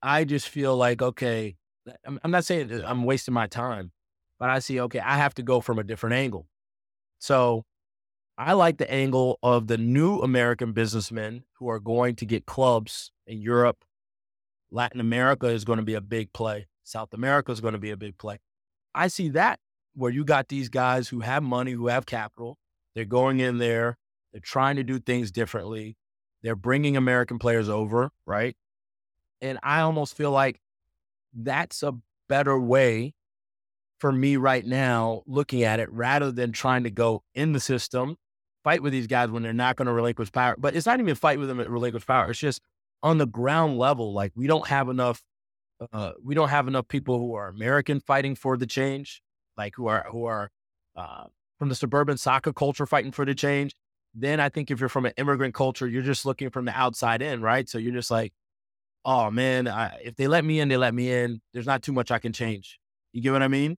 I 0.00 0.22
just 0.22 0.48
feel 0.48 0.76
like, 0.76 1.02
okay, 1.02 1.56
uh, 1.88 1.94
I'm, 2.04 2.20
I'm 2.22 2.30
not 2.30 2.44
saying 2.44 2.70
I'm 2.86 3.02
wasting 3.02 3.34
my 3.34 3.48
time, 3.48 3.90
but 4.38 4.50
I 4.50 4.60
see, 4.60 4.80
okay, 4.82 5.00
I 5.00 5.16
have 5.16 5.34
to 5.34 5.42
go 5.42 5.60
from 5.60 5.80
a 5.80 5.82
different 5.82 6.14
angle. 6.14 6.46
So 7.18 7.64
I 8.38 8.52
like 8.52 8.78
the 8.78 8.88
angle 8.88 9.40
of 9.42 9.66
the 9.66 9.76
new 9.76 10.20
American 10.20 10.72
businessmen 10.72 11.42
who 11.54 11.68
are 11.68 11.80
going 11.80 12.14
to 12.16 12.24
get 12.24 12.46
clubs 12.46 13.10
in 13.26 13.40
Europe. 13.40 13.84
Latin 14.70 15.00
America 15.00 15.48
is 15.48 15.64
going 15.64 15.78
to 15.78 15.84
be 15.84 15.94
a 15.94 16.00
big 16.00 16.32
play. 16.32 16.68
South 16.84 17.12
America 17.14 17.50
is 17.50 17.60
going 17.60 17.74
to 17.74 17.80
be 17.80 17.90
a 17.90 17.96
big 17.96 18.16
play. 18.16 18.38
I 18.94 19.08
see 19.08 19.30
that 19.30 19.58
where 19.96 20.12
you 20.12 20.24
got 20.24 20.48
these 20.48 20.68
guys 20.68 21.08
who 21.08 21.20
have 21.20 21.42
money, 21.42 21.72
who 21.72 21.88
have 21.88 22.06
capital. 22.06 22.58
They're 22.94 23.04
going 23.04 23.40
in 23.40 23.58
there. 23.58 23.98
They're 24.32 24.40
trying 24.40 24.76
to 24.76 24.82
do 24.82 24.98
things 24.98 25.30
differently. 25.30 25.96
They're 26.42 26.56
bringing 26.56 26.96
American 26.96 27.38
players 27.38 27.68
over, 27.68 28.10
right? 28.26 28.56
And 29.40 29.58
I 29.62 29.80
almost 29.80 30.16
feel 30.16 30.30
like 30.30 30.60
that's 31.34 31.82
a 31.82 31.94
better 32.28 32.58
way 32.58 33.14
for 33.98 34.12
me 34.12 34.36
right 34.36 34.64
now 34.64 35.22
looking 35.26 35.62
at 35.62 35.80
it 35.80 35.90
rather 35.90 36.30
than 36.30 36.52
trying 36.52 36.84
to 36.84 36.90
go 36.90 37.22
in 37.34 37.52
the 37.52 37.60
system, 37.60 38.16
fight 38.62 38.82
with 38.82 38.92
these 38.92 39.06
guys 39.06 39.30
when 39.30 39.42
they're 39.42 39.52
not 39.52 39.76
going 39.76 39.86
to 39.86 39.92
relinquish 39.92 40.30
power. 40.30 40.54
But 40.58 40.76
it's 40.76 40.86
not 40.86 41.00
even 41.00 41.14
fight 41.14 41.38
with 41.38 41.48
them 41.48 41.60
at 41.60 41.70
relinquish 41.70 42.06
power. 42.06 42.30
It's 42.30 42.38
just 42.38 42.60
on 43.02 43.18
the 43.18 43.26
ground 43.26 43.78
level, 43.78 44.12
like 44.12 44.32
we 44.34 44.46
don't 44.46 44.66
have 44.68 44.88
enough 44.88 45.22
uh, 45.92 46.12
we 46.22 46.34
don't 46.34 46.48
have 46.48 46.68
enough 46.68 46.88
people 46.88 47.18
who 47.18 47.34
are 47.34 47.48
American 47.48 48.00
fighting 48.00 48.34
for 48.34 48.56
the 48.56 48.66
change, 48.66 49.22
like 49.56 49.74
who 49.76 49.86
are 49.86 50.06
who 50.10 50.24
are 50.24 50.50
uh, 50.96 51.24
from 51.58 51.68
the 51.68 51.74
suburban 51.74 52.16
soccer 52.16 52.52
culture 52.52 52.86
fighting 52.86 53.12
for 53.12 53.24
the 53.24 53.34
change. 53.34 53.74
Then 54.14 54.40
I 54.40 54.48
think 54.48 54.70
if 54.70 54.80
you're 54.80 54.88
from 54.88 55.06
an 55.06 55.12
immigrant 55.16 55.54
culture, 55.54 55.86
you're 55.86 56.02
just 56.02 56.24
looking 56.24 56.50
from 56.50 56.64
the 56.64 56.72
outside 56.72 57.20
in, 57.20 57.42
right? 57.42 57.68
So 57.68 57.78
you're 57.78 57.92
just 57.92 58.10
like, 58.10 58.32
oh 59.04 59.30
man, 59.30 59.68
I, 59.68 59.98
if 60.02 60.16
they 60.16 60.26
let 60.26 60.44
me 60.44 60.60
in, 60.60 60.68
they 60.68 60.76
let 60.76 60.94
me 60.94 61.12
in. 61.12 61.40
There's 61.52 61.66
not 61.66 61.82
too 61.82 61.92
much 61.92 62.10
I 62.10 62.18
can 62.18 62.32
change. 62.32 62.78
You 63.12 63.22
get 63.22 63.32
what 63.32 63.42
I 63.42 63.48
mean? 63.48 63.76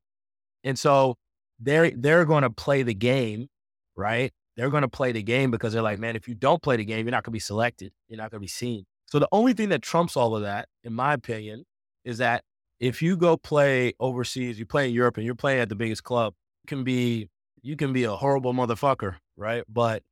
And 0.64 0.79
so 0.79 1.17
they're 1.59 1.91
they're 1.91 2.25
going 2.25 2.43
to 2.43 2.51
play 2.51 2.83
the 2.83 2.95
game, 2.95 3.49
right? 3.97 4.33
They're 4.57 4.71
going 4.71 4.83
to 4.83 4.88
play 4.88 5.12
the 5.12 5.23
game 5.23 5.51
because 5.51 5.73
they're 5.73 5.83
like, 5.83 5.99
man, 5.99 6.17
if 6.17 6.27
you 6.27 6.35
don't 6.35 6.62
play 6.62 6.77
the 6.77 6.85
game, 6.85 7.07
you're 7.07 7.12
not 7.12 7.23
going 7.23 7.33
to 7.33 7.37
be 7.37 7.41
selected. 7.41 7.93
You're 8.09 8.19
not 8.19 8.31
going 8.31 8.41
to 8.41 8.45
be 8.45 8.49
seen. 8.49 8.85
So 9.07 9.19
the 9.19 9.29
only 9.33 9.53
thing 9.53 9.69
that 9.71 9.83
trumps 9.83 10.17
all 10.17 10.35
of 10.35 10.43
that, 10.43 10.69
in 10.83 10.93
my 10.93 11.14
opinion, 11.14 11.64
is 12.05 12.19
that 12.19 12.43
if 12.81 13.03
you 13.03 13.17
go 13.17 13.37
play 13.37 13.93
overseas, 13.99 14.59
you 14.59 14.67
play 14.67 14.88
in 14.88 14.95
Europe 14.95 15.17
and 15.17 15.27
you're 15.27 15.35
playing 15.35 15.61
at 15.61 15.69
the 15.69 15.75
biggest 15.75 16.05
club, 16.05 16.35
can 16.67 16.85
be 16.85 17.29
you 17.62 17.77
can 17.77 17.93
be 17.93 18.05
a 18.05 18.14
horrible 18.14 18.53
motherfucker, 18.53 19.17
right? 19.37 19.64
But 19.69 20.03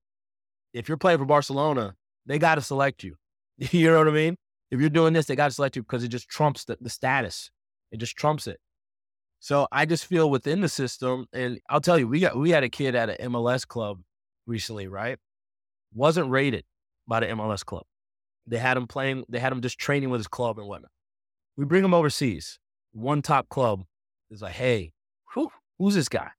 if 0.73 0.89
you're 0.89 0.97
playing 0.97 1.19
for 1.19 1.25
Barcelona, 1.25 1.95
they 2.27 2.39
got 2.39 2.57
to 2.57 2.61
select 2.61 3.05
you. 3.05 3.17
you 3.59 3.91
know 3.91 3.99
what 3.99 4.09
I 4.09 4.13
mean? 4.13 4.37
If 4.71 4.81
you're 4.81 4.91
doing 4.91 5.13
this, 5.13 5.27
they 5.27 5.37
got 5.37 5.49
to 5.49 5.55
select 5.55 5.77
you 5.77 5.83
because 5.83 6.03
it 6.03 6.09
just 6.09 6.29
trumps 6.29 6.65
the, 6.65 6.77
the 6.81 6.91
status. 6.91 7.51
It 7.93 7.99
just 7.99 8.17
trumps 8.17 8.47
it. 8.47 8.59
So 9.39 9.69
I 9.71 9.87
just 9.87 10.07
feel 10.07 10.29
within 10.29 10.61
the 10.61 10.69
system, 10.69 11.27
and 11.33 11.61
I'll 11.69 11.81
tell 11.81 11.99
you, 11.99 12.09
we 12.09 12.21
got 12.21 12.37
we 12.37 12.51
had 12.51 12.65
a 12.65 12.69
kid 12.69 12.95
at 12.95 13.11
an 13.11 13.33
MLS 13.33 13.67
club 13.67 14.01
recently, 14.47 14.89
right? 14.89 15.19
Wasn't 15.95 16.29
rated 16.31 16.65
by 17.07 17.21
the 17.21 17.27
MLS 17.27 17.65
club. 17.65 17.85
They 18.47 18.59
had 18.59 18.77
him 18.77 18.87
playing. 18.87 19.25
They 19.29 19.39
had 19.39 19.53
him 19.53 19.61
just 19.61 19.79
training 19.79 20.11
with 20.11 20.19
his 20.21 20.29
club 20.29 20.59
and 20.59 20.67
whatnot. 20.67 20.91
We 21.57 21.65
bring 21.65 21.85
him 21.85 21.95
overseas. 21.95 22.59
One 22.93 23.23
top 23.23 23.49
club 23.49 23.85
is 24.31 24.43
like, 24.43 24.55
hey, 24.55 24.93
who, 25.35 25.51
who's 25.79 25.95
this 25.95 26.09
guy? 26.09 26.31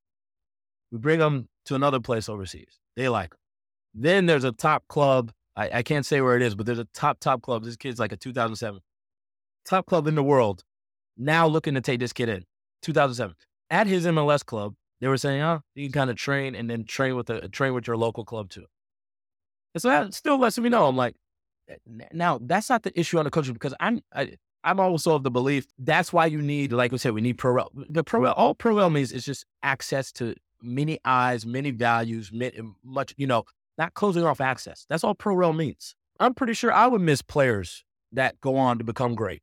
We 0.92 0.98
bring 0.98 1.20
him 1.20 1.48
to 1.66 1.76
another 1.76 2.00
place 2.00 2.30
overseas. 2.30 2.80
They 2.96 3.10
like 3.10 3.34
him. 3.34 3.40
Then 3.94 4.26
there's 4.26 4.44
a 4.44 4.52
top 4.52 4.84
club. 4.88 5.32
I, 5.56 5.70
I 5.76 5.84
can't 5.84 6.06
say 6.06 6.22
where 6.22 6.36
it 6.36 6.42
is, 6.42 6.56
but 6.56 6.66
there's 6.66 6.80
a 6.80 6.88
top, 6.94 7.20
top 7.20 7.42
club. 7.42 7.64
This 7.64 7.76
kid's 7.76 8.00
like 8.00 8.12
a 8.12 8.18
2007 8.18 8.80
top 9.68 9.86
club 9.86 10.08
in 10.08 10.16
the 10.16 10.24
world. 10.24 10.64
Now 11.18 11.48
looking 11.48 11.74
to 11.76 11.82
take 11.82 12.00
this 12.00 12.14
kid 12.14 12.30
in 12.30 12.44
2007 12.84 13.36
at 13.70 13.88
his 13.88 14.06
MLS 14.06 14.46
club. 14.46 14.74
They 15.02 15.08
were 15.08 15.18
saying, 15.18 15.42
oh, 15.42 15.62
you 15.76 15.88
can 15.88 15.94
kind 15.94 16.10
of 16.10 16.16
train 16.16 16.56
and 16.56 16.70
then 16.70 16.84
train 16.84 17.16
with 17.16 17.30
a 17.30 17.44
uh, 17.44 17.48
train 17.52 17.74
with 17.74 17.86
your 17.86 17.98
local 17.98 18.26
club 18.26 18.50
too. 18.50 18.66
And 19.76 19.82
so 19.82 19.90
that 19.90 20.14
still 20.14 20.40
lets 20.40 20.58
me 20.58 20.70
know. 20.70 20.88
I'm 20.88 20.96
like, 20.96 21.16
eh, 21.70 21.76
now 22.12 22.40
that's 22.42 22.70
not 22.70 22.82
the 22.84 22.98
issue 23.00 23.20
on 23.20 23.26
the 23.26 23.32
coaching 23.32 23.54
because 23.54 23.76
I'm 23.80 24.02
I, 24.14 24.34
I'm 24.64 24.80
also 24.80 25.16
of 25.16 25.24
the 25.24 25.32
belief 25.32 25.68
that's 25.78 26.12
why 26.12 26.26
you 26.26 26.42
need, 26.42 26.72
like 26.72 26.92
we 26.92 26.98
said, 26.98 27.14
we 27.14 27.22
need 27.22 27.38
pro. 27.38 27.68
The 27.90 28.04
pro 28.04 28.32
all 28.32 28.54
pro 28.54 28.90
means 28.90 29.12
is 29.12 29.24
just 29.24 29.46
access 29.64 30.12
to 30.14 30.36
many 30.62 31.00
eyes, 31.06 31.46
many 31.46 31.72
values, 31.72 32.32
much 32.84 33.14
you 33.18 33.28
know, 33.28 33.44
not 33.78 33.94
closing 33.94 34.26
off 34.26 34.42
access. 34.42 34.86
That's 34.90 35.04
all 35.04 35.16
pro 35.16 35.54
means. 35.54 35.96
I'm 36.20 36.34
pretty 36.34 36.54
sure 36.54 36.72
I 36.74 36.88
would 36.88 37.02
miss 37.02 37.22
players 37.22 37.84
that 38.12 38.40
go 38.42 38.56
on 38.56 38.80
to 38.80 38.84
become 38.84 39.16
great. 39.16 39.42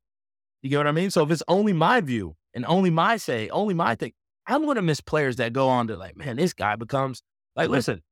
You 0.63 0.71
get 0.71 0.79
what 0.79 0.87
I 0.87 0.93
mean? 0.93 1.11
So 1.11 1.23
if 1.23 1.31
it's 1.31 1.43
only 1.47 1.73
my 1.73 2.01
view 2.01 2.37
and 2.53 2.65
only 2.67 2.91
my 2.91 3.17
say, 3.17 3.49
only 3.51 3.75
my 3.75 3.95
thing, 3.95 4.13
I'm 4.47 4.65
going 4.65 4.77
to 4.77 4.83
miss 4.83 5.01
players 5.01 5.37
that 5.37 5.53
go 5.53 5.69
on 5.69 5.87
to 5.89 5.97
like, 5.97 6.17
man, 6.17 6.37
this 6.37 6.53
guy 6.53 6.77
becomes 6.77 7.23
like, 7.55 7.69
listen, 7.69 8.03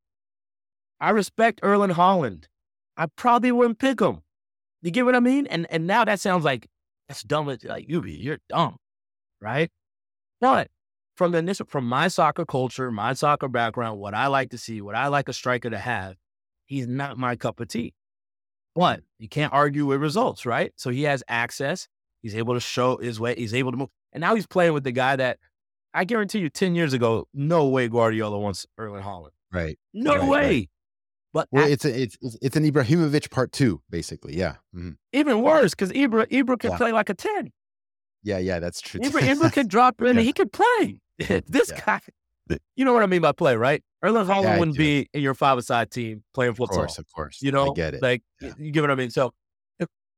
I 1.00 1.10
respect 1.10 1.60
Erling 1.62 1.90
Haaland. 1.90 2.44
I 2.96 3.06
probably 3.16 3.52
wouldn't 3.52 3.78
pick 3.78 4.00
him. 4.00 4.22
You 4.82 4.90
get 4.90 5.04
what 5.04 5.14
I 5.14 5.20
mean? 5.20 5.46
And 5.46 5.66
and 5.70 5.86
now 5.86 6.04
that 6.04 6.20
sounds 6.20 6.44
like 6.44 6.68
that's 7.12 7.22
dumb. 7.22 7.46
Like 7.46 7.88
you 7.88 8.00
be, 8.00 8.12
you're 8.12 8.38
dumb, 8.48 8.76
right? 9.40 9.70
But 10.40 10.68
from 11.14 11.32
the 11.32 11.38
initial, 11.38 11.66
from 11.66 11.86
my 11.86 12.08
soccer 12.08 12.46
culture, 12.46 12.90
my 12.90 13.12
soccer 13.12 13.48
background, 13.48 14.00
what 14.00 14.14
I 14.14 14.28
like 14.28 14.50
to 14.50 14.58
see, 14.58 14.80
what 14.80 14.94
I 14.94 15.08
like 15.08 15.28
a 15.28 15.34
striker 15.34 15.68
to 15.68 15.78
have, 15.78 16.16
he's 16.64 16.86
not 16.86 17.18
my 17.18 17.36
cup 17.36 17.60
of 17.60 17.68
tea. 17.68 17.92
But 18.74 19.02
you 19.18 19.28
can't 19.28 19.52
argue 19.52 19.84
with 19.84 20.00
results, 20.00 20.46
right? 20.46 20.72
So 20.76 20.88
he 20.88 21.02
has 21.02 21.22
access. 21.28 21.86
He's 22.22 22.34
able 22.34 22.54
to 22.54 22.60
show 22.60 22.96
his 22.96 23.20
way. 23.20 23.34
He's 23.36 23.52
able 23.52 23.72
to 23.72 23.76
move. 23.76 23.90
And 24.14 24.22
now 24.22 24.34
he's 24.34 24.46
playing 24.46 24.72
with 24.72 24.84
the 24.84 24.92
guy 24.92 25.16
that 25.16 25.38
I 25.92 26.04
guarantee 26.04 26.38
you 26.38 26.48
10 26.48 26.74
years 26.74 26.94
ago, 26.94 27.28
no 27.34 27.68
way 27.68 27.88
Guardiola 27.88 28.38
wants 28.38 28.64
Erling 28.78 29.02
Haaland. 29.02 29.32
Right. 29.52 29.78
No 29.92 30.16
right, 30.16 30.28
way. 30.28 30.40
Right. 30.40 30.70
But 31.32 31.48
well, 31.50 31.66
it's, 31.66 31.84
a, 31.84 32.02
it's 32.02 32.16
it's 32.42 32.56
an 32.56 32.70
Ibrahimovic 32.70 33.30
part 33.30 33.52
two, 33.52 33.80
basically. 33.88 34.36
Yeah. 34.36 34.56
Mm-hmm. 34.74 34.90
Even 35.14 35.42
worse, 35.42 35.70
because 35.70 35.90
Ibra 35.90 36.26
Ibra 36.26 36.58
can 36.58 36.72
yeah. 36.72 36.76
play 36.76 36.92
like 36.92 37.08
a 37.08 37.14
10. 37.14 37.50
Yeah, 38.22 38.38
yeah, 38.38 38.60
that's 38.60 38.80
true. 38.80 39.00
Ibra, 39.00 39.20
Ibra 39.34 39.52
can 39.52 39.66
drop 39.66 40.00
in 40.02 40.16
yeah. 40.16 40.22
he 40.22 40.32
could 40.32 40.52
play. 40.52 41.00
this 41.18 41.70
yeah. 41.70 41.80
guy, 41.86 42.00
you 42.76 42.84
know 42.84 42.92
what 42.92 43.02
I 43.02 43.06
mean 43.06 43.22
by 43.22 43.32
play, 43.32 43.56
right? 43.56 43.82
Erling 44.02 44.26
Haaland 44.26 44.58
wouldn't 44.58 44.76
be 44.76 45.08
in 45.14 45.22
your 45.22 45.34
five-a-side 45.34 45.90
team 45.90 46.24
playing 46.34 46.54
football. 46.54 46.80
Of 46.80 46.86
course, 46.86 46.98
of 46.98 47.06
course. 47.14 47.38
You 47.40 47.52
know, 47.52 47.70
I 47.70 47.74
get 47.74 47.94
it. 47.94 48.02
Like, 48.02 48.22
you 48.58 48.72
get 48.72 48.80
what 48.80 48.90
I 48.90 48.96
mean? 48.96 49.10
So, 49.10 49.32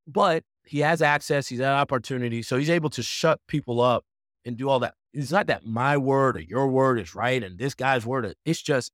but 0.06 0.42
he 0.64 0.80
has 0.80 1.02
access, 1.02 1.48
he's 1.48 1.60
had 1.60 1.68
opportunity, 1.68 2.42
so 2.42 2.56
he's 2.56 2.70
able 2.70 2.90
to 2.90 3.02
shut 3.02 3.40
people 3.46 3.80
up 3.80 4.04
and 4.44 4.56
do 4.56 4.68
all 4.68 4.80
that. 4.80 4.94
It's 5.12 5.30
not 5.30 5.46
that 5.48 5.64
my 5.64 5.96
word 5.96 6.36
or 6.36 6.40
your 6.40 6.68
word 6.68 6.98
is 6.98 7.14
right 7.14 7.42
and 7.42 7.58
this 7.58 7.74
guy's 7.74 8.06
word. 8.06 8.34
It's 8.44 8.62
just 8.62 8.90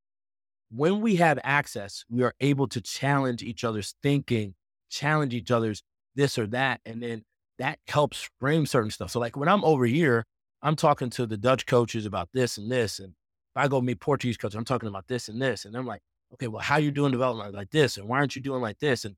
when 0.70 1.00
we 1.00 1.16
have 1.16 1.38
access, 1.42 2.04
we 2.08 2.22
are 2.22 2.34
able 2.40 2.68
to 2.68 2.80
challenge 2.80 3.42
each 3.42 3.64
other's 3.64 3.94
thinking, 4.02 4.54
challenge 4.88 5.34
each 5.34 5.50
other's 5.50 5.82
this 6.14 6.38
or 6.38 6.46
that. 6.48 6.80
And 6.84 7.02
then 7.02 7.22
that 7.58 7.78
helps 7.88 8.28
frame 8.38 8.66
certain 8.66 8.90
stuff. 8.90 9.10
So, 9.10 9.20
like 9.20 9.36
when 9.36 9.48
I'm 9.48 9.64
over 9.64 9.84
here, 9.84 10.24
I'm 10.62 10.76
talking 10.76 11.10
to 11.10 11.26
the 11.26 11.36
Dutch 11.36 11.66
coaches 11.66 12.06
about 12.06 12.28
this 12.32 12.58
and 12.58 12.70
this. 12.70 12.98
And 12.98 13.08
if 13.08 13.56
I 13.56 13.68
go 13.68 13.80
meet 13.80 14.00
Portuguese 14.00 14.36
coaches, 14.36 14.54
I'm 14.54 14.64
talking 14.64 14.88
about 14.88 15.08
this 15.08 15.28
and 15.28 15.40
this. 15.40 15.64
And 15.64 15.76
I'm 15.76 15.86
like, 15.86 16.02
okay, 16.34 16.46
well, 16.46 16.62
how 16.62 16.76
you 16.76 16.90
doing 16.90 17.12
development 17.12 17.54
like 17.54 17.70
this? 17.70 17.96
And 17.96 18.08
why 18.08 18.18
aren't 18.18 18.36
you 18.36 18.42
doing 18.42 18.62
like 18.62 18.78
this? 18.78 19.04
And 19.04 19.16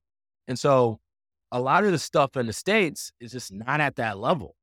and 0.48 0.58
so 0.58 1.00
a 1.50 1.60
lot 1.60 1.84
of 1.84 1.92
the 1.92 1.98
stuff 1.98 2.36
in 2.36 2.46
the 2.46 2.52
States 2.52 3.12
is 3.20 3.32
just 3.32 3.52
not 3.52 3.80
at 3.80 3.96
that 3.96 4.18
level. 4.18 4.56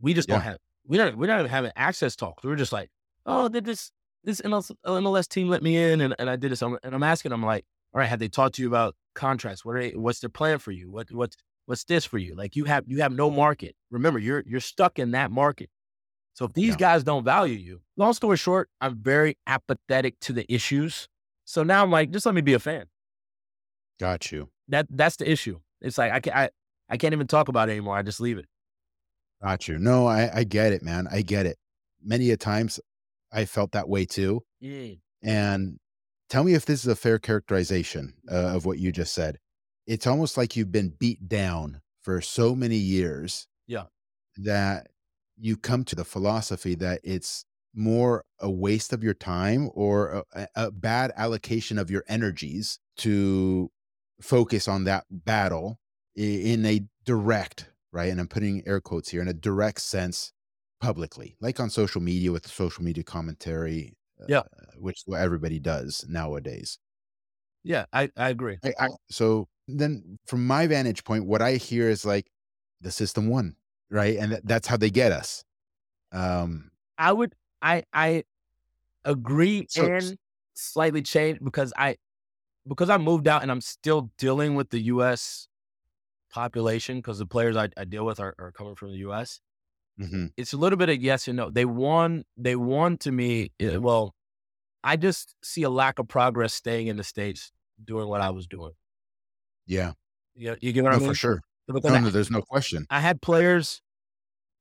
We 0.00 0.14
just 0.14 0.28
yeah. 0.28 0.36
don't 0.36 0.42
have 0.42 0.58
we 0.86 0.96
don't 0.96 1.18
we're 1.18 1.26
not 1.26 1.40
even 1.40 1.50
having 1.50 1.72
access 1.74 2.14
talks. 2.14 2.44
We're 2.44 2.56
just 2.56 2.72
like, 2.72 2.90
oh, 3.26 3.48
did 3.48 3.64
this 3.64 3.90
this 4.24 4.40
MLS, 4.42 4.70
MLS 4.84 5.28
team 5.28 5.48
let 5.48 5.62
me 5.62 5.76
in 5.76 6.00
and, 6.00 6.14
and 6.18 6.28
I 6.28 6.36
did 6.36 6.52
this. 6.52 6.62
and 6.62 6.78
I'm 6.84 7.02
asking 7.02 7.30
them 7.30 7.42
like, 7.42 7.64
all 7.94 8.00
right, 8.00 8.08
have 8.08 8.18
they 8.18 8.28
talked 8.28 8.56
to 8.56 8.62
you 8.62 8.68
about 8.68 8.94
contracts? 9.14 9.64
What 9.64 9.76
they, 9.76 9.90
what's 9.90 10.20
their 10.20 10.30
plan 10.30 10.58
for 10.58 10.72
you? 10.72 10.90
What 10.90 11.10
what's 11.10 11.36
what's 11.66 11.84
this 11.84 12.04
for 12.04 12.18
you? 12.18 12.34
Like 12.34 12.56
you 12.56 12.64
have 12.64 12.84
you 12.86 13.00
have 13.02 13.12
no 13.12 13.30
market. 13.30 13.74
Remember, 13.90 14.18
you're 14.18 14.42
you're 14.46 14.60
stuck 14.60 14.98
in 14.98 15.12
that 15.12 15.30
market. 15.30 15.70
So 16.34 16.44
if 16.44 16.52
these 16.52 16.70
yeah. 16.70 16.76
guys 16.76 17.04
don't 17.04 17.24
value 17.24 17.56
you, 17.56 17.80
long 17.96 18.12
story 18.12 18.36
short, 18.36 18.68
I'm 18.80 18.96
very 18.96 19.36
apathetic 19.46 20.20
to 20.20 20.32
the 20.32 20.50
issues. 20.52 21.08
So 21.44 21.62
now 21.62 21.82
I'm 21.82 21.90
like, 21.90 22.10
just 22.10 22.26
let 22.26 22.34
me 22.34 22.42
be 22.42 22.54
a 22.54 22.58
fan. 22.58 22.84
Got 23.98 24.30
you. 24.30 24.48
That 24.68 24.86
that's 24.90 25.16
the 25.16 25.30
issue. 25.30 25.58
It's 25.80 25.98
like 25.98 26.12
I 26.12 26.20
can't 26.20 26.36
I, 26.36 26.50
I 26.88 26.96
can't 26.96 27.14
even 27.14 27.26
talk 27.26 27.48
about 27.48 27.68
it 27.68 27.72
anymore. 27.72 27.96
I 27.96 28.02
just 28.02 28.20
leave 28.20 28.38
it. 28.38 28.46
Got 29.42 29.68
you. 29.68 29.78
No, 29.78 30.06
I, 30.06 30.30
I 30.32 30.44
get 30.44 30.72
it, 30.72 30.82
man. 30.82 31.08
I 31.10 31.22
get 31.22 31.46
it. 31.46 31.56
Many 32.04 32.30
a 32.30 32.36
times 32.36 32.80
I 33.32 33.44
felt 33.44 33.72
that 33.72 33.88
way 33.88 34.04
too. 34.04 34.42
Mm. 34.62 34.98
And 35.22 35.78
tell 36.28 36.44
me 36.44 36.54
if 36.54 36.66
this 36.66 36.80
is 36.80 36.86
a 36.86 36.96
fair 36.96 37.18
characterization 37.18 38.14
uh, 38.30 38.54
of 38.56 38.64
what 38.64 38.78
you 38.78 38.92
just 38.92 39.14
said. 39.14 39.38
It's 39.86 40.06
almost 40.06 40.36
like 40.36 40.56
you've 40.56 40.72
been 40.72 40.94
beat 40.98 41.28
down 41.28 41.80
for 42.02 42.20
so 42.20 42.54
many 42.54 42.76
years. 42.76 43.46
Yeah. 43.66 43.84
That 44.36 44.88
you 45.36 45.56
come 45.56 45.84
to 45.84 45.96
the 45.96 46.04
philosophy 46.04 46.74
that 46.76 47.00
it's 47.02 47.44
more 47.74 48.24
a 48.40 48.50
waste 48.50 48.92
of 48.92 49.04
your 49.04 49.14
time 49.14 49.70
or 49.74 50.24
a, 50.32 50.48
a 50.54 50.70
bad 50.70 51.12
allocation 51.16 51.78
of 51.78 51.90
your 51.90 52.04
energies 52.08 52.78
to 52.98 53.70
focus 54.20 54.66
on 54.66 54.84
that 54.84 55.04
battle 55.10 55.78
in 56.16 56.66
a 56.66 56.80
direct, 57.04 57.70
right? 57.92 58.10
And 58.10 58.20
I'm 58.20 58.28
putting 58.28 58.66
air 58.66 58.80
quotes 58.80 59.10
here 59.10 59.22
in 59.22 59.28
a 59.28 59.34
direct 59.34 59.80
sense 59.80 60.32
publicly, 60.80 61.36
like 61.40 61.60
on 61.60 61.70
social 61.70 62.00
media 62.00 62.32
with 62.32 62.46
social 62.46 62.84
media 62.84 63.04
commentary, 63.04 63.96
yeah, 64.28 64.38
uh, 64.40 64.42
which 64.78 65.02
what 65.06 65.20
everybody 65.20 65.58
does 65.58 66.04
nowadays. 66.08 66.78
Yeah, 67.64 67.86
I, 67.92 68.10
I 68.16 68.30
agree. 68.30 68.58
I, 68.64 68.72
I, 68.78 68.88
so 69.10 69.48
then, 69.66 70.18
from 70.26 70.46
my 70.46 70.66
vantage 70.66 71.04
point, 71.04 71.26
what 71.26 71.42
I 71.42 71.54
hear 71.54 71.88
is 71.90 72.04
like 72.04 72.26
the 72.80 72.90
system 72.90 73.28
won, 73.28 73.56
right? 73.90 74.16
And 74.16 74.30
th- 74.30 74.42
that's 74.44 74.66
how 74.66 74.76
they 74.76 74.90
get 74.90 75.12
us. 75.12 75.44
Um, 76.12 76.70
I 76.96 77.12
would, 77.12 77.34
I, 77.60 77.82
I 77.92 78.24
agree 79.04 79.66
so, 79.68 79.84
and 79.84 80.16
slightly 80.54 81.02
change 81.02 81.40
because 81.42 81.72
I, 81.76 81.96
because 82.66 82.90
I 82.90 82.98
moved 82.98 83.28
out 83.28 83.42
and 83.42 83.50
I'm 83.50 83.60
still 83.60 84.10
dealing 84.18 84.54
with 84.54 84.70
the 84.70 84.80
U.S. 84.80 85.48
population 86.30 86.98
because 86.98 87.18
the 87.18 87.26
players 87.26 87.56
I, 87.56 87.68
I 87.76 87.84
deal 87.84 88.06
with 88.06 88.20
are, 88.20 88.34
are 88.38 88.52
coming 88.52 88.74
from 88.74 88.92
the 88.92 88.98
U.S. 88.98 89.40
Mm-hmm. 90.00 90.26
It's 90.36 90.52
a 90.52 90.56
little 90.56 90.76
bit 90.76 90.88
of 90.88 91.02
yes 91.02 91.28
and 91.28 91.36
no. 91.36 91.50
They 91.50 91.64
won. 91.64 92.24
They 92.36 92.56
won 92.56 92.98
to 92.98 93.12
me. 93.12 93.52
Eh, 93.58 93.76
well, 93.76 94.14
I 94.84 94.96
just 94.96 95.34
see 95.42 95.62
a 95.62 95.70
lack 95.70 95.98
of 95.98 96.08
progress 96.08 96.54
staying 96.54 96.86
in 96.86 96.96
the 96.96 97.04
states 97.04 97.52
doing 97.82 98.08
what 98.08 98.20
I 98.20 98.30
was 98.30 98.46
doing. 98.46 98.72
Yeah. 99.66 99.92
Yeah. 100.34 100.54
You, 100.60 100.72
get 100.72 100.84
what 100.84 100.90
no, 100.90 100.96
I 100.96 101.00
mean? 101.00 101.08
For 101.08 101.14
sure. 101.14 101.42
No, 101.68 101.98
no, 101.98 102.10
there's 102.10 102.30
no 102.30 102.42
question. 102.42 102.86
I 102.90 103.00
had 103.00 103.20
players. 103.20 103.82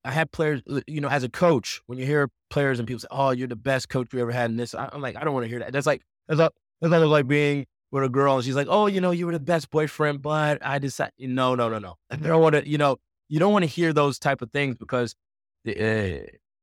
I 0.04 0.12
had 0.12 0.32
players. 0.32 0.62
You 0.88 1.02
know, 1.02 1.08
as 1.08 1.24
a 1.24 1.30
coach, 1.30 1.82
when 1.86 1.98
you 1.98 2.06
hear 2.06 2.30
players 2.50 2.80
and 2.80 2.88
people 2.88 3.00
say, 3.00 3.08
"Oh, 3.10 3.32
you're 3.32 3.48
the 3.48 3.56
best 3.56 3.88
coach 3.88 4.14
we 4.14 4.22
ever 4.22 4.32
had," 4.32 4.50
in 4.50 4.58
this, 4.58 4.76
I'm 4.76 5.02
like, 5.02 5.16
I 5.16 5.24
don't 5.24 5.34
want 5.34 5.46
to 5.46 5.50
hear 5.50 5.60
that. 5.60 5.72
That's 5.72 5.88
like 5.88 6.02
that's 6.28 6.40
like 6.40 6.52
that's 6.82 6.92
like 6.92 7.28
being 7.28 7.66
with 7.92 8.04
a 8.04 8.10
girl 8.10 8.36
and 8.36 8.44
she's 8.44 8.56
like, 8.56 8.68
"Oh, 8.70 8.88
you 8.88 9.00
know, 9.00 9.12
you 9.12 9.26
were 9.26 9.32
the 9.32 9.40
best 9.40 9.70
boyfriend, 9.70 10.22
but 10.22 10.66
I 10.66 10.80
decided 10.80 11.14
no, 11.20 11.56
no, 11.56 11.70
no, 11.70 11.80
no. 11.80 11.96
I 12.12 12.18
don't 12.18 12.42
want 12.42 12.56
to. 12.56 12.68
You 12.68 12.78
know, 12.78 12.98
you 13.30 13.40
don't 13.40 13.54
want 13.54 13.64
to 13.64 13.70
hear 13.70 13.94
those 13.94 14.20
type 14.20 14.42
of 14.42 14.52
things 14.52 14.76
because 14.76 15.16
uh, 15.68 16.20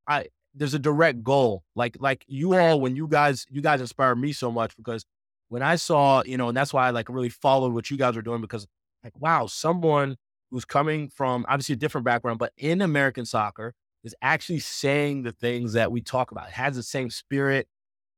I 0.07 0.27
there's 0.55 0.75
a 0.75 0.79
direct 0.79 1.23
goal. 1.23 1.65
Like 1.75 1.97
like 2.01 2.25
you 2.29 2.55
all 2.55 2.81
when 2.81 2.97
you 2.97 3.09
guys 3.09 3.47
you 3.51 3.61
guys 3.61 3.81
inspire 3.81 4.15
me 4.15 4.33
so 4.33 4.51
much 4.51 4.77
because 4.77 5.05
when 5.49 5.63
I 5.63 5.77
saw 5.77 6.23
you 6.25 6.37
know 6.37 6.49
and 6.49 6.57
that's 6.57 6.73
why 6.73 6.87
I 6.87 6.91
like 6.91 7.09
really 7.09 7.29
followed 7.29 7.73
what 7.73 7.91
you 7.91 7.97
guys 7.97 8.17
are 8.17 8.23
doing 8.23 8.41
because 8.41 8.67
like 9.03 9.19
wow 9.21 9.47
someone 9.47 10.17
who's 10.51 10.65
coming 10.65 11.09
from 11.09 11.45
obviously 11.49 11.75
a 11.75 11.77
different 11.77 12.05
background 12.05 12.39
but 12.39 12.53
in 12.57 12.81
American 12.81 13.25
soccer 13.25 13.75
is 14.05 14.15
actually 14.23 14.61
saying 14.61 15.23
the 15.23 15.33
things 15.33 15.73
that 15.73 15.91
we 15.91 16.01
talk 16.01 16.31
about. 16.31 16.49
It 16.49 16.55
has 16.55 16.77
the 16.77 16.83
same 16.83 17.11
spirit, 17.11 17.67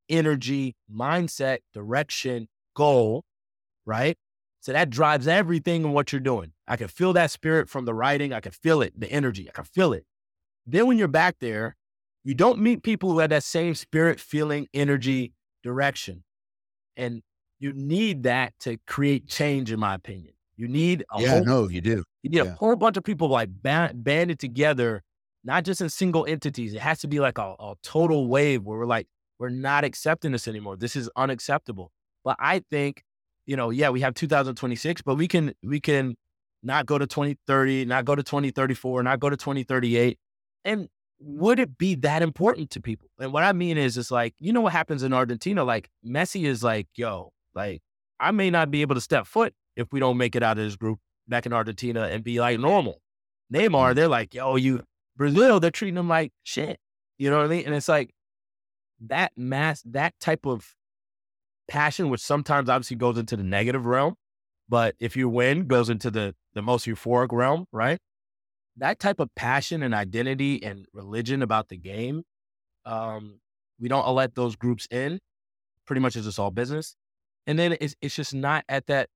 energy, 0.09 0.75
mindset, 0.93 1.59
direction, 1.73 2.49
goal, 2.75 3.23
right? 3.85 4.17
So 4.59 4.73
that 4.73 4.89
drives 4.89 5.27
everything 5.27 5.85
in 5.85 5.93
what 5.93 6.11
you're 6.11 6.19
doing. 6.19 6.51
I 6.67 6.75
can 6.75 6.89
feel 6.89 7.13
that 7.13 7.31
spirit 7.31 7.69
from 7.69 7.85
the 7.85 7.93
writing. 7.93 8.33
I 8.33 8.41
can 8.41 8.51
feel 8.51 8.81
it, 8.81 8.99
the 8.99 9.09
energy. 9.09 9.47
I 9.47 9.53
can 9.53 9.63
feel 9.63 9.93
it. 9.93 10.05
Then 10.67 10.85
when 10.87 10.97
you're 10.97 11.07
back 11.07 11.37
there, 11.39 11.75
you 12.23 12.35
don't 12.35 12.59
meet 12.59 12.83
people 12.83 13.11
who 13.11 13.19
have 13.19 13.29
that 13.29 13.43
same 13.43 13.73
spirit, 13.73 14.19
feeling, 14.19 14.67
energy, 14.73 15.33
direction. 15.63 16.23
And 16.97 17.21
you 17.59 17.73
need 17.73 18.23
that 18.23 18.53
to 18.61 18.77
create 18.85 19.27
change, 19.27 19.71
in 19.71 19.79
my 19.79 19.95
opinion. 19.95 20.33
You 20.57 20.67
need 20.67 21.05
a 21.11 21.21
Yeah, 21.21 21.29
whole, 21.29 21.45
no, 21.45 21.69
you 21.69 21.79
do. 21.81 22.03
you 22.21 22.29
need 22.31 22.37
yeah. 22.37 22.51
a 22.51 22.55
whole 22.55 22.75
bunch 22.75 22.97
of 22.97 23.03
people 23.03 23.29
like 23.29 23.49
band, 23.49 24.03
banded 24.03 24.39
together, 24.39 25.03
not 25.43 25.63
just 25.63 25.79
in 25.79 25.89
single 25.89 26.25
entities. 26.25 26.73
It 26.73 26.81
has 26.81 26.99
to 26.99 27.07
be 27.07 27.19
like 27.19 27.37
a, 27.37 27.55
a 27.59 27.75
total 27.83 28.27
wave 28.27 28.63
where 28.63 28.77
we're 28.79 28.85
like, 28.85 29.07
we're 29.39 29.49
not 29.49 29.83
accepting 29.83 30.31
this 30.31 30.47
anymore. 30.47 30.75
This 30.75 30.95
is 30.95 31.09
unacceptable. 31.15 31.91
But 32.25 32.35
I 32.39 32.63
think, 32.71 33.03
you 33.45 33.55
know, 33.55 33.69
yeah, 33.69 33.89
we 33.89 34.01
have 34.01 34.15
2026, 34.15 35.03
but 35.03 35.15
we 35.15 35.27
can 35.27 35.53
we 35.63 35.79
can 35.79 36.15
not 36.63 36.87
go 36.87 36.97
to 36.97 37.05
2030, 37.07 37.85
not 37.85 38.03
go 38.03 38.15
to 38.15 38.23
2034, 38.23 39.03
not 39.03 39.19
go 39.19 39.29
to 39.29 39.37
2038. 39.37 40.17
And 40.65 40.89
would 41.19 41.59
it 41.59 41.77
be 41.77 41.95
that 41.95 42.21
important 42.21 42.69
to 42.71 42.81
people? 42.81 43.09
And 43.19 43.33
what 43.33 43.43
I 43.43 43.53
mean 43.53 43.77
is, 43.77 43.97
it's 43.97 44.11
like, 44.11 44.35
you 44.39 44.53
know 44.53 44.61
what 44.61 44.73
happens 44.73 45.03
in 45.03 45.13
Argentina? 45.13 45.63
Like 45.63 45.89
Messi 46.05 46.45
is 46.45 46.63
like, 46.63 46.87
yo, 46.95 47.31
like 47.55 47.81
I 48.19 48.31
may 48.31 48.49
not 48.49 48.71
be 48.71 48.81
able 48.81 48.95
to 48.95 49.01
step 49.01 49.25
foot 49.25 49.53
if 49.75 49.91
we 49.91 49.99
don't 49.99 50.17
make 50.17 50.35
it 50.35 50.43
out 50.43 50.57
of 50.57 50.63
this 50.63 50.75
group 50.75 50.99
back 51.27 51.45
in 51.45 51.53
Argentina 51.53 52.03
and 52.03 52.23
be 52.23 52.39
like 52.39 52.59
normal. 52.59 53.01
Neymar, 53.53 53.95
they're 53.95 54.07
like, 54.07 54.33
yo, 54.33 54.55
you 54.55 54.83
Brazil, 55.15 55.59
they're 55.59 55.71
treating 55.71 55.95
them 55.95 56.09
like 56.09 56.31
shit. 56.43 56.79
You 57.17 57.29
know 57.29 57.37
what 57.37 57.45
I 57.45 57.49
mean? 57.49 57.65
And 57.65 57.73
it's 57.73 57.87
like 57.87 58.11
that 59.07 59.31
mass, 59.35 59.81
that 59.85 60.13
type 60.19 60.45
of 60.45 60.75
passion, 61.67 62.09
which 62.09 62.21
sometimes 62.21 62.69
obviously 62.69 62.97
goes 62.97 63.17
into 63.17 63.35
the 63.35 63.43
negative 63.43 63.85
realm, 63.85 64.15
but 64.69 64.95
if 64.99 65.15
you 65.15 65.29
win, 65.29 65.67
goes 65.67 65.89
into 65.89 66.11
the 66.11 66.35
the 66.53 66.61
most 66.61 66.85
euphoric 66.85 67.31
realm, 67.31 67.65
right? 67.71 67.99
That 68.77 68.99
type 68.99 69.19
of 69.19 69.33
passion 69.35 69.81
and 69.83 69.93
identity 69.95 70.63
and 70.63 70.85
religion 70.93 71.41
about 71.41 71.69
the 71.69 71.77
game, 71.77 72.23
um, 72.85 73.39
we 73.79 73.87
don't 73.89 74.07
let 74.13 74.35
those 74.35 74.55
groups 74.55 74.87
in. 74.91 75.19
Pretty 75.85 75.99
much, 75.99 76.15
it's 76.15 76.25
just 76.25 76.39
all 76.39 76.51
business, 76.51 76.95
and 77.47 77.57
then 77.57 77.77
it's 77.79 77.95
it's 78.01 78.15
just 78.15 78.33
not 78.33 78.65
at 78.69 78.87
that 78.87 79.09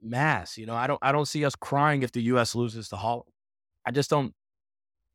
mass. 0.00 0.56
You 0.56 0.66
know, 0.66 0.74
I 0.74 0.86
don't 0.86 0.98
I 1.02 1.12
don't 1.12 1.26
see 1.26 1.44
us 1.44 1.54
crying 1.56 2.02
if 2.02 2.12
the 2.12 2.22
U.S. 2.22 2.54
loses 2.54 2.88
to 2.90 2.96
Holland. 2.96 3.28
I 3.84 3.90
just 3.90 4.08
don't. 4.08 4.32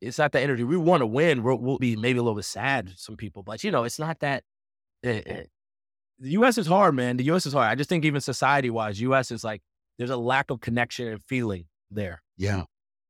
It's 0.02 0.18
not 0.20 0.32
that 0.34 0.42
energy. 0.44 0.64
We 0.64 0.78
want 0.78 1.02
to 1.02 1.08
win. 1.08 1.42
We'll, 1.44 1.58
we'll 1.58 1.80
be 1.80 1.96
maybe 1.96 2.20
a 2.20 2.22
little 2.22 2.36
bit 2.36 2.46
sad, 2.46 2.92
some 2.98 3.16
people, 3.18 3.42
but 3.42 3.64
you 3.64 3.72
know, 3.72 3.84
it's 3.84 3.98
not 4.00 4.20
that. 4.20 4.44
eh, 5.04 5.22
eh. 5.26 5.44
The 6.20 6.32
U.S. 6.32 6.58
is 6.58 6.68
hard, 6.68 6.94
man. 6.96 7.18
The 7.18 7.24
U.S. 7.26 7.46
is 7.46 7.54
hard. 7.54 7.68
I 7.68 7.76
just 7.76 7.90
think 7.90 8.06
even 8.06 8.22
society 8.22 8.70
wise, 8.70 9.00
U.S. 9.02 9.32
is 9.32 9.44
like 9.44 9.62
there's 9.98 10.10
a 10.10 10.18
lack 10.18 10.52
of 10.52 10.60
connection 10.62 11.08
and 11.08 11.24
feeling 11.24 11.66
there. 11.90 12.22
Yeah. 12.38 12.64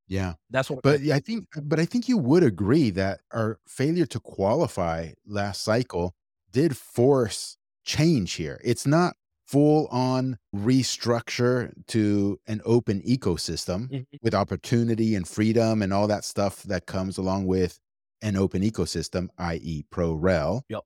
Yeah. 0.08 0.36
That's 0.50 0.70
what. 0.70 0.84
But 0.84 1.02
yeah, 1.02 1.16
I 1.16 1.20
think 1.20 1.46
but 1.64 1.80
I 1.80 1.86
think 1.86 2.08
you 2.08 2.18
would 2.18 2.44
agree 2.44 2.90
that 2.92 3.22
our 3.32 3.60
failure 3.68 4.06
to 4.08 4.20
qualify 4.20 5.12
last 5.26 5.64
cycle 5.64 6.14
did 6.52 6.78
force 6.78 7.58
change 7.86 8.34
here. 8.34 8.60
It's 8.64 8.88
not 8.88 9.16
full 9.46 9.88
on 9.88 10.38
restructure 10.56 11.72
to 11.88 12.40
an 12.48 12.62
open 12.66 13.02
ecosystem 13.02 13.90
Mhm. 13.90 14.06
with 14.22 14.34
opportunity 14.36 15.16
and 15.16 15.28
freedom 15.28 15.82
and 15.82 15.94
all 15.94 16.08
that 16.08 16.26
stuff 16.26 16.64
that 16.64 16.86
comes 16.86 17.18
along 17.18 17.46
with 17.48 17.80
an 18.22 18.36
open 18.36 18.62
ecosystem, 18.62 19.30
i.e. 19.38 19.84
pro 19.90 20.14
rel. 20.14 20.66
Yep. 20.70 20.84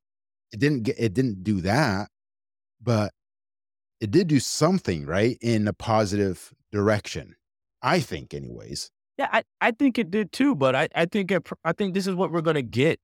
It 0.52 0.60
didn't 0.60 0.84
get 0.84 1.00
it 1.00 1.14
didn't 1.14 1.44
do 1.44 1.62
that, 1.62 2.10
but 2.82 3.14
it 4.02 4.12
did 4.12 4.28
do 4.28 4.40
something, 4.40 5.06
right? 5.06 5.38
In 5.42 5.68
a 5.68 5.74
positive 5.74 6.54
direction. 6.72 7.36
I 7.82 8.00
think 8.02 8.34
anyways. 8.34 8.92
Yeah, 9.22 9.30
I, 9.32 9.44
I 9.62 9.70
think 9.70 10.00
it 10.00 10.10
did 10.10 10.32
too, 10.32 10.56
but 10.56 10.76
I, 10.76 10.88
I 10.96 11.06
think 11.06 11.30
it, 11.30 11.48
I 11.64 11.74
think 11.74 11.94
this 11.94 12.08
is 12.08 12.16
what 12.16 12.32
we're 12.32 12.42
gonna 12.42 12.64
get. 12.64 13.00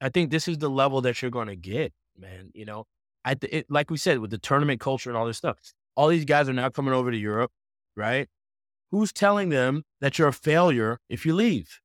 I 0.00 0.08
think 0.08 0.30
this 0.30 0.48
is 0.48 0.56
the 0.56 0.70
level 0.70 1.02
that 1.02 1.20
you're 1.20 1.30
gonna 1.30 1.56
get, 1.56 1.92
man. 2.18 2.50
You 2.54 2.64
know, 2.64 2.86
I 3.22 3.34
th- 3.34 3.52
it, 3.52 3.66
like 3.68 3.90
we 3.90 3.98
said 3.98 4.20
with 4.20 4.30
the 4.30 4.38
tournament 4.38 4.80
culture 4.80 5.10
and 5.10 5.16
all 5.18 5.26
this 5.26 5.36
stuff. 5.36 5.58
All 5.94 6.08
these 6.08 6.24
guys 6.24 6.48
are 6.48 6.54
now 6.54 6.70
coming 6.70 6.94
over 6.94 7.10
to 7.10 7.16
Europe, 7.18 7.50
right? 7.96 8.28
Who's 8.92 9.12
telling 9.12 9.50
them 9.50 9.82
that 10.00 10.18
you're 10.18 10.28
a 10.28 10.32
failure 10.32 11.00
if 11.10 11.26
you 11.26 11.34
leave? 11.34 11.80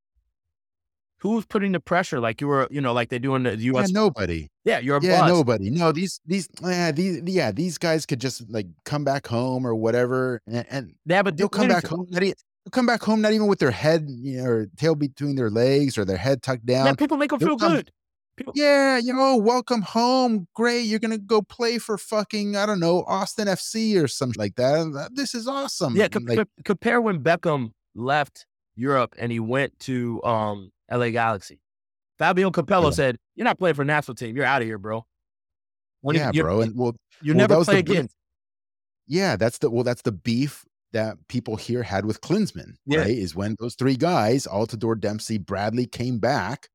Who's 1.17 1.45
putting 1.45 1.73
the 1.73 1.81
pressure 1.81 2.21
like 2.21 2.39
you 2.39 2.47
were, 2.47 2.69
you 2.71 2.79
know, 2.79 2.93
like 2.93 3.09
they 3.09 3.19
do 3.19 3.35
in 3.35 3.43
the 3.43 3.57
Yeah, 3.57 3.73
U.S. 3.73 3.91
nobody. 3.91 4.47
Yeah, 4.63 4.79
you're 4.79 4.95
a 4.95 5.01
Yeah, 5.01 5.19
bust. 5.19 5.35
nobody. 5.35 5.71
No, 5.71 5.91
these 5.91 6.21
these 6.25 6.47
yeah, 6.63 6.93
these 6.93 7.21
yeah, 7.25 7.51
these 7.51 7.77
guys 7.77 8.05
could 8.05 8.21
just 8.21 8.49
like 8.49 8.67
come 8.85 9.03
back 9.03 9.27
home 9.27 9.67
or 9.67 9.75
whatever, 9.75 10.39
and, 10.47 10.65
and 10.69 10.95
Yeah, 11.05 11.21
but 11.21 11.35
they'll 11.35 11.49
come 11.49 11.67
back 11.67 11.85
home. 11.85 12.07
Come 12.71 12.85
back 12.85 13.01
home 13.03 13.21
not 13.21 13.33
even 13.33 13.47
with 13.47 13.59
their 13.59 13.71
head 13.71 14.05
you 14.09 14.37
know, 14.41 14.45
or 14.49 14.67
tail 14.77 14.95
between 14.95 15.35
their 15.35 15.49
legs 15.49 15.97
or 15.97 16.05
their 16.05 16.17
head 16.17 16.41
tucked 16.41 16.63
Yeah, 16.65 16.85
down. 16.85 16.95
people 16.95 17.17
make 17.17 17.29
them 17.31 17.39
feel 17.39 17.57
come- 17.57 17.73
good. 17.73 17.91
People, 18.35 18.53
Yeah, 18.55 18.97
you 18.97 19.13
know, 19.13 19.37
welcome 19.37 19.83
home. 19.83 20.47
Great, 20.55 20.81
you're 20.85 20.97
gonna 20.97 21.19
go 21.19 21.43
play 21.43 21.77
for 21.77 21.99
fucking 21.99 22.55
I 22.55 22.65
don't 22.65 22.79
know 22.79 23.03
Austin 23.03 23.47
FC 23.47 23.95
or 24.01 24.07
something 24.07 24.39
like 24.39 24.55
that. 24.55 25.11
This 25.13 25.35
is 25.35 25.47
awesome. 25.47 25.95
Yeah, 25.95 26.07
com- 26.07 26.25
like, 26.25 26.37
com- 26.37 26.47
compare 26.65 26.99
when 26.99 27.21
Beckham 27.23 27.73
left 27.93 28.47
Europe 28.75 29.13
and 29.19 29.31
he 29.31 29.39
went 29.39 29.77
to 29.81 30.19
um, 30.23 30.71
LA 30.91 31.11
Galaxy. 31.11 31.59
Fabio 32.17 32.49
Capello 32.49 32.85
Yeah. 32.85 32.95
said, 32.95 33.17
"You're 33.35 33.45
not 33.45 33.59
playing 33.59 33.75
for 33.75 33.85
national 33.85 34.15
team. 34.15 34.35
You're 34.35 34.45
out 34.45 34.63
of 34.63 34.67
here, 34.67 34.79
bro. 34.79 35.05
When 36.01 36.15
you- 36.15 36.21
yeah, 36.21 36.31
you, 36.33 36.41
bro. 36.41 36.61
And 36.61 36.75
well, 36.75 36.95
you 37.21 37.33
well, 37.35 37.47
never 37.47 37.63
play 37.63 37.83
beef. 37.83 37.91
again." 37.91 38.09
Yeah, 39.05 39.35
that's 39.35 39.59
the 39.59 39.69
well, 39.69 39.83
that's 39.83 40.01
the 40.01 40.11
beef 40.11 40.65
that 40.93 41.17
people 41.27 41.55
here 41.57 41.83
had 41.83 42.05
with 42.05 42.21
Klinsmann, 42.21 42.75
Yeah. 42.85 42.99
right? 42.99 43.17
Is 43.17 43.35
when 43.35 43.55
those 43.59 43.75
three 43.75 43.95
guys, 43.97 44.45
Altidore, 44.47 44.99
Dempsey, 44.99 45.37
Bradley, 45.37 45.85
came 45.85 46.19
back 46.19 46.69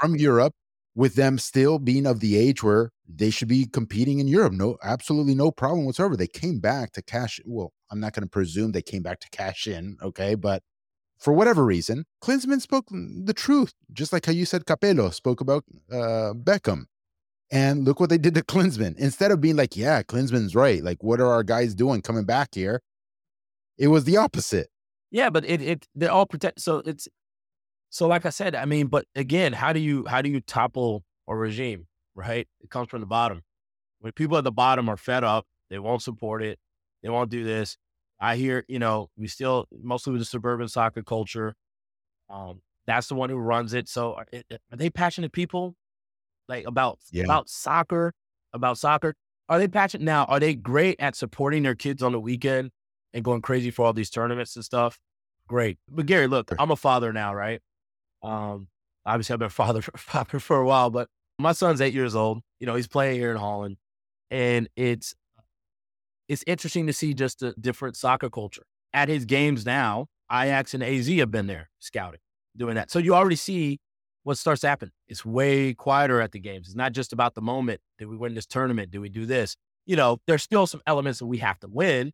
from 0.00 0.16
Europe 0.16 0.54
with 0.94 1.14
them 1.16 1.38
still 1.38 1.78
being 1.78 2.06
of 2.06 2.20
the 2.20 2.36
age 2.36 2.62
where 2.62 2.90
they 3.08 3.30
should 3.30 3.48
be 3.48 3.66
competing 3.66 4.20
in 4.20 4.28
Europe. 4.28 4.52
No, 4.52 4.76
absolutely 4.82 5.34
no 5.34 5.50
problem 5.50 5.84
whatsoever. 5.86 6.16
They 6.16 6.28
came 6.28 6.60
back 6.60 6.92
to 6.92 7.02
cash. 7.02 7.40
Well, 7.44 7.72
I'm 7.90 8.00
not 8.00 8.12
going 8.14 8.22
to 8.22 8.28
presume 8.30 8.72
they 8.72 8.82
came 8.82 9.02
back 9.02 9.20
to 9.20 9.28
cash 9.30 9.66
in, 9.66 9.96
okay? 10.02 10.34
But 10.36 10.62
for 11.18 11.32
whatever 11.32 11.64
reason, 11.64 12.04
Klinsmann 12.22 12.60
spoke 12.60 12.86
the 12.90 13.34
truth, 13.34 13.72
just 13.92 14.12
like 14.12 14.26
how 14.26 14.32
you 14.32 14.44
said 14.44 14.66
Capello 14.66 15.10
spoke 15.12 15.40
about 15.40 15.64
uh, 15.90 16.32
Beckham. 16.34 16.84
And 17.50 17.84
look 17.84 18.00
what 18.00 18.10
they 18.10 18.18
did 18.18 18.34
to 18.34 18.42
Klinsmann. 18.42 18.96
Instead 18.98 19.30
of 19.30 19.40
being 19.40 19.56
like, 19.56 19.76
yeah, 19.76 20.02
Klinsmann's 20.02 20.54
right. 20.54 20.82
Like, 20.82 21.02
what 21.02 21.20
are 21.20 21.26
our 21.30 21.42
guys 21.42 21.74
doing 21.74 22.02
coming 22.02 22.24
back 22.24 22.54
here? 22.54 22.80
It 23.78 23.88
was 23.88 24.04
the 24.04 24.16
opposite. 24.16 24.68
Yeah, 25.10 25.30
but 25.30 25.44
it 25.44 25.62
it 25.62 25.86
they're 25.94 26.10
all 26.10 26.26
protect. 26.26 26.60
So 26.60 26.82
it's 26.84 27.08
so 27.90 28.06
like 28.08 28.26
I 28.26 28.30
said. 28.30 28.54
I 28.54 28.64
mean, 28.64 28.88
but 28.88 29.06
again, 29.14 29.52
how 29.52 29.72
do 29.72 29.80
you 29.80 30.04
how 30.08 30.22
do 30.22 30.28
you 30.30 30.40
topple 30.40 31.04
a 31.28 31.36
regime? 31.36 31.86
Right, 32.16 32.46
it 32.60 32.70
comes 32.70 32.88
from 32.88 33.00
the 33.00 33.06
bottom. 33.06 33.42
When 34.00 34.12
people 34.12 34.36
at 34.36 34.44
the 34.44 34.52
bottom 34.52 34.88
are 34.88 34.96
fed 34.96 35.24
up, 35.24 35.46
they 35.70 35.78
won't 35.78 36.02
support 36.02 36.42
it. 36.42 36.58
They 37.02 37.08
won't 37.08 37.30
do 37.30 37.42
this. 37.44 37.76
I 38.20 38.36
hear, 38.36 38.64
you 38.68 38.78
know, 38.78 39.10
we 39.16 39.26
still 39.26 39.66
mostly 39.82 40.12
with 40.12 40.20
the 40.20 40.26
suburban 40.26 40.68
soccer 40.68 41.02
culture. 41.02 41.54
Um, 42.30 42.60
that's 42.86 43.08
the 43.08 43.14
one 43.14 43.30
who 43.30 43.36
runs 43.36 43.74
it. 43.74 43.88
So 43.88 44.14
are, 44.14 44.26
are 44.50 44.76
they 44.76 44.90
passionate 44.90 45.32
people, 45.32 45.74
like 46.48 46.66
about 46.66 46.98
Yeah. 47.10 47.24
about 47.24 47.48
soccer, 47.48 48.12
about 48.52 48.78
soccer? 48.78 49.14
Are 49.48 49.58
they 49.58 49.68
passionate 49.68 50.04
now? 50.04 50.24
Are 50.24 50.40
they 50.40 50.54
great 50.54 50.96
at 51.00 51.16
supporting 51.16 51.64
their 51.64 51.74
kids 51.74 52.02
on 52.02 52.12
the 52.12 52.20
weekend 52.20 52.70
and 53.14 53.24
going 53.24 53.40
crazy 53.40 53.70
for 53.70 53.86
all 53.86 53.94
these 53.94 54.10
tournaments 54.10 54.56
and 54.56 54.64
stuff? 54.64 54.98
Great. 55.48 55.78
But 55.90 56.06
Gary, 56.06 56.26
look, 56.26 56.52
I'm 56.58 56.70
a 56.70 56.76
father 56.76 57.12
now, 57.12 57.34
right? 57.34 57.60
Um, 58.22 58.68
obviously 59.06 59.34
I've 59.34 59.38
been 59.38 59.46
a 59.46 59.50
father 59.50 59.82
for, 59.82 59.96
father 59.96 60.38
for 60.38 60.58
a 60.58 60.66
while, 60.66 60.90
but 60.90 61.08
my 61.38 61.52
son's 61.52 61.80
eight 61.80 61.94
years 61.94 62.14
old. 62.14 62.40
You 62.60 62.66
know, 62.66 62.74
he's 62.74 62.88
playing 62.88 63.18
here 63.18 63.30
in 63.30 63.36
Holland, 63.36 63.76
and 64.30 64.68
it's 64.76 65.14
it's 66.28 66.44
interesting 66.46 66.86
to 66.86 66.92
see 66.92 67.14
just 67.14 67.42
a 67.42 67.52
different 67.60 67.96
soccer 67.96 68.30
culture 68.30 68.64
at 68.92 69.08
his 69.08 69.24
games 69.24 69.66
now. 69.66 70.06
Ajax 70.32 70.72
and 70.72 70.82
AZ 70.82 71.06
have 71.08 71.30
been 71.30 71.46
there 71.46 71.68
scouting, 71.80 72.20
doing 72.56 72.76
that. 72.76 72.90
So 72.90 72.98
you 72.98 73.14
already 73.14 73.36
see 73.36 73.78
what 74.22 74.38
starts 74.38 74.62
to 74.62 74.68
happen. 74.68 74.90
It's 75.06 75.22
way 75.24 75.74
quieter 75.74 76.20
at 76.22 76.32
the 76.32 76.40
games. 76.40 76.68
It's 76.68 76.76
not 76.76 76.92
just 76.92 77.12
about 77.12 77.34
the 77.34 77.42
moment. 77.42 77.80
Did 77.98 78.08
we 78.08 78.16
win 78.16 78.34
this 78.34 78.46
tournament? 78.46 78.90
Did 78.90 79.00
we 79.00 79.10
do 79.10 79.26
this? 79.26 79.54
You 79.84 79.96
know, 79.96 80.18
there's 80.26 80.42
still 80.42 80.66
some 80.66 80.80
elements 80.86 81.18
that 81.18 81.26
we 81.26 81.38
have 81.38 81.60
to 81.60 81.68
win 81.68 82.12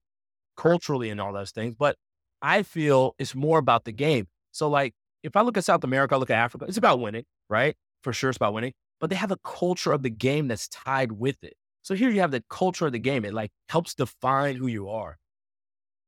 culturally 0.60 1.08
and 1.08 1.20
all 1.20 1.32
those 1.32 1.52
things, 1.52 1.74
but 1.74 1.96
I 2.42 2.62
feel 2.62 3.14
it's 3.18 3.34
more 3.34 3.58
about 3.58 3.84
the 3.84 3.92
game. 3.92 4.26
So, 4.52 4.68
like, 4.68 4.94
if 5.22 5.36
I 5.36 5.40
look 5.42 5.56
at 5.56 5.64
South 5.64 5.84
America, 5.84 6.14
I 6.14 6.18
look 6.18 6.30
at 6.30 6.38
Africa, 6.38 6.66
it's 6.68 6.76
about 6.76 7.00
winning, 7.00 7.24
right? 7.48 7.76
For 8.02 8.12
sure, 8.12 8.30
it's 8.30 8.36
about 8.36 8.54
winning, 8.54 8.72
but 9.00 9.10
they 9.10 9.16
have 9.16 9.30
a 9.30 9.38
culture 9.38 9.92
of 9.92 10.02
the 10.02 10.10
game 10.10 10.48
that's 10.48 10.68
tied 10.68 11.12
with 11.12 11.42
it. 11.42 11.54
So 11.82 11.94
here 11.94 12.10
you 12.10 12.20
have 12.20 12.30
the 12.30 12.44
culture 12.50 12.86
of 12.86 12.92
the 12.92 12.98
game. 12.98 13.24
It 13.24 13.32
like 13.32 13.50
helps 13.68 13.94
define 13.94 14.56
who 14.56 14.66
you 14.66 14.88
are. 14.90 15.18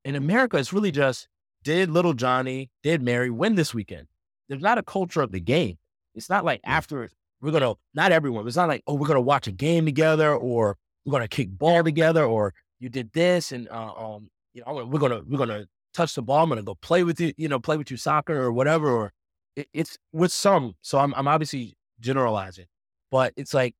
In 0.04 0.16
America, 0.16 0.58
it's 0.58 0.72
really 0.72 0.90
just 0.90 1.28
did 1.62 1.90
little 1.90 2.12
Johnny, 2.12 2.70
did 2.82 3.02
Mary 3.02 3.30
win 3.30 3.54
this 3.54 3.72
weekend? 3.72 4.08
There's 4.48 4.60
not 4.60 4.78
a 4.78 4.82
culture 4.82 5.22
of 5.22 5.32
the 5.32 5.40
game. 5.40 5.78
It's 6.14 6.28
not 6.28 6.44
like 6.44 6.60
after 6.64 7.08
we're 7.40 7.52
gonna 7.52 7.74
not 7.94 8.12
everyone. 8.12 8.46
It's 8.46 8.56
not 8.56 8.68
like 8.68 8.82
oh 8.86 8.94
we're 8.94 9.08
gonna 9.08 9.20
watch 9.20 9.46
a 9.46 9.52
game 9.52 9.86
together 9.86 10.34
or 10.34 10.76
we're 11.04 11.12
gonna 11.12 11.28
kick 11.28 11.56
ball 11.56 11.82
together 11.82 12.24
or 12.24 12.52
you 12.80 12.88
did 12.88 13.12
this 13.12 13.52
and 13.52 13.68
uh, 13.70 13.92
um 13.96 14.28
you 14.54 14.62
know 14.66 14.84
we're 14.84 15.00
gonna 15.00 15.20
we're 15.26 15.38
gonna 15.38 15.66
touch 15.94 16.14
the 16.14 16.22
ball. 16.22 16.42
I'm 16.42 16.48
gonna 16.48 16.62
go 16.62 16.74
play 16.76 17.04
with 17.04 17.20
you. 17.20 17.32
You 17.36 17.48
know 17.48 17.60
play 17.60 17.76
with 17.76 17.90
you 17.90 17.96
soccer 17.96 18.40
or 18.40 18.52
whatever. 18.52 18.90
Or 18.90 19.12
it, 19.56 19.68
it's 19.72 19.98
with 20.12 20.32
some. 20.32 20.74
So 20.82 20.98
I'm 20.98 21.14
I'm 21.14 21.28
obviously 21.28 21.76
generalizing, 22.00 22.66
but 23.10 23.32
it's 23.36 23.54
like 23.54 23.74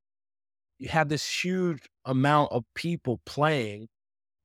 you 0.79 0.89
have 0.89 1.09
this 1.09 1.45
huge 1.45 1.89
amount 2.05 2.53
of 2.53 2.65
people 2.75 3.21
playing 3.25 3.89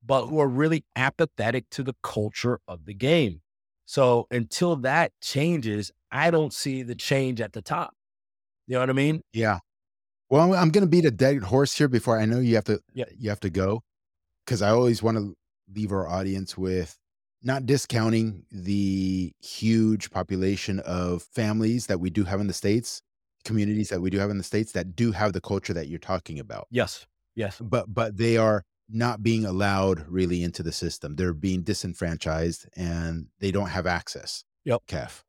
but 0.04 0.26
who 0.26 0.38
are 0.38 0.48
really 0.48 0.84
apathetic 0.96 1.68
to 1.70 1.82
the 1.82 1.94
culture 2.02 2.60
of 2.68 2.86
the 2.86 2.94
game. 2.94 3.40
So 3.84 4.26
until 4.30 4.76
that 4.76 5.12
changes, 5.20 5.90
I 6.10 6.30
don't 6.30 6.52
see 6.52 6.82
the 6.82 6.94
change 6.94 7.40
at 7.40 7.52
the 7.52 7.62
top. 7.62 7.94
You 8.66 8.74
know 8.74 8.80
what 8.80 8.90
I 8.90 8.94
mean? 8.94 9.22
Yeah. 9.32 9.58
Well, 10.30 10.54
I'm 10.54 10.70
going 10.70 10.84
to 10.84 10.88
beat 10.88 11.04
a 11.04 11.10
dead 11.10 11.42
horse 11.42 11.72
here 11.72 11.88
before 11.88 12.18
I 12.18 12.26
know 12.26 12.38
you 12.38 12.54
have 12.56 12.64
to. 12.64 12.80
Yeah. 12.92 13.06
You 13.16 13.30
have 13.30 13.40
to 13.40 13.50
go 13.50 13.82
because 14.44 14.62
I 14.62 14.70
always 14.70 15.02
want 15.02 15.16
to 15.16 15.34
leave 15.74 15.92
our 15.92 16.08
audience 16.08 16.56
with 16.56 16.98
not 17.42 17.66
discounting 17.66 18.44
the 18.50 19.32
huge 19.40 20.10
population 20.10 20.80
of 20.80 21.22
families 21.22 21.86
that 21.86 22.00
we 22.00 22.10
do 22.10 22.24
have 22.24 22.40
in 22.40 22.46
the 22.46 22.52
states, 22.52 23.02
communities 23.44 23.88
that 23.90 24.00
we 24.00 24.10
do 24.10 24.18
have 24.18 24.30
in 24.30 24.38
the 24.38 24.44
states 24.44 24.72
that 24.72 24.96
do 24.96 25.12
have 25.12 25.32
the 25.32 25.40
culture 25.40 25.72
that 25.72 25.88
you're 25.88 25.98
talking 25.98 26.38
about. 26.38 26.66
Yes. 26.70 27.06
Yes. 27.34 27.60
But 27.60 27.94
but 27.94 28.16
they 28.16 28.36
are 28.36 28.64
not 28.88 29.22
being 29.22 29.44
allowed 29.44 30.08
really 30.08 30.42
into 30.42 30.62
the 30.62 30.72
system. 30.72 31.14
They're 31.14 31.34
being 31.34 31.62
disenfranchised 31.62 32.66
and 32.74 33.26
they 33.38 33.52
don't 33.52 33.68
have 33.68 33.86
access. 33.86 34.44
Yep. 34.64 34.82
Kef. 34.88 35.22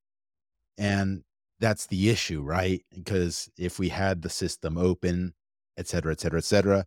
And 0.78 1.24
that's 1.60 1.88
the 1.88 2.10
issue, 2.10 2.42
right? 2.42 2.84
Because 2.94 3.50
if 3.58 3.78
we 3.78 3.90
had 3.90 4.22
the 4.22 4.30
system 4.30 4.78
open, 4.78 5.34
et 5.78 5.88
cetera, 5.88 6.14
et 6.14 6.22
cetera, 6.22 6.40
et 6.40 6.46
cetera, 6.46 6.86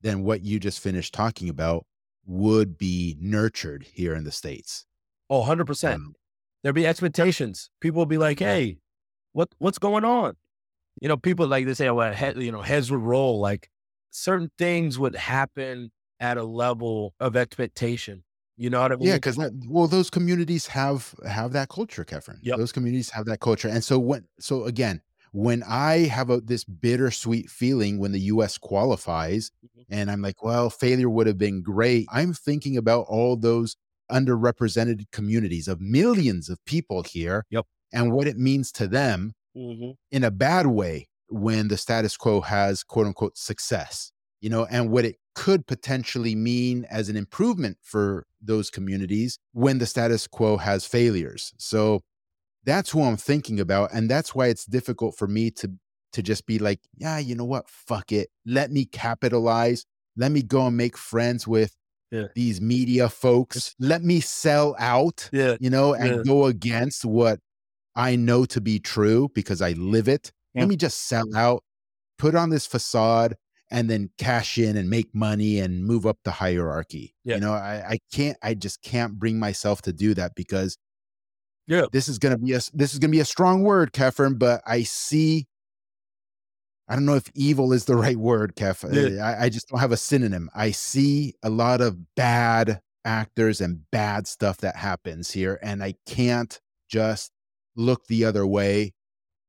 then 0.00 0.22
what 0.22 0.42
you 0.42 0.60
just 0.60 0.80
finished 0.80 1.12
talking 1.12 1.48
about 1.48 1.84
would 2.26 2.78
be 2.78 3.16
nurtured 3.20 3.86
here 3.92 4.14
in 4.14 4.24
the 4.24 4.32
States. 4.32 4.86
Oh, 5.30 5.42
100%. 5.42 5.94
Um, 5.94 6.14
There'd 6.62 6.74
be 6.74 6.86
expectations. 6.86 7.70
People 7.80 8.00
would 8.00 8.08
be 8.08 8.18
like, 8.18 8.38
hey, 8.38 8.78
what 9.32 9.50
what's 9.58 9.78
going 9.78 10.04
on? 10.04 10.36
You 11.00 11.08
know, 11.08 11.16
people 11.16 11.46
like 11.46 11.66
they 11.66 11.74
say, 11.74 11.90
well, 11.90 12.12
head, 12.12 12.40
you 12.40 12.50
know, 12.50 12.62
heads 12.62 12.90
would 12.90 13.02
roll. 13.02 13.38
Like 13.38 13.68
certain 14.10 14.50
things 14.56 14.98
would 14.98 15.14
happen 15.14 15.92
at 16.20 16.38
a 16.38 16.44
level 16.44 17.14
of 17.20 17.36
expectation. 17.36 18.24
You 18.56 18.70
know 18.70 18.80
what 18.80 18.92
I 18.92 18.96
mean? 18.96 19.08
yeah, 19.08 19.16
because 19.16 19.36
well, 19.68 19.88
those 19.88 20.08
communities 20.08 20.68
have 20.68 21.14
have 21.28 21.52
that 21.52 21.68
culture, 21.68 22.04
Kefren. 22.04 22.38
Yep. 22.40 22.56
Those 22.56 22.72
communities 22.72 23.10
have 23.10 23.26
that 23.26 23.40
culture, 23.40 23.68
and 23.68 23.82
so 23.82 23.98
when 23.98 24.26
so 24.38 24.64
again, 24.64 25.02
when 25.32 25.64
I 25.64 26.06
have 26.06 26.30
a, 26.30 26.40
this 26.40 26.62
bittersweet 26.62 27.50
feeling 27.50 27.98
when 27.98 28.12
the 28.12 28.20
U.S. 28.20 28.56
qualifies. 28.56 29.50
And 29.90 30.10
I'm 30.10 30.22
like, 30.22 30.42
well, 30.42 30.70
failure 30.70 31.10
would 31.10 31.26
have 31.26 31.38
been 31.38 31.62
great. 31.62 32.06
I'm 32.12 32.32
thinking 32.32 32.76
about 32.76 33.06
all 33.08 33.36
those 33.36 33.76
underrepresented 34.10 35.04
communities 35.12 35.68
of 35.68 35.80
millions 35.80 36.48
of 36.48 36.64
people 36.66 37.02
here, 37.02 37.44
Yep. 37.50 37.66
and 37.92 38.12
what 38.12 38.26
it 38.26 38.36
means 38.38 38.72
to 38.72 38.86
them 38.88 39.32
Mhm. 39.54 39.94
in 40.10 40.24
a 40.24 40.30
bad 40.30 40.66
way 40.68 41.08
when 41.28 41.68
the 41.68 41.76
status 41.78 42.16
quo 42.16 42.40
has 42.42 42.82
quote 42.84 43.06
unquote 43.06 43.36
success, 43.38 44.12
you 44.40 44.50
know, 44.50 44.66
and 44.66 44.90
what 44.90 45.04
it 45.04 45.16
could 45.34 45.66
potentially 45.66 46.34
mean 46.34 46.84
as 46.90 47.08
an 47.08 47.16
improvement 47.16 47.78
for 47.82 48.26
those 48.40 48.70
communities 48.70 49.38
when 49.52 49.78
the 49.78 49.86
status 49.86 50.26
quo 50.28 50.56
has 50.58 50.86
failures. 50.86 51.52
So 51.58 52.02
that's 52.64 52.90
who 52.90 53.02
I'm 53.02 53.16
thinking 53.16 53.60
about. 53.60 53.92
And 53.92 54.10
that's 54.10 54.34
why 54.34 54.48
it's 54.48 54.66
difficult 54.66 55.16
for 55.16 55.28
me 55.28 55.50
to 55.52 55.72
to 56.14 56.22
just 56.22 56.46
be 56.46 56.58
like, 56.58 56.80
yeah, 56.96 57.18
you 57.18 57.34
know 57.34 57.44
what? 57.44 57.68
Fuck 57.68 58.10
it. 58.12 58.30
Let 58.46 58.70
me 58.72 58.86
capitalize. 58.86 59.84
Let 60.16 60.32
me 60.32 60.42
go 60.42 60.66
and 60.66 60.76
make 60.76 60.96
friends 60.96 61.46
with 61.46 61.76
Yeah. 62.10 62.28
these 62.34 62.60
media 62.60 63.08
folks. 63.08 63.74
Let 63.78 64.02
me 64.02 64.20
sell 64.20 64.74
out 64.78 65.28
Yeah. 65.32 65.56
you 65.60 65.70
know, 65.70 65.94
and 65.94 66.16
Yeah. 66.16 66.22
go 66.24 66.46
against 66.46 67.04
what 67.04 67.40
I 67.96 68.16
know 68.16 68.44
to 68.46 68.60
be 68.60 68.78
true 68.78 69.28
because 69.34 69.60
I 69.62 69.72
live 69.72 70.08
it. 70.08 70.32
Let 70.56 70.68
me 70.68 70.76
just 70.76 71.08
sell 71.08 71.34
out, 71.36 71.64
put 72.18 72.34
on 72.36 72.50
this 72.50 72.64
facade, 72.66 73.34
and 73.72 73.90
then 73.90 74.10
cash 74.18 74.56
in 74.56 74.76
and 74.76 74.88
make 74.88 75.12
money 75.14 75.58
and 75.58 75.84
move 75.84 76.06
up 76.06 76.18
the 76.22 76.30
hierarchy. 76.30 77.14
You 77.24 77.40
know, 77.40 77.52
I, 77.52 77.84
I 77.94 77.98
can't, 78.12 78.36
I 78.40 78.54
just 78.54 78.82
can't 78.82 79.18
bring 79.18 79.38
myself 79.40 79.82
to 79.82 79.92
do 79.92 80.14
that 80.14 80.36
because 80.36 80.76
Yeah. 81.66 81.86
this 81.92 82.08
is 82.08 82.18
gonna 82.20 82.38
be 82.38 82.52
a 82.52 82.60
this 82.72 82.92
is 82.92 83.00
gonna 83.00 83.10
be 83.10 83.20
a 83.20 83.24
strong 83.24 83.62
word, 83.64 83.92
Kefren, 83.92 84.38
but 84.38 84.62
I 84.64 84.84
see. 84.84 85.48
I 86.88 86.94
don't 86.96 87.06
know 87.06 87.14
if 87.14 87.30
evil 87.34 87.72
is 87.72 87.84
the 87.86 87.96
right 88.06 88.16
word, 88.16 88.56
Kef. 88.56 88.84
Yeah. 88.92 89.24
I, 89.24 89.44
I 89.44 89.48
just 89.48 89.68
don't 89.68 89.80
have 89.80 89.92
a 89.92 89.96
synonym. 89.96 90.50
I 90.54 90.70
see 90.70 91.34
a 91.42 91.50
lot 91.50 91.80
of 91.80 92.14
bad 92.14 92.80
actors 93.04 93.60
and 93.60 93.88
bad 93.90 94.26
stuff 94.26 94.58
that 94.58 94.76
happens 94.76 95.30
here, 95.30 95.58
and 95.62 95.82
I 95.82 95.94
can't 96.06 96.58
just 96.88 97.32
look 97.76 98.06
the 98.06 98.24
other 98.24 98.46
way 98.46 98.92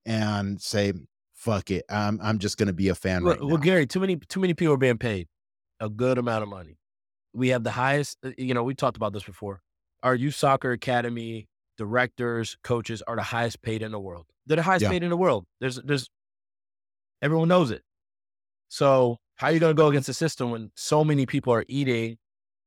and 0.06 0.62
say, 0.62 0.94
"Fuck 1.34 1.72
it." 1.72 1.86
I'm 1.90 2.20
I'm 2.22 2.40
just 2.40 2.58
gonna 2.58 2.74
be 2.74 2.90
a 2.90 2.96
fan 2.96 3.24
Well, 3.24 3.34
right 3.36 3.44
well. 3.46 3.58
Gary, 3.58 3.86
too 3.88 4.00
many 4.00 4.16
too 4.18 4.40
many 4.40 4.54
people 4.54 4.74
are 4.74 4.78
being 4.78 4.98
paid 4.98 5.28
a 5.80 5.90
good 5.90 6.18
amount 6.18 6.44
of 6.44 6.50
money. 6.50 6.78
We 7.34 7.50
have 7.50 7.64
the 7.64 7.72
highest. 7.72 8.18
uh, 8.24 8.32
You 8.38 8.54
know, 8.54 8.64
we 8.64 8.76
talked 8.76 8.96
about 8.98 9.12
this 9.14 9.24
before. 9.24 9.62
Our 10.04 10.16
youth 10.16 10.36
soccer 10.36 10.72
academy 10.72 11.48
directors, 11.78 12.56
coaches 12.64 13.02
are 13.08 13.18
the 13.18 13.24
highest 13.24 13.62
paid 13.62 13.82
in 13.82 13.92
the 13.92 14.00
world. 14.00 14.26
They're 14.46 14.56
the 14.56 14.64
highest 14.64 14.84
Yeah. 14.84 14.90
paid 14.92 15.04
in 15.04 15.10
the 15.10 15.18
world. 15.18 15.46
There's 15.60 15.76
there's 15.84 16.10
everyone 17.22 17.48
knows 17.48 17.72
it. 17.72 17.82
So 18.70 19.18
how 19.36 19.48
are 19.48 19.54
you 19.54 19.60
going 19.60 19.76
to 19.76 19.80
go 19.80 19.88
against 19.88 20.08
the 20.08 20.14
system 20.14 20.52
when 20.52 20.72
so 20.76 21.04
many 21.04 21.26
people 21.26 21.54
are 21.54 21.66
eating 21.68 22.18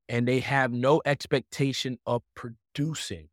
and 0.09 0.27
they 0.27 0.41
have 0.41 0.73
no 0.73 1.03
expectation 1.05 1.99
of 2.07 2.23
producing? 2.35 3.29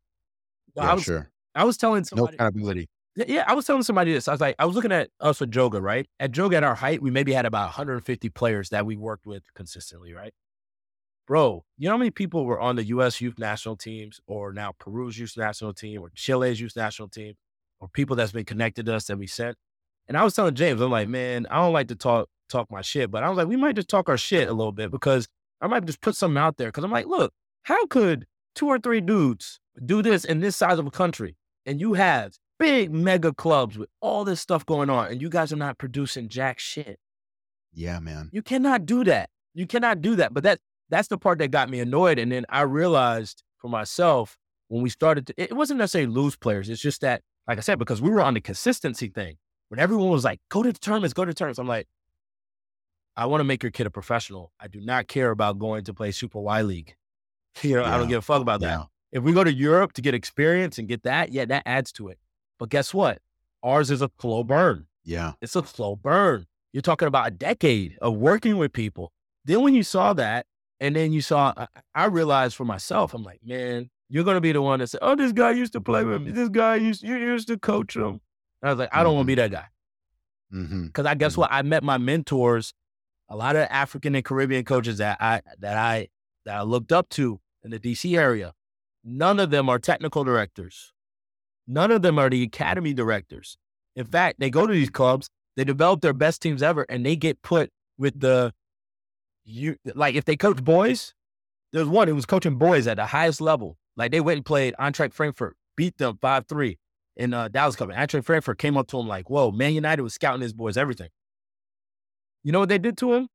Well, 0.74 0.84
yeah, 0.86 0.90
I 0.90 0.94
was 0.94 1.04
sure. 1.04 1.30
I 1.54 1.64
was 1.64 1.76
telling 1.76 2.00
No 2.00 2.04
somebody. 2.04 2.34
accountability. 2.34 2.88
Yeah, 3.16 3.24
yeah, 3.28 3.44
I 3.46 3.54
was 3.54 3.64
telling 3.64 3.82
somebody 3.82 4.12
this. 4.12 4.28
I 4.28 4.32
was 4.32 4.42
like, 4.42 4.56
I 4.58 4.66
was 4.66 4.76
looking 4.76 4.92
at 4.92 5.08
us 5.20 5.40
with 5.40 5.50
Joga, 5.50 5.80
right? 5.80 6.06
At 6.20 6.32
Joga, 6.32 6.56
at 6.56 6.64
our 6.64 6.74
height, 6.74 7.00
we 7.00 7.10
maybe 7.10 7.32
had 7.32 7.46
about 7.46 7.64
150 7.64 8.28
players 8.30 8.68
that 8.68 8.84
we 8.84 8.96
worked 8.96 9.26
with 9.26 9.42
consistently, 9.54 10.12
right? 10.12 10.34
Bro, 11.26 11.64
you 11.78 11.88
know 11.88 11.94
how 11.94 11.98
many 11.98 12.10
people 12.10 12.44
were 12.44 12.60
on 12.60 12.76
the 12.76 12.84
U.S. 12.84 13.20
youth 13.20 13.38
national 13.38 13.76
teams, 13.76 14.20
or 14.26 14.52
now 14.52 14.74
Peru's 14.78 15.18
youth 15.18 15.34
national 15.36 15.72
team, 15.72 16.02
or 16.02 16.10
Chile's 16.14 16.60
youth 16.60 16.76
national 16.76 17.08
team, 17.08 17.34
or 17.80 17.88
people 17.88 18.16
that's 18.16 18.32
been 18.32 18.44
connected 18.44 18.86
to 18.86 18.94
us 18.94 19.06
that 19.06 19.18
we 19.18 19.26
sent? 19.26 19.56
And 20.08 20.16
I 20.16 20.24
was 20.24 20.34
telling 20.34 20.54
James, 20.54 20.80
I'm 20.80 20.90
like, 20.90 21.08
man, 21.08 21.46
I 21.50 21.56
don't 21.56 21.72
like 21.72 21.88
to 21.88 21.96
talk 21.96 22.28
talk 22.48 22.70
my 22.70 22.80
shit, 22.80 23.10
but 23.10 23.24
I 23.24 23.28
was 23.28 23.36
like, 23.36 23.48
we 23.48 23.56
might 23.56 23.74
just 23.74 23.88
talk 23.88 24.08
our 24.08 24.16
shit 24.16 24.48
a 24.48 24.52
little 24.52 24.72
bit 24.72 24.90
because 24.90 25.26
I 25.60 25.66
might 25.66 25.84
just 25.84 26.00
put 26.00 26.14
something 26.14 26.38
out 26.38 26.56
there. 26.58 26.68
Because 26.68 26.84
I'm 26.84 26.92
like, 26.92 27.06
look, 27.06 27.32
how 27.62 27.86
could 27.86 28.26
two 28.54 28.68
or 28.68 28.78
three 28.78 29.00
dudes 29.00 29.58
do 29.84 30.02
this 30.02 30.24
in 30.24 30.40
this 30.40 30.56
size 30.56 30.78
of 30.78 30.86
a 30.86 30.90
country, 30.90 31.36
and 31.64 31.80
you 31.80 31.94
have 31.94 32.36
big 32.58 32.92
mega 32.92 33.32
clubs 33.32 33.76
with 33.76 33.88
all 34.00 34.24
this 34.24 34.40
stuff 34.40 34.64
going 34.64 34.90
on, 34.90 35.08
and 35.08 35.20
you 35.20 35.28
guys 35.28 35.52
are 35.52 35.56
not 35.56 35.78
producing 35.78 36.28
jack 36.28 36.58
shit. 36.58 36.98
Yeah, 37.72 37.98
man. 38.00 38.30
You 38.32 38.42
cannot 38.42 38.86
do 38.86 39.04
that. 39.04 39.28
You 39.54 39.66
cannot 39.66 40.00
do 40.00 40.16
that. 40.16 40.32
But 40.32 40.44
that 40.44 40.60
that's 40.88 41.08
the 41.08 41.18
part 41.18 41.38
that 41.38 41.50
got 41.50 41.68
me 41.68 41.80
annoyed. 41.80 42.18
And 42.18 42.30
then 42.30 42.46
I 42.48 42.62
realized 42.62 43.42
for 43.58 43.68
myself 43.68 44.38
when 44.68 44.82
we 44.82 44.90
started 44.90 45.26
to, 45.26 45.34
it 45.36 45.54
wasn't 45.54 45.78
necessarily 45.78 46.10
lose 46.10 46.36
players. 46.36 46.68
It's 46.68 46.80
just 46.80 47.00
that, 47.02 47.22
like 47.46 47.58
I 47.58 47.60
said, 47.60 47.78
because 47.78 48.00
we 48.00 48.10
were 48.10 48.22
on 48.22 48.34
the 48.34 48.40
consistency 48.40 49.08
thing. 49.08 49.36
When 49.68 49.80
everyone 49.80 50.10
was 50.10 50.24
like, 50.24 50.40
go 50.48 50.62
to 50.62 50.72
the 50.72 50.78
tournaments, 50.78 51.12
go 51.14 51.24
to 51.24 51.30
the 51.30 51.34
tournaments. 51.34 51.58
I'm 51.58 51.66
like, 51.68 51.88
I 53.16 53.26
want 53.26 53.40
to 53.40 53.44
make 53.44 53.62
your 53.62 53.72
kid 53.72 53.86
a 53.86 53.90
professional. 53.90 54.52
I 54.60 54.68
do 54.68 54.80
not 54.80 55.08
care 55.08 55.30
about 55.30 55.58
going 55.58 55.84
to 55.84 55.94
play 55.94 56.10
Super 56.12 56.40
Y 56.40 56.62
League. 56.62 56.94
You 57.62 57.76
know, 57.76 57.84
I 57.84 57.92
don't 57.92 58.02
Yeah. 58.02 58.08
give 58.16 58.18
a 58.18 58.22
fuck 58.22 58.42
about 58.42 58.60
that. 58.60 58.66
Yeah. 58.66 58.84
If 59.12 59.22
we 59.22 59.32
go 59.32 59.42
to 59.42 59.52
Europe 59.52 59.94
to 59.94 60.02
get 60.02 60.12
experience 60.12 60.78
and 60.78 60.86
get 60.86 61.04
that, 61.04 61.32
yeah, 61.32 61.46
that 61.46 61.62
adds 61.64 61.90
to 61.92 62.08
it. 62.08 62.18
But 62.58 62.68
guess 62.68 62.92
what? 62.92 63.20
Ours 63.62 63.90
is 63.90 64.02
a 64.02 64.10
slow 64.20 64.44
burn. 64.44 64.86
Yeah. 65.04 65.32
It's 65.40 65.56
a 65.56 65.64
slow 65.66 65.96
burn. 65.96 66.46
You're 66.74 66.82
talking 66.82 67.08
about 67.08 67.28
a 67.28 67.30
decade 67.30 67.96
of 68.02 68.14
working 68.16 68.58
with 68.58 68.74
people. 68.74 69.10
Then 69.46 69.62
when 69.62 69.72
you 69.74 69.82
saw 69.82 70.12
that, 70.12 70.44
and 70.80 70.94
then 70.94 71.14
you 71.14 71.22
saw, 71.22 71.54
I, 71.56 71.66
I 71.94 72.04
realized 72.06 72.56
for 72.56 72.66
myself, 72.66 73.14
I'm 73.14 73.22
like, 73.22 73.40
man, 73.42 73.88
you're 74.10 74.24
gonna 74.24 74.42
be 74.42 74.52
the 74.52 74.60
one 74.60 74.80
that 74.80 74.88
said, 74.88 75.00
"Oh, 75.02 75.16
this 75.16 75.32
guy 75.32 75.52
used 75.52 75.72
to 75.72 75.80
play 75.80 76.04
with 76.04 76.20
me. 76.22 76.30
This 76.32 76.50
guy 76.50 76.76
used 76.76 77.02
you 77.02 77.16
used 77.16 77.48
to 77.48 77.58
coach 77.58 77.96
him." 77.96 78.20
And 78.62 78.68
I 78.70 78.72
was 78.72 78.78
like, 78.78 78.88
I 78.92 79.02
don't 79.02 79.14
want 79.14 79.24
to 79.26 79.28
be 79.28 79.34
that 79.36 79.50
guy 79.50 79.66
because 80.50 81.06
I 81.06 81.14
guess 81.14 81.34
Mhm. 81.34 81.38
what 81.38 81.52
I 81.52 81.62
met 81.62 81.82
my 81.82 81.98
mentors, 81.98 82.72
a 83.28 83.36
lot 83.36 83.56
of 83.56 83.66
African 83.70 84.14
and 84.14 84.24
Caribbean 84.24 84.64
coaches 84.64 84.98
that 84.98 85.18
I 85.20 85.42
that 85.58 85.76
I 85.76 86.08
that 86.44 86.56
I 86.58 86.62
looked 86.62 86.92
up 86.92 87.08
to 87.10 87.40
in 87.64 87.70
the 87.70 87.78
DC 87.78 88.16
area. 88.16 88.54
None 89.04 89.38
of 89.40 89.50
them 89.50 89.68
are 89.68 89.78
technical 89.78 90.24
directors. 90.24 90.92
None 91.66 91.90
of 91.90 92.02
them 92.02 92.18
are 92.18 92.30
the 92.30 92.42
academy 92.42 92.94
directors. 92.94 93.58
In 93.96 94.04
fact, 94.06 94.38
they 94.38 94.50
go 94.50 94.66
to 94.66 94.72
these 94.72 94.90
clubs, 94.90 95.28
they 95.56 95.64
develop 95.64 96.00
their 96.00 96.12
best 96.12 96.40
teams 96.42 96.62
ever, 96.62 96.86
and 96.88 97.04
they 97.04 97.16
get 97.16 97.42
put 97.42 97.72
with 97.98 98.20
the 98.20 98.52
you 99.44 99.76
like 99.94 100.14
if 100.14 100.24
they 100.24 100.36
coach 100.36 100.62
boys. 100.62 101.12
There's 101.72 101.88
one 101.88 102.08
who 102.08 102.14
was 102.14 102.26
coaching 102.26 102.56
boys 102.56 102.86
at 102.86 102.96
the 102.96 103.06
highest 103.06 103.40
level. 103.40 103.76
Like 103.96 104.12
they 104.12 104.20
went 104.20 104.38
and 104.38 104.46
played 104.46 104.74
Eintracht 104.78 105.12
Frankfurt, 105.12 105.56
beat 105.76 105.98
them 105.98 106.18
five 106.20 106.46
three 106.46 106.78
in 107.16 107.34
uh, 107.34 107.48
Dallas 107.48 107.76
Cup. 107.76 107.90
And 107.90 107.98
Eintracht 107.98 108.24
Frankfurt 108.24 108.58
came 108.58 108.76
up 108.76 108.86
to 108.88 108.98
him 108.98 109.08
like, 109.08 109.30
"Whoa, 109.30 109.50
Man 109.50 109.74
United 109.74 110.02
was 110.02 110.14
scouting 110.14 110.42
his 110.42 110.52
boys, 110.52 110.76
everything." 110.76 111.08
You 112.42 112.52
know 112.52 112.60
what 112.60 112.68
they 112.68 112.78
did 112.78 112.96
to 112.98 113.14
him 113.14 113.28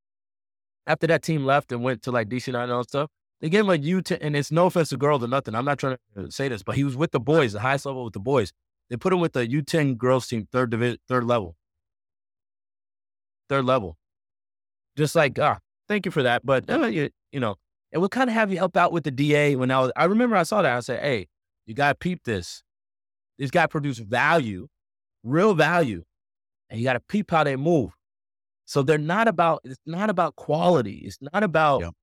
after 0.88 1.08
that 1.08 1.24
team 1.24 1.46
left 1.46 1.72
and 1.72 1.84
went 1.84 2.04
to 2.04 2.12
like 2.12 2.30
DC 2.30 2.48
United 2.48 2.66
and 2.66 2.74
all 2.74 2.84
stuff? 2.84 3.10
They 3.42 3.50
gave 3.50 3.62
him 3.62 3.70
a 3.70 3.76
U 3.76 4.02
ten, 4.02 4.20
and 4.22 4.36
it's 4.36 4.52
no 4.52 4.68
offense 4.68 4.90
to 4.90 4.98
girls 4.98 5.24
or 5.24 5.28
nothing. 5.28 5.56
I'm 5.56 5.66
not 5.66 5.80
trying 5.80 5.98
to 6.16 6.32
say 6.32 6.48
this, 6.48 6.64
but 6.64 6.76
he 6.76 6.84
was 6.84 6.96
with 6.96 7.12
the 7.12 7.20
boys, 7.20 7.54
the 7.54 7.60
highest 7.60 7.86
level 7.86 8.04
with 8.04 8.14
the 8.14 8.20
boys. 8.20 8.54
They 8.90 8.98
put 8.98 9.14
him 9.14 9.20
with 9.20 9.34
the 9.34 9.50
U 9.50 9.62
ten 9.62 9.96
girls 9.96 10.28
team, 10.28 10.48
third 10.52 10.70
division, 10.70 11.00
third 11.08 11.24
level, 11.26 11.56
third 13.50 13.66
level. 13.66 13.98
Just 14.96 15.16
like 15.16 15.40
ah, 15.40 15.60
thank 15.88 16.06
you 16.06 16.12
for 16.12 16.24
that, 16.24 16.46
but 16.46 16.70
uh, 16.70 16.86
you, 16.88 17.10
you 17.32 17.40
know, 17.40 17.56
And 17.92 18.02
we'll 18.02 18.10
kind 18.10 18.30
of 18.30 18.34
have 18.34 18.52
you 18.52 18.58
help 18.58 18.78
out 18.78 18.92
with 18.92 19.04
the 19.04 19.12
DA 19.12 19.56
when 19.56 19.72
I 19.72 19.80
was, 19.80 19.92
I 19.96 20.06
remember 20.06 20.36
I 20.36 20.44
saw 20.44 20.62
that. 20.62 20.78
I 20.78 20.80
said, 20.80 21.02
hey, 21.02 21.28
you 21.66 21.74
got 21.74 21.90
to 21.90 21.96
peep 21.96 22.24
this. 22.24 22.64
This 23.42 23.50
guy 23.50 23.66
produced 23.66 24.02
value, 24.02 24.68
real 25.24 25.56
value, 25.56 26.04
and 26.70 26.80
you 26.80 26.84
got 26.86 26.94
to 26.94 27.00
peep 27.00 27.32
how 27.32 27.44
they 27.44 27.56
move. 27.56 27.90
So 28.66 28.84
they're 28.84 29.00
not 29.00 29.28
about, 29.28 29.62
it's 29.64 29.82
not 29.88 30.12
about 30.12 30.36
quality. 30.36 31.02
It's 31.04 31.18
not 31.34 31.42
about 31.42 31.82
yep. 31.82 31.94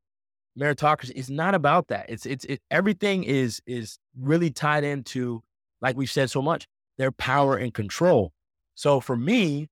meritocracy. 0.59 1.12
It's 1.14 1.30
not 1.30 1.55
about 1.55 1.86
that. 1.89 2.07
It's, 2.09 2.26
it's, 2.26 2.45
it, 2.47 2.61
everything 2.72 3.22
is, 3.22 3.62
is 3.68 4.01
really 4.18 4.51
tied 4.51 4.82
into, 4.82 5.45
like 5.80 5.97
we 5.97 6.07
said 6.07 6.28
so 6.28 6.43
much, 6.43 6.66
their 6.99 7.12
power 7.12 7.57
and 7.57 7.72
control. 7.72 8.32
So 8.74 8.99
for 8.99 9.16
me, 9.16 9.68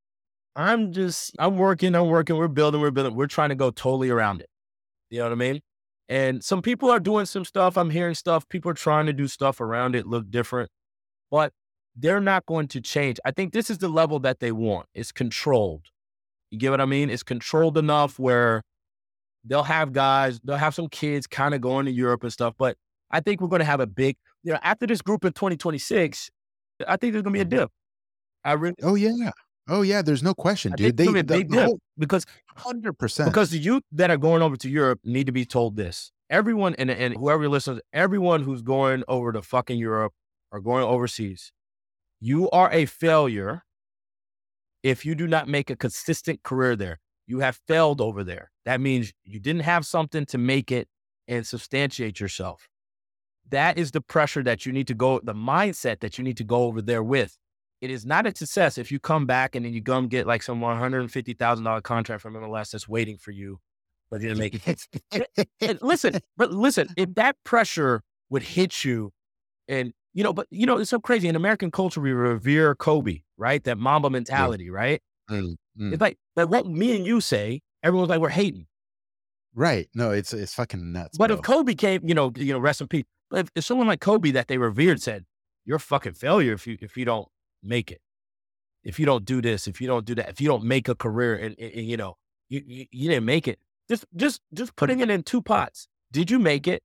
I'm 0.54 0.92
just, 0.92 1.34
I'm 1.36 1.56
working, 1.56 1.96
I'm 1.96 2.06
working, 2.06 2.36
we're 2.36 2.46
building, 2.46 2.80
we're 2.80 2.92
building, 2.92 3.16
we're 3.16 3.26
trying 3.26 3.48
to 3.48 3.56
go 3.56 3.72
totally 3.72 4.08
around 4.08 4.40
it. 4.40 4.48
You 5.10 5.18
know 5.18 5.24
what 5.24 5.32
I 5.32 5.34
mean? 5.34 5.60
And 6.08 6.44
some 6.44 6.62
people 6.62 6.92
are 6.92 7.00
doing 7.00 7.26
some 7.26 7.44
stuff. 7.44 7.76
I'm 7.76 7.90
hearing 7.90 8.14
stuff. 8.14 8.48
People 8.48 8.70
are 8.70 8.74
trying 8.74 9.06
to 9.06 9.12
do 9.12 9.26
stuff 9.26 9.60
around 9.60 9.96
it, 9.96 10.06
look 10.06 10.30
different, 10.30 10.70
but 11.30 11.52
they're 11.96 12.20
not 12.20 12.46
going 12.46 12.68
to 12.68 12.80
change. 12.80 13.18
I 13.24 13.30
think 13.30 13.52
this 13.52 13.70
is 13.70 13.78
the 13.78 13.88
level 13.88 14.18
that 14.20 14.40
they 14.40 14.52
want. 14.52 14.86
It's 14.94 15.12
controlled. 15.12 15.86
You 16.50 16.58
get 16.58 16.70
what 16.70 16.80
I 16.80 16.84
mean? 16.84 17.10
It's 17.10 17.22
controlled 17.22 17.78
enough 17.78 18.18
where 18.18 18.62
they'll 19.44 19.62
have 19.62 19.92
guys, 19.92 20.40
they'll 20.44 20.56
have 20.56 20.74
some 20.74 20.88
kids 20.88 21.26
kind 21.26 21.54
of 21.54 21.60
going 21.60 21.86
to 21.86 21.92
Europe 21.92 22.22
and 22.22 22.32
stuff. 22.32 22.54
But 22.58 22.76
I 23.10 23.20
think 23.20 23.40
we're 23.40 23.48
going 23.48 23.60
to 23.60 23.66
have 23.66 23.80
a 23.80 23.86
big, 23.86 24.16
you 24.42 24.52
know, 24.52 24.58
after 24.62 24.86
this 24.86 25.02
group 25.02 25.24
in 25.24 25.32
2026, 25.32 26.30
I 26.86 26.96
think 26.96 27.12
there's 27.12 27.22
going 27.22 27.32
to 27.34 27.38
be 27.38 27.40
a 27.40 27.44
mm-hmm. 27.44 27.62
dip. 27.62 27.70
I 28.44 28.52
really. 28.52 28.76
Oh 28.82 28.94
yeah. 28.94 29.30
Oh 29.68 29.82
yeah. 29.82 30.02
There's 30.02 30.22
no 30.22 30.34
question, 30.34 30.72
dude. 30.76 30.96
They, 30.96 31.06
the, 31.06 31.22
the 31.48 31.64
whole, 31.64 31.80
because 31.98 32.24
hundred 32.56 32.92
percent 32.94 33.28
because 33.28 33.50
the 33.50 33.58
youth 33.58 33.82
that 33.92 34.10
are 34.10 34.16
going 34.16 34.40
over 34.40 34.56
to 34.56 34.68
Europe 34.68 35.00
need 35.02 35.26
to 35.26 35.32
be 35.32 35.44
told 35.44 35.76
this. 35.76 36.12
Everyone 36.30 36.74
and 36.76 36.90
and 36.90 37.16
whoever 37.16 37.48
listens, 37.48 37.80
everyone 37.92 38.42
who's 38.42 38.62
going 38.62 39.02
over 39.08 39.32
to 39.32 39.42
fucking 39.42 39.78
Europe 39.78 40.12
or 40.52 40.60
going 40.60 40.84
overseas, 40.84 41.52
you 42.20 42.50
are 42.50 42.70
a 42.72 42.86
failure 42.86 43.64
if 44.82 45.04
you 45.04 45.14
do 45.14 45.26
not 45.26 45.48
make 45.48 45.70
a 45.70 45.76
consistent 45.76 46.42
career 46.42 46.76
there. 46.76 47.00
You 47.26 47.40
have 47.40 47.58
failed 47.66 48.00
over 48.00 48.22
there. 48.22 48.50
That 48.64 48.80
means 48.80 49.12
you 49.24 49.40
didn't 49.40 49.62
have 49.62 49.84
something 49.84 50.26
to 50.26 50.38
make 50.38 50.70
it 50.70 50.88
and 51.26 51.46
substantiate 51.46 52.20
yourself. 52.20 52.68
That 53.50 53.78
is 53.78 53.90
the 53.90 54.00
pressure 54.00 54.42
that 54.44 54.64
you 54.64 54.72
need 54.72 54.86
to 54.88 54.94
go, 54.94 55.20
the 55.22 55.34
mindset 55.34 56.00
that 56.00 56.18
you 56.18 56.24
need 56.24 56.36
to 56.36 56.44
go 56.44 56.64
over 56.64 56.80
there 56.80 57.02
with 57.02 57.36
it 57.80 57.90
is 57.90 58.06
not 58.06 58.26
a 58.26 58.34
success 58.34 58.78
if 58.78 58.90
you 58.90 58.98
come 58.98 59.26
back 59.26 59.54
and 59.54 59.64
then 59.64 59.72
you 59.72 59.82
and 59.86 60.10
get 60.10 60.26
like 60.26 60.42
some 60.42 60.60
one 60.60 60.78
hundred 60.78 61.00
and 61.00 61.12
fifty 61.12 61.34
thousand 61.34 61.64
dollar 61.64 61.80
contract 61.80 62.22
from 62.22 62.34
MLS 62.34 62.70
that's 62.70 62.88
waiting 62.88 63.18
for 63.18 63.32
you, 63.32 63.60
but 64.10 64.20
you 64.20 64.28
didn't 64.28 64.38
make 64.38 64.60
it. 65.60 65.82
listen, 65.82 66.20
but 66.36 66.52
listen, 66.52 66.88
if 66.96 67.14
that 67.14 67.36
pressure 67.44 68.02
would 68.30 68.42
hit 68.42 68.84
you, 68.84 69.12
and 69.68 69.92
you 70.16 70.24
know, 70.24 70.32
but 70.32 70.46
you 70.50 70.64
know, 70.64 70.78
it's 70.78 70.88
so 70.88 70.98
crazy 70.98 71.28
in 71.28 71.36
American 71.36 71.70
culture 71.70 72.00
we 72.00 72.12
revere 72.12 72.74
Kobe, 72.74 73.20
right? 73.36 73.62
That 73.64 73.76
Mamba 73.76 74.08
mentality, 74.08 74.64
yeah. 74.64 74.70
right? 74.70 75.02
Mm, 75.30 75.56
mm. 75.78 75.92
It's 75.92 76.00
like 76.00 76.16
but 76.34 76.48
what 76.48 76.66
me 76.66 76.96
and 76.96 77.04
you 77.04 77.20
say, 77.20 77.60
everyone's 77.82 78.08
like 78.08 78.20
we're 78.20 78.30
hating. 78.30 78.66
Right. 79.54 79.88
No, 79.94 80.12
it's 80.12 80.32
it's 80.32 80.54
fucking 80.54 80.92
nuts. 80.92 81.18
But 81.18 81.28
bro. 81.28 81.36
if 81.36 81.42
Kobe 81.42 81.74
came, 81.74 82.00
you 82.08 82.14
know, 82.14 82.32
you 82.34 82.54
know, 82.54 82.58
rest 82.58 82.80
in 82.80 82.88
peace. 82.88 83.04
But 83.30 83.40
if, 83.40 83.50
if 83.56 83.64
someone 83.64 83.86
like 83.88 84.00
Kobe 84.00 84.30
that 84.30 84.48
they 84.48 84.56
revered 84.56 85.02
said, 85.02 85.26
"You're 85.66 85.76
a 85.76 85.80
fucking 85.80 86.14
failure 86.14 86.54
if 86.54 86.66
you 86.66 86.78
if 86.80 86.96
you 86.96 87.04
don't 87.04 87.28
make 87.62 87.90
it. 87.92 88.00
If 88.84 88.98
you 88.98 89.04
don't 89.04 89.24
do 89.24 89.42
this, 89.42 89.66
if 89.66 89.80
you 89.80 89.86
don't 89.86 90.06
do 90.06 90.14
that, 90.14 90.30
if 90.30 90.40
you 90.40 90.48
don't 90.48 90.64
make 90.64 90.88
a 90.88 90.94
career 90.94 91.34
and, 91.34 91.56
and, 91.58 91.72
and 91.72 91.86
you 91.86 91.96
know, 91.96 92.16
you, 92.48 92.62
you, 92.64 92.86
you 92.90 93.08
didn't 93.10 93.24
make 93.24 93.48
it, 93.48 93.58
just, 93.88 94.06
just, 94.14 94.40
just 94.54 94.76
putting 94.76 95.00
it 95.00 95.10
in 95.10 95.24
two 95.24 95.42
pots. 95.42 95.88
Did 96.12 96.30
you 96.30 96.38
make 96.38 96.68
it 96.68 96.84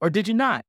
or 0.00 0.08
did 0.08 0.26
you 0.26 0.34
not? 0.34 0.64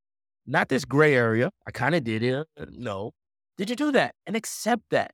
Not 0.45 0.69
this 0.69 0.85
gray 0.85 1.15
area. 1.15 1.51
I 1.65 1.71
kind 1.71 1.95
of 1.95 2.03
did 2.03 2.23
it. 2.23 2.35
Uh, 2.59 2.65
no. 2.71 3.11
Did 3.57 3.69
you 3.69 3.75
do 3.75 3.91
that? 3.91 4.15
And 4.25 4.35
accept 4.35 4.83
that. 4.91 5.11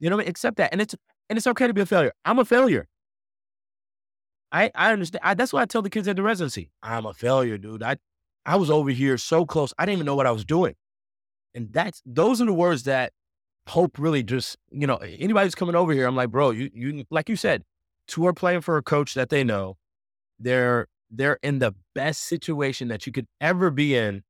You 0.00 0.10
know, 0.10 0.16
what? 0.16 0.28
accept 0.28 0.56
that. 0.56 0.72
And 0.72 0.80
it's, 0.80 0.94
and 1.28 1.36
it's 1.36 1.46
okay 1.46 1.66
to 1.66 1.74
be 1.74 1.82
a 1.82 1.86
failure. 1.86 2.12
I'm 2.24 2.38
a 2.38 2.44
failure. 2.44 2.86
I, 4.52 4.70
I 4.74 4.92
understand. 4.92 5.22
I, 5.24 5.34
that's 5.34 5.52
why 5.52 5.62
I 5.62 5.66
tell 5.66 5.82
the 5.82 5.90
kids 5.90 6.08
at 6.08 6.16
the 6.16 6.22
residency, 6.22 6.70
I'm 6.82 7.06
a 7.06 7.14
failure, 7.14 7.58
dude. 7.58 7.82
I, 7.82 7.96
I 8.44 8.56
was 8.56 8.70
over 8.70 8.90
here 8.90 9.18
so 9.18 9.44
close. 9.44 9.72
I 9.78 9.86
didn't 9.86 9.98
even 9.98 10.06
know 10.06 10.16
what 10.16 10.26
I 10.26 10.30
was 10.30 10.44
doing. 10.44 10.74
And 11.54 11.72
that's, 11.72 12.02
those 12.04 12.40
are 12.40 12.46
the 12.46 12.52
words 12.52 12.84
that 12.84 13.12
hope 13.68 13.98
really 13.98 14.22
just, 14.22 14.56
you 14.70 14.86
know, 14.86 14.96
anybody 14.96 15.46
who's 15.46 15.54
coming 15.54 15.74
over 15.74 15.92
here, 15.92 16.06
I'm 16.06 16.16
like, 16.16 16.30
bro, 16.30 16.50
you, 16.50 16.70
you, 16.72 17.04
like 17.10 17.28
you 17.28 17.36
said, 17.36 17.62
two 18.06 18.26
are 18.26 18.32
playing 18.32 18.60
for 18.60 18.76
a 18.76 18.82
coach 18.82 19.14
that 19.14 19.30
they 19.30 19.42
know. 19.42 19.76
They're, 20.38 20.86
they're 21.10 21.38
in 21.42 21.58
the 21.58 21.74
best 21.94 22.24
situation 22.24 22.88
that 22.88 23.06
you 23.06 23.12
could 23.12 23.26
ever 23.40 23.70
be 23.70 23.96
in 23.96 24.22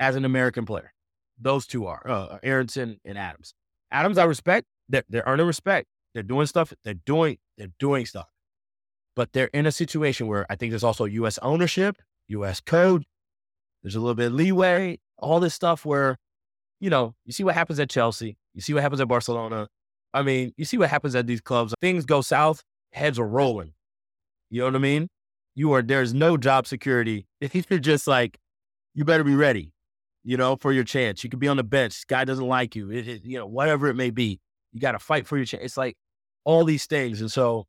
as 0.00 0.16
an 0.16 0.24
American 0.24 0.64
player. 0.64 0.92
Those 1.40 1.66
two 1.66 1.86
are, 1.86 2.02
uh, 2.08 2.38
Aaronson 2.42 3.00
and 3.04 3.18
Adams. 3.18 3.54
Adams, 3.90 4.18
I 4.18 4.24
respect. 4.24 4.66
They're, 4.88 5.04
they're 5.08 5.24
earning 5.26 5.46
respect. 5.46 5.86
They're 6.14 6.22
doing 6.22 6.46
stuff. 6.46 6.72
They're 6.84 6.94
doing, 6.94 7.38
they're 7.58 7.72
doing 7.78 8.06
stuff. 8.06 8.28
But 9.16 9.32
they're 9.32 9.50
in 9.52 9.66
a 9.66 9.72
situation 9.72 10.26
where 10.26 10.46
I 10.50 10.56
think 10.56 10.70
there's 10.70 10.84
also 10.84 11.04
U.S. 11.04 11.38
ownership, 11.42 11.96
U.S. 12.28 12.60
code. 12.60 13.04
There's 13.82 13.94
a 13.96 14.00
little 14.00 14.14
bit 14.14 14.28
of 14.28 14.32
leeway, 14.32 14.98
all 15.18 15.40
this 15.40 15.54
stuff 15.54 15.84
where, 15.84 16.16
you 16.80 16.90
know, 16.90 17.14
you 17.24 17.32
see 17.32 17.44
what 17.44 17.54
happens 17.54 17.78
at 17.78 17.90
Chelsea. 17.90 18.36
You 18.54 18.60
see 18.60 18.74
what 18.74 18.82
happens 18.82 19.00
at 19.00 19.08
Barcelona. 19.08 19.68
I 20.12 20.22
mean, 20.22 20.52
you 20.56 20.64
see 20.64 20.78
what 20.78 20.90
happens 20.90 21.14
at 21.14 21.26
these 21.26 21.40
clubs. 21.40 21.74
Things 21.80 22.04
go 22.04 22.20
south, 22.20 22.62
heads 22.92 23.18
are 23.18 23.26
rolling. 23.26 23.72
You 24.50 24.60
know 24.60 24.66
what 24.66 24.76
I 24.76 24.78
mean? 24.78 25.08
You 25.56 25.72
are 25.72 25.82
there's 25.82 26.14
no 26.14 26.36
job 26.36 26.66
security. 26.66 27.26
You're 27.40 27.78
just 27.78 28.06
like, 28.06 28.38
you 28.94 29.04
better 29.04 29.24
be 29.24 29.34
ready, 29.34 29.72
you 30.24 30.36
know, 30.36 30.56
for 30.56 30.72
your 30.72 30.84
chance. 30.84 31.22
You 31.22 31.30
could 31.30 31.38
be 31.38 31.48
on 31.48 31.56
the 31.56 31.64
bench. 31.64 32.06
Guy 32.06 32.24
doesn't 32.24 32.46
like 32.46 32.74
you. 32.74 32.90
It, 32.90 33.06
it, 33.06 33.24
you 33.24 33.38
know, 33.38 33.46
whatever 33.46 33.88
it 33.88 33.94
may 33.94 34.10
be. 34.10 34.40
You 34.72 34.80
got 34.80 34.92
to 34.92 34.98
fight 34.98 35.26
for 35.26 35.36
your 35.36 35.46
chance. 35.46 35.62
It's 35.64 35.76
like 35.76 35.96
all 36.44 36.64
these 36.64 36.86
things. 36.86 37.20
And 37.20 37.30
so 37.30 37.66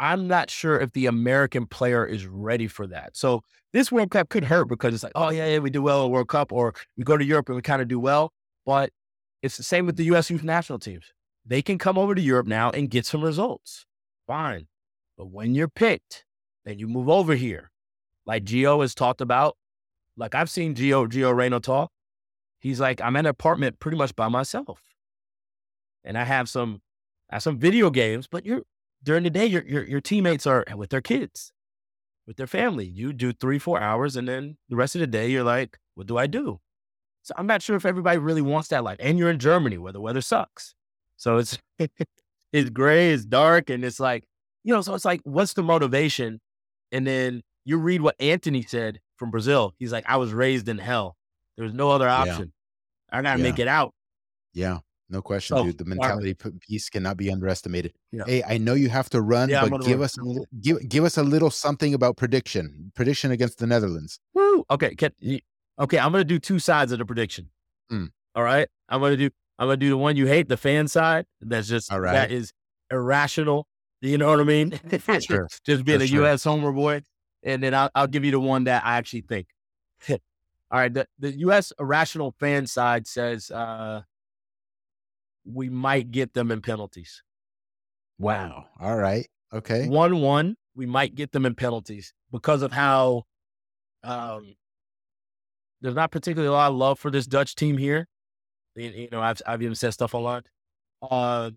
I'm 0.00 0.28
not 0.28 0.48
sure 0.48 0.78
if 0.78 0.92
the 0.92 1.06
American 1.06 1.66
player 1.66 2.06
is 2.06 2.26
ready 2.26 2.68
for 2.68 2.86
that. 2.86 3.16
So 3.16 3.42
this 3.72 3.90
World 3.90 4.10
Cup 4.10 4.28
could 4.28 4.44
hurt 4.44 4.68
because 4.68 4.94
it's 4.94 5.02
like, 5.02 5.12
oh 5.14 5.30
yeah, 5.30 5.46
yeah, 5.46 5.58
we 5.58 5.70
do 5.70 5.82
well 5.82 6.04
in 6.06 6.10
World 6.10 6.28
Cup, 6.28 6.52
or 6.52 6.74
we 6.96 7.04
go 7.04 7.16
to 7.16 7.24
Europe 7.24 7.48
and 7.48 7.56
we 7.56 7.62
kind 7.62 7.82
of 7.82 7.88
do 7.88 7.98
well. 7.98 8.32
But 8.64 8.90
it's 9.42 9.56
the 9.56 9.62
same 9.62 9.86
with 9.86 9.96
the 9.96 10.04
U.S. 10.04 10.30
youth 10.30 10.44
national 10.44 10.78
teams. 10.78 11.12
They 11.44 11.62
can 11.62 11.78
come 11.78 11.98
over 11.98 12.14
to 12.14 12.20
Europe 12.20 12.46
now 12.46 12.70
and 12.70 12.90
get 12.90 13.06
some 13.06 13.24
results. 13.24 13.86
Fine. 14.26 14.68
But 15.16 15.30
when 15.30 15.54
you're 15.54 15.68
picked, 15.68 16.24
then 16.64 16.78
you 16.78 16.86
move 16.86 17.08
over 17.08 17.34
here. 17.34 17.70
Like 18.26 18.44
Gio 18.44 18.82
has 18.82 18.94
talked 18.94 19.20
about, 19.20 19.56
like 20.18 20.34
I've 20.34 20.50
seen 20.50 20.74
Gio, 20.74 21.08
Gio 21.08 21.34
Reyna 21.34 21.60
talk. 21.60 21.90
He's 22.58 22.80
like, 22.80 23.00
I'm 23.00 23.16
in 23.16 23.26
an 23.26 23.30
apartment 23.30 23.78
pretty 23.78 23.96
much 23.96 24.14
by 24.16 24.28
myself. 24.28 24.82
And 26.04 26.18
I 26.18 26.24
have 26.24 26.48
some, 26.48 26.82
I 27.30 27.36
have 27.36 27.42
some 27.42 27.58
video 27.58 27.88
games, 27.90 28.26
but 28.26 28.44
you're 28.44 28.62
during 29.02 29.22
the 29.22 29.30
day, 29.30 29.46
your, 29.46 29.62
your, 29.62 29.84
your 29.84 30.00
teammates 30.00 30.46
are 30.46 30.64
with 30.74 30.90
their 30.90 31.00
kids, 31.00 31.52
with 32.26 32.36
their 32.36 32.48
family. 32.48 32.84
You 32.84 33.12
do 33.12 33.32
three, 33.32 33.60
four 33.60 33.80
hours, 33.80 34.16
and 34.16 34.26
then 34.26 34.56
the 34.68 34.76
rest 34.76 34.96
of 34.96 35.00
the 35.00 35.06
day, 35.06 35.30
you're 35.30 35.44
like, 35.44 35.78
what 35.94 36.08
do 36.08 36.18
I 36.18 36.26
do? 36.26 36.58
So 37.22 37.34
I'm 37.36 37.46
not 37.46 37.62
sure 37.62 37.76
if 37.76 37.86
everybody 37.86 38.18
really 38.18 38.42
wants 38.42 38.68
that 38.68 38.82
life. 38.82 38.96
And 39.00 39.18
you're 39.18 39.30
in 39.30 39.38
Germany 39.38 39.78
where 39.78 39.92
the 39.92 40.00
weather 40.00 40.20
sucks. 40.20 40.74
So 41.16 41.36
it's 41.36 41.58
it's 42.52 42.70
gray, 42.70 43.12
it's 43.12 43.24
dark, 43.24 43.70
and 43.70 43.84
it's 43.84 44.00
like, 44.00 44.24
you 44.64 44.74
know, 44.74 44.80
so 44.80 44.94
it's 44.94 45.04
like, 45.04 45.20
what's 45.24 45.52
the 45.52 45.62
motivation? 45.62 46.40
And 46.90 47.06
then 47.06 47.42
you 47.64 47.76
read 47.78 48.00
what 48.00 48.16
Anthony 48.18 48.62
said 48.62 48.98
from 49.18 49.30
Brazil. 49.30 49.74
He's 49.78 49.92
like, 49.92 50.04
I 50.06 50.16
was 50.16 50.32
raised 50.32 50.68
in 50.68 50.78
hell. 50.78 51.16
There 51.56 51.64
was 51.64 51.74
no 51.74 51.90
other 51.90 52.08
option. 52.08 52.52
Yeah. 53.12 53.18
I 53.18 53.22
gotta 53.22 53.38
yeah. 53.38 53.50
make 53.50 53.58
it 53.58 53.68
out. 53.68 53.94
Yeah. 54.52 54.78
No 55.10 55.22
question, 55.22 55.56
so, 55.56 55.64
dude. 55.64 55.78
The 55.78 55.86
mentality 55.86 56.34
piece 56.34 56.90
cannot 56.90 57.16
be 57.16 57.30
underestimated. 57.30 57.94
Yeah. 58.12 58.24
Hey, 58.26 58.42
I 58.46 58.58
know 58.58 58.74
you 58.74 58.90
have 58.90 59.08
to 59.10 59.22
run, 59.22 59.48
yeah, 59.48 59.66
but 59.66 59.80
give 59.80 60.00
run. 60.00 60.04
us 60.04 60.18
a, 60.18 60.22
give 60.60 60.86
give 60.86 61.04
us 61.04 61.16
a 61.16 61.22
little 61.22 61.50
something 61.50 61.94
about 61.94 62.18
prediction. 62.18 62.92
Prediction 62.94 63.30
against 63.30 63.58
the 63.58 63.66
Netherlands. 63.66 64.20
Woo! 64.34 64.66
Okay, 64.70 64.94
can, 64.94 65.12
Okay, 65.78 65.98
I'm 65.98 66.12
gonna 66.12 66.24
do 66.24 66.38
two 66.38 66.58
sides 66.58 66.92
of 66.92 66.98
the 66.98 67.06
prediction. 67.06 67.48
Mm. 67.90 68.10
All 68.34 68.42
right, 68.42 68.68
I'm 68.88 69.00
gonna 69.00 69.16
do 69.16 69.30
I'm 69.58 69.68
gonna 69.68 69.78
do 69.78 69.88
the 69.88 69.96
one 69.96 70.16
you 70.16 70.26
hate, 70.26 70.48
the 70.48 70.58
fan 70.58 70.88
side. 70.88 71.24
That's 71.40 71.68
just 71.68 71.90
All 71.90 72.00
right. 72.00 72.12
that 72.12 72.30
is 72.30 72.52
irrational. 72.90 73.66
You 74.00 74.18
know 74.18 74.28
what 74.28 74.40
I 74.40 74.44
mean? 74.44 74.78
sure. 75.20 75.48
just 75.64 75.84
being 75.84 75.98
For 75.98 76.04
a 76.04 76.06
sure. 76.06 76.20
U.S. 76.22 76.44
homer 76.44 76.70
boy, 76.70 77.02
and 77.42 77.62
then 77.62 77.74
I'll, 77.74 77.90
I'll 77.94 78.06
give 78.06 78.24
you 78.24 78.30
the 78.30 78.40
one 78.40 78.64
that 78.64 78.84
I 78.84 78.96
actually 78.96 79.22
think. 79.22 79.46
All 80.08 80.18
right, 80.78 80.92
the 80.92 81.06
the 81.18 81.32
U.S. 81.38 81.72
irrational 81.78 82.34
fan 82.38 82.66
side 82.66 83.06
says 83.06 83.50
uh, 83.50 84.02
we 85.44 85.70
might 85.70 86.10
get 86.10 86.34
them 86.34 86.50
in 86.50 86.60
penalties. 86.60 87.22
Wow. 88.18 88.66
All 88.80 88.96
right. 88.96 89.26
Okay. 89.52 89.88
One 89.88 90.20
one. 90.20 90.56
We 90.74 90.86
might 90.86 91.14
get 91.14 91.32
them 91.32 91.46
in 91.46 91.54
penalties 91.54 92.12
because 92.30 92.62
of 92.62 92.70
how 92.70 93.24
um, 94.04 94.54
there's 95.80 95.94
not 95.94 96.10
particularly 96.10 96.48
a 96.48 96.52
lot 96.52 96.70
of 96.70 96.76
love 96.76 96.98
for 96.98 97.10
this 97.10 97.26
Dutch 97.26 97.54
team 97.54 97.78
here. 97.78 98.06
You, 98.76 98.90
you 98.90 99.08
know, 99.10 99.20
I've 99.20 99.40
I've 99.46 99.62
even 99.62 99.74
said 99.74 99.94
stuff 99.94 100.14
online. 100.14 100.42
Uh, 101.02 101.50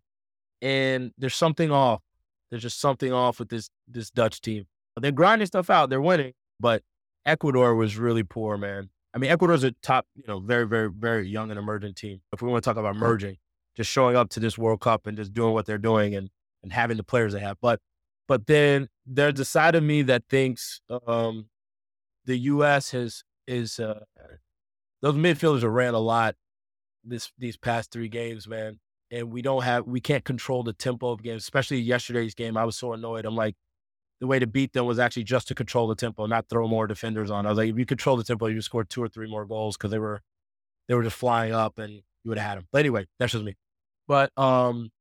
and 0.61 1.11
there's 1.17 1.35
something 1.35 1.71
off. 1.71 2.01
There's 2.49 2.63
just 2.63 2.79
something 2.79 3.11
off 3.11 3.39
with 3.39 3.49
this 3.49 3.69
this 3.87 4.09
Dutch 4.09 4.41
team. 4.41 4.65
They're 4.99 5.11
grinding 5.11 5.45
stuff 5.45 5.69
out. 5.69 5.89
They're 5.89 6.01
winning, 6.01 6.33
but 6.59 6.83
Ecuador 7.25 7.75
was 7.75 7.97
really 7.97 8.23
poor, 8.23 8.57
man. 8.57 8.89
I 9.13 9.17
mean, 9.17 9.31
Ecuador's 9.31 9.63
a 9.63 9.71
top, 9.83 10.05
you 10.15 10.23
know, 10.27 10.39
very, 10.39 10.67
very, 10.67 10.89
very 10.89 11.27
young 11.27 11.49
and 11.49 11.59
emerging 11.59 11.95
team. 11.95 12.21
If 12.31 12.41
we 12.41 12.49
want 12.49 12.63
to 12.63 12.69
talk 12.69 12.77
about 12.77 12.95
merging, 12.95 13.37
just 13.75 13.89
showing 13.89 14.15
up 14.15 14.29
to 14.29 14.39
this 14.39 14.57
World 14.57 14.81
Cup 14.81 15.07
and 15.07 15.17
just 15.17 15.33
doing 15.33 15.53
what 15.53 15.65
they're 15.65 15.77
doing 15.77 16.15
and 16.15 16.29
and 16.63 16.71
having 16.71 16.97
the 16.97 17.03
players 17.03 17.33
they 17.33 17.39
have. 17.39 17.57
But 17.61 17.79
but 18.27 18.47
then 18.47 18.87
there's 19.05 19.39
a 19.39 19.45
side 19.45 19.75
of 19.75 19.83
me 19.83 20.03
that 20.03 20.23
thinks 20.29 20.81
um, 21.07 21.47
the 22.25 22.37
U.S. 22.37 22.91
has 22.91 23.23
is 23.47 23.79
uh, 23.79 24.01
those 25.01 25.15
midfielders 25.15 25.63
have 25.63 25.71
ran 25.71 25.93
a 25.93 25.99
lot 25.99 26.35
this 27.03 27.31
these 27.37 27.57
past 27.57 27.91
three 27.91 28.09
games, 28.09 28.47
man. 28.47 28.79
And 29.09 29.31
we 29.31 29.41
don't 29.41 29.63
have 29.63 29.85
we 29.85 29.99
can't 29.99 30.23
control 30.23 30.63
the 30.63 30.73
tempo 30.73 31.09
of 31.09 31.21
games, 31.21 31.43
especially 31.43 31.79
yesterday's 31.79 32.33
game. 32.33 32.55
I 32.55 32.63
was 32.63 32.77
so 32.77 32.93
annoyed. 32.93 33.25
I'm 33.25 33.35
like, 33.35 33.55
the 34.21 34.27
way 34.27 34.37
to 34.37 34.45
beat 34.47 34.71
them 34.71 34.85
was 34.85 34.99
actually 34.99 35.23
just 35.23 35.47
to 35.47 35.55
control 35.55 35.87
the 35.87 35.95
tempo, 35.95 36.27
not 36.27 36.47
throw 36.47 36.67
more 36.67 36.85
defenders 36.85 37.31
on. 37.31 37.47
I 37.47 37.49
was 37.49 37.57
like, 37.57 37.69
if 37.69 37.77
you 37.77 37.87
control 37.87 38.15
the 38.15 38.23
tempo, 38.23 38.45
you 38.45 38.61
score 38.61 38.83
two 38.83 39.03
or 39.03 39.09
three 39.09 39.27
more 39.27 39.45
goals 39.45 39.75
because 39.75 39.89
they 39.89 39.99
were 39.99 40.21
they 40.87 40.93
were 40.93 41.03
just 41.03 41.15
flying 41.15 41.53
up 41.53 41.79
and 41.79 41.91
you 41.91 42.29
would 42.29 42.37
have 42.37 42.47
had 42.47 42.57
them. 42.59 42.67
But 42.71 42.79
anyway, 42.79 43.07
that's 43.17 43.31
just 43.31 43.43
me. 43.43 43.55
But 44.07 44.31
um 44.37 44.91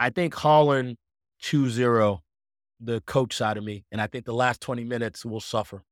I 0.00 0.10
think 0.10 0.34
Holland 0.34 0.96
2-0, 1.42 2.20
the 2.80 3.00
coach 3.02 3.36
side 3.36 3.58
of 3.58 3.64
me, 3.64 3.84
and 3.92 4.00
I 4.00 4.06
think 4.06 4.24
the 4.24 4.34
last 4.34 4.60
20 4.60 4.84
minutes 4.84 5.24
will 5.24 5.40
suffer. 5.40 5.84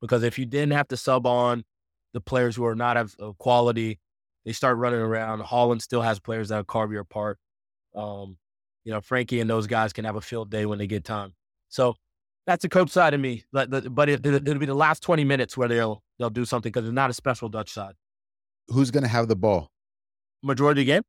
Because 0.00 0.24
if 0.24 0.38
you 0.38 0.46
didn't 0.46 0.72
have 0.72 0.88
to 0.88 0.96
sub 0.96 1.26
on 1.26 1.64
the 2.12 2.20
players 2.20 2.56
who 2.56 2.64
are 2.66 2.74
not 2.74 2.96
of, 2.96 3.14
of 3.18 3.38
quality, 3.38 3.98
they 4.44 4.52
start 4.52 4.76
running 4.76 5.00
around. 5.00 5.40
Holland 5.40 5.82
still 5.82 6.02
has 6.02 6.18
players 6.18 6.48
that'll 6.48 6.64
carve 6.64 6.92
you 6.92 6.98
apart. 6.98 7.38
Um, 7.94 8.36
you 8.84 8.92
know, 8.92 9.00
Frankie 9.00 9.40
and 9.40 9.48
those 9.48 9.66
guys 9.66 9.92
can 9.92 10.04
have 10.04 10.16
a 10.16 10.20
field 10.20 10.50
day 10.50 10.66
when 10.66 10.78
they 10.78 10.86
get 10.86 11.04
time. 11.04 11.34
So 11.70 11.94
that's 12.46 12.62
the 12.62 12.68
coach 12.68 12.90
side 12.90 13.14
of 13.14 13.20
me. 13.20 13.44
But, 13.52 13.94
but 13.94 14.08
it, 14.08 14.24
will 14.24 14.58
be 14.58 14.66
the 14.66 14.74
last 14.74 15.02
20 15.02 15.24
minutes 15.24 15.56
where 15.56 15.68
they'll 15.68 16.02
they'll 16.18 16.30
do 16.30 16.44
something 16.44 16.70
because 16.70 16.86
it's 16.86 16.94
not 16.94 17.08
a 17.10 17.14
special 17.14 17.48
Dutch 17.48 17.72
side. 17.72 17.94
Who's 18.68 18.90
going 18.90 19.02
to 19.02 19.08
have 19.08 19.28
the 19.28 19.36
ball? 19.36 19.70
Majority 20.42 20.82
of 20.82 20.86
the 20.86 20.92
game? 20.92 21.02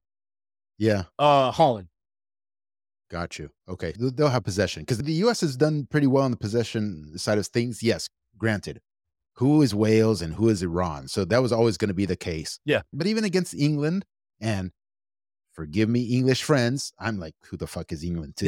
Yeah. 0.77 1.03
Uh, 1.19 1.51
Holland. 1.51 1.89
Got 3.09 3.37
you. 3.37 3.49
Okay. 3.67 3.93
They'll 3.97 4.29
have 4.29 4.43
possession 4.43 4.83
because 4.83 4.99
the 4.99 5.11
U.S. 5.13 5.41
has 5.41 5.57
done 5.57 5.85
pretty 5.89 6.07
well 6.07 6.23
on 6.23 6.31
the 6.31 6.37
possession 6.37 7.17
side 7.17 7.37
of 7.37 7.45
things. 7.47 7.83
Yes, 7.83 8.07
granted. 8.37 8.79
Who 9.35 9.61
is 9.61 9.75
Wales 9.75 10.21
and 10.21 10.33
who 10.33 10.49
is 10.49 10.63
Iran? 10.63 11.07
So 11.07 11.25
that 11.25 11.41
was 11.41 11.51
always 11.51 11.77
going 11.77 11.89
to 11.89 11.93
be 11.93 12.05
the 12.05 12.15
case. 12.15 12.59
Yeah. 12.65 12.81
But 12.93 13.07
even 13.07 13.23
against 13.23 13.53
England, 13.53 14.05
and 14.39 14.71
forgive 15.61 15.89
me, 15.89 16.01
English 16.01 16.41
friends, 16.41 16.91
I'm 16.97 17.19
like, 17.19 17.35
who 17.43 17.55
the 17.55 17.67
fuck 17.67 17.91
is 17.91 18.03
England 18.03 18.35
too? 18.37 18.47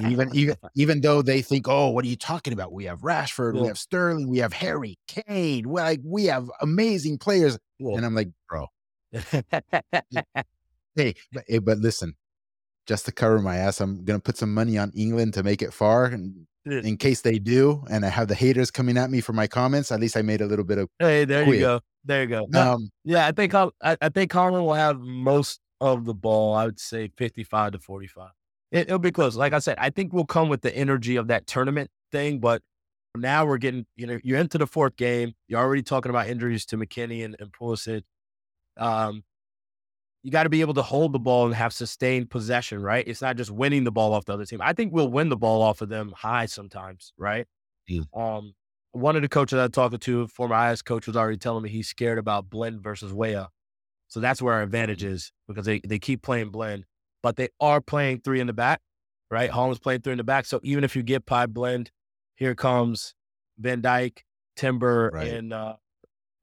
even 0.00 0.34
even 0.34 0.56
even 0.74 1.00
though 1.00 1.22
they 1.22 1.40
think, 1.40 1.68
oh, 1.68 1.90
what 1.90 2.04
are 2.04 2.08
you 2.08 2.16
talking 2.16 2.52
about? 2.52 2.72
We 2.72 2.86
have 2.86 3.02
Rashford, 3.02 3.54
yeah. 3.54 3.60
we 3.60 3.68
have 3.68 3.78
Sterling, 3.78 4.28
we 4.28 4.38
have 4.38 4.52
Harry 4.52 4.98
Kane, 5.06 5.68
we 5.68 5.80
like 5.80 6.00
we 6.02 6.24
have 6.24 6.50
amazing 6.60 7.18
players, 7.18 7.56
and 7.78 8.04
I'm 8.04 8.16
like, 8.16 8.30
bro. 8.48 8.66
hey, 10.96 11.14
but, 11.32 11.44
hey, 11.46 11.58
but 11.58 11.78
listen, 11.78 12.16
just 12.88 13.06
to 13.06 13.12
cover 13.12 13.38
my 13.38 13.58
ass, 13.58 13.80
I'm 13.80 14.04
gonna 14.04 14.18
put 14.18 14.36
some 14.36 14.52
money 14.52 14.76
on 14.78 14.90
England 14.96 15.34
to 15.34 15.44
make 15.44 15.62
it 15.62 15.72
far, 15.72 16.06
and 16.06 16.44
in 16.66 16.96
case 16.96 17.20
they 17.20 17.38
do, 17.38 17.84
and 17.88 18.04
I 18.04 18.08
have 18.08 18.26
the 18.26 18.34
haters 18.34 18.72
coming 18.72 18.98
at 18.98 19.10
me 19.10 19.20
for 19.20 19.32
my 19.32 19.46
comments, 19.46 19.92
at 19.92 20.00
least 20.00 20.16
I 20.16 20.22
made 20.22 20.40
a 20.40 20.46
little 20.46 20.64
bit 20.64 20.78
of. 20.78 20.88
Hey, 20.98 21.24
there 21.24 21.44
quid. 21.44 21.60
you 21.60 21.60
go. 21.60 21.80
There 22.04 22.22
you 22.22 22.28
go. 22.28 22.48
Um, 22.52 22.90
yeah, 23.04 23.28
I 23.28 23.30
think 23.30 23.54
I, 23.54 23.68
I 23.80 24.08
think 24.08 24.32
Holland 24.32 24.64
will 24.64 24.74
have 24.74 24.98
most 24.98 25.60
of 25.80 26.04
the 26.04 26.14
ball. 26.14 26.54
I 26.54 26.66
would 26.66 26.80
say 26.80 27.10
55 27.16 27.72
to 27.72 27.78
45. 27.78 28.30
It, 28.70 28.90
will 28.90 28.98
be 28.98 29.10
close. 29.10 29.36
Like 29.36 29.52
I 29.52 29.60
said, 29.60 29.76
I 29.78 29.90
think 29.90 30.12
we'll 30.12 30.26
come 30.26 30.48
with 30.48 30.62
the 30.62 30.74
energy 30.76 31.16
of 31.16 31.28
that 31.28 31.46
tournament 31.46 31.90
thing, 32.12 32.38
but 32.38 32.62
now 33.16 33.46
we're 33.46 33.58
getting, 33.58 33.86
you 33.96 34.06
know, 34.06 34.18
you're 34.22 34.38
into 34.38 34.58
the 34.58 34.66
fourth 34.66 34.96
game. 34.96 35.32
You're 35.46 35.60
already 35.60 35.82
talking 35.82 36.10
about 36.10 36.28
injuries 36.28 36.66
to 36.66 36.76
McKennie 36.76 37.24
and, 37.24 37.34
and 37.40 37.50
Pulisic. 37.52 38.02
Um, 38.76 39.24
you 40.22 40.30
got 40.30 40.42
to 40.42 40.48
be 40.48 40.60
able 40.60 40.74
to 40.74 40.82
hold 40.82 41.12
the 41.12 41.18
ball 41.18 41.46
and 41.46 41.54
have 41.54 41.72
sustained 41.72 42.28
possession, 42.28 42.82
right? 42.82 43.06
It's 43.06 43.22
not 43.22 43.36
just 43.36 43.50
winning 43.50 43.84
the 43.84 43.92
ball 43.92 44.12
off 44.12 44.26
the 44.26 44.34
other 44.34 44.44
team. 44.44 44.60
I 44.62 44.72
think 44.72 44.92
we'll 44.92 45.10
win 45.10 45.28
the 45.28 45.36
ball 45.36 45.62
off 45.62 45.80
of 45.80 45.88
them 45.88 46.12
high 46.14 46.46
sometimes, 46.46 47.12
right? 47.16 47.46
Yeah. 47.86 48.02
Um, 48.14 48.52
one 48.92 49.16
of 49.16 49.22
the 49.22 49.28
coaches 49.28 49.58
I 49.58 49.68
talked 49.68 50.00
to, 50.00 50.26
former 50.26 50.70
IS 50.70 50.82
coach, 50.82 51.06
was 51.06 51.16
already 51.16 51.38
telling 51.38 51.62
me 51.62 51.70
he's 51.70 51.88
scared 51.88 52.18
about 52.18 52.50
Blind 52.50 52.82
versus 52.82 53.12
Weah. 53.12 53.48
So 54.08 54.20
that's 54.20 54.40
where 54.42 54.54
our 54.54 54.62
advantage 54.62 55.04
is 55.04 55.32
because 55.46 55.66
they, 55.66 55.80
they 55.80 55.98
keep 55.98 56.22
playing 56.22 56.50
Blind, 56.50 56.84
but 57.22 57.36
they 57.36 57.48
are 57.60 57.80
playing 57.80 58.20
three 58.20 58.40
in 58.40 58.46
the 58.46 58.52
back, 58.52 58.80
right? 59.30 59.50
Holland's 59.50 59.78
playing 59.78 60.00
three 60.00 60.12
in 60.12 60.18
the 60.18 60.24
back. 60.24 60.46
So 60.46 60.60
even 60.62 60.82
if 60.82 60.96
you 60.96 61.02
get 61.02 61.26
pie 61.26 61.46
Blind, 61.46 61.90
here 62.36 62.54
comes 62.54 63.14
Van 63.58 63.82
Dijk, 63.82 64.18
Timber, 64.56 65.10
right. 65.12 65.28
and 65.28 65.52
uh, 65.52 65.74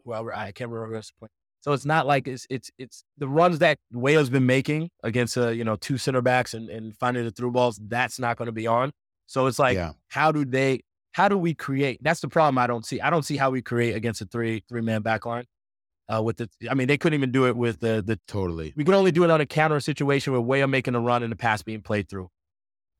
whoever 0.03 0.35
I 0.35 0.51
can't 0.51 0.69
remember 0.69 0.95
who's 0.95 1.11
playing. 1.17 1.29
So 1.61 1.73
it's 1.73 1.85
not 1.85 2.05
like 2.05 2.27
it's 2.27 2.45
it's 2.51 2.69
it's 2.77 3.03
the 3.17 3.27
runs 3.27 3.57
that 3.59 3.79
Wales 3.91 4.29
been 4.29 4.45
making 4.45 4.91
against 5.03 5.35
uh, 5.35 5.49
you 5.49 5.63
know 5.63 5.75
two 5.75 5.97
center 5.97 6.21
backs 6.21 6.53
and, 6.53 6.69
and 6.69 6.95
finding 6.97 7.25
the 7.25 7.31
through 7.31 7.51
balls. 7.51 7.79
That's 7.81 8.19
not 8.19 8.37
going 8.37 8.45
to 8.45 8.51
be 8.51 8.67
on. 8.67 8.91
So 9.25 9.47
it's 9.47 9.57
like 9.57 9.75
yeah. 9.75 9.93
how 10.09 10.31
do 10.31 10.45
they 10.45 10.81
how 11.13 11.27
do 11.27 11.39
we 11.39 11.55
create? 11.55 12.03
That's 12.03 12.19
the 12.19 12.27
problem 12.27 12.59
I 12.59 12.67
don't 12.67 12.85
see. 12.85 13.01
I 13.01 13.09
don't 13.09 13.23
see 13.23 13.35
how 13.35 13.49
we 13.49 13.63
create 13.63 13.95
against 13.95 14.21
a 14.21 14.25
three 14.25 14.63
three 14.69 14.81
man 14.81 15.01
back 15.01 15.25
line. 15.25 15.45
Uh, 16.07 16.21
with 16.21 16.37
the, 16.37 16.49
I 16.69 16.75
mean, 16.75 16.87
they 16.87 16.97
couldn't 16.97 17.17
even 17.17 17.31
do 17.31 17.47
it 17.47 17.57
with 17.57 17.79
the 17.79 18.03
the 18.05 18.19
totally. 18.27 18.73
We 18.75 18.83
could 18.83 18.93
only 18.93 19.11
do 19.11 19.23
it 19.23 19.31
on 19.31 19.41
a 19.41 19.45
counter 19.45 19.79
situation 19.79 20.33
where 20.33 20.41
Weah 20.41 20.67
making 20.67 20.93
a 20.93 20.99
run 20.99 21.23
and 21.23 21.31
the 21.31 21.35
pass 21.35 21.63
being 21.63 21.81
played 21.81 22.09
through. 22.09 22.29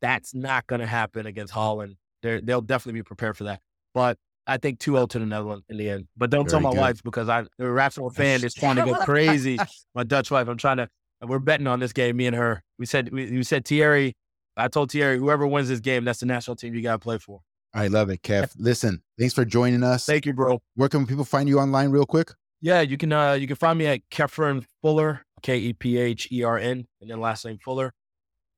That's 0.01 0.33
not 0.33 0.65
going 0.67 0.81
to 0.81 0.87
happen 0.87 1.25
against 1.25 1.53
Holland. 1.53 1.97
They're, 2.21 2.41
they'll 2.41 2.61
definitely 2.61 2.99
be 2.99 3.03
prepared 3.03 3.37
for 3.37 3.43
that. 3.45 3.61
But 3.93 4.17
I 4.47 4.57
think 4.57 4.79
2 4.79 4.93
0 4.93 5.05
to 5.07 5.19
the 5.19 5.25
Netherlands 5.25 5.65
in 5.69 5.77
the 5.77 5.89
end. 5.89 6.07
But 6.17 6.29
don't 6.29 6.49
Very 6.49 6.51
tell 6.51 6.59
my 6.61 6.71
good. 6.71 6.79
wife 6.79 7.03
because 7.03 7.29
I, 7.29 7.45
the 7.57 7.67
Arsenal 7.67 8.09
fan 8.09 8.43
is 8.43 8.53
trying 8.53 8.75
to 8.77 8.83
go 8.83 8.95
crazy. 8.95 9.57
my 9.95 10.03
Dutch 10.03 10.31
wife, 10.31 10.47
I'm 10.47 10.57
trying 10.57 10.77
to, 10.77 10.89
we're 11.21 11.39
betting 11.39 11.67
on 11.67 11.79
this 11.79 11.93
game, 11.93 12.17
me 12.17 12.27
and 12.27 12.35
her. 12.35 12.63
We 12.77 12.85
said, 12.85 13.11
we, 13.11 13.31
we 13.31 13.43
said 13.43 13.65
Thierry, 13.65 14.15
I 14.57 14.67
told 14.67 14.91
Thierry, 14.91 15.17
whoever 15.17 15.47
wins 15.47 15.69
this 15.69 15.79
game, 15.79 16.05
that's 16.05 16.19
the 16.19 16.25
national 16.25 16.55
team 16.55 16.73
you 16.73 16.81
got 16.81 16.93
to 16.93 16.99
play 16.99 17.17
for. 17.17 17.41
I 17.73 17.87
love 17.87 18.09
it, 18.09 18.21
Kev. 18.21 18.53
Listen, 18.57 19.01
thanks 19.19 19.33
for 19.33 19.43
joining 19.43 19.83
us. 19.83 20.05
Thank 20.05 20.25
you, 20.25 20.33
bro. 20.33 20.61
Where 20.75 20.87
can 20.87 21.05
people 21.05 21.25
find 21.25 21.49
you 21.49 21.59
online, 21.59 21.89
real 21.89 22.05
quick? 22.05 22.31
Yeah, 22.61 22.81
you 22.81 22.97
can 22.97 23.11
uh 23.11 23.33
you 23.33 23.47
can 23.47 23.55
find 23.55 23.77
me 23.77 23.85
at 23.85 24.01
Kephern 24.09 24.65
Fuller, 24.81 25.25
K 25.41 25.57
E 25.57 25.73
P 25.73 25.97
H 25.97 26.27
E 26.31 26.43
R 26.43 26.57
N, 26.57 26.87
and 27.01 27.09
then 27.09 27.19
last 27.19 27.45
name 27.45 27.57
Fuller. 27.63 27.93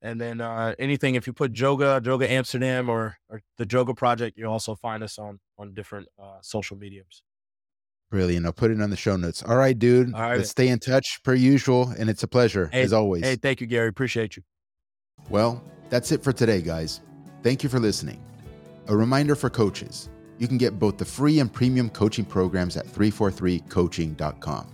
And 0.00 0.20
then 0.20 0.40
uh, 0.40 0.74
anything, 0.78 1.16
if 1.16 1.26
you 1.26 1.32
put 1.32 1.52
Joga, 1.52 2.00
Joga 2.00 2.28
Amsterdam, 2.30 2.88
or, 2.88 3.16
or 3.28 3.42
the 3.56 3.66
Joga 3.66 3.96
Project, 3.96 4.38
you'll 4.38 4.52
also 4.52 4.76
find 4.76 5.02
us 5.02 5.18
on 5.18 5.40
on 5.58 5.74
different 5.74 6.06
uh, 6.22 6.38
social 6.40 6.76
mediums. 6.76 7.22
Brilliant. 8.10 8.46
I'll 8.46 8.52
put 8.52 8.70
it 8.70 8.80
on 8.80 8.90
the 8.90 8.96
show 8.96 9.16
notes. 9.16 9.42
All 9.42 9.56
right, 9.56 9.78
dude. 9.78 10.14
All 10.14 10.20
right. 10.20 10.38
Let's 10.38 10.50
stay 10.50 10.68
in 10.68 10.78
touch 10.78 11.20
per 11.24 11.34
usual. 11.34 11.92
And 11.98 12.08
it's 12.08 12.22
a 12.22 12.28
pleasure, 12.28 12.70
hey, 12.72 12.82
as 12.82 12.92
always. 12.92 13.24
Hey, 13.24 13.36
thank 13.36 13.60
you, 13.60 13.66
Gary. 13.66 13.88
Appreciate 13.88 14.36
you. 14.36 14.42
Well, 15.28 15.62
that's 15.90 16.12
it 16.12 16.22
for 16.22 16.32
today, 16.32 16.62
guys. 16.62 17.00
Thank 17.42 17.62
you 17.62 17.68
for 17.68 17.78
listening. 17.78 18.22
A 18.86 18.96
reminder 18.96 19.34
for 19.34 19.50
coaches 19.50 20.08
you 20.38 20.48
can 20.48 20.58
get 20.58 20.78
both 20.78 20.98
the 20.98 21.04
free 21.04 21.40
and 21.40 21.52
premium 21.52 21.90
coaching 21.90 22.24
programs 22.24 22.76
at 22.76 22.86
343coaching.com. 22.86 24.68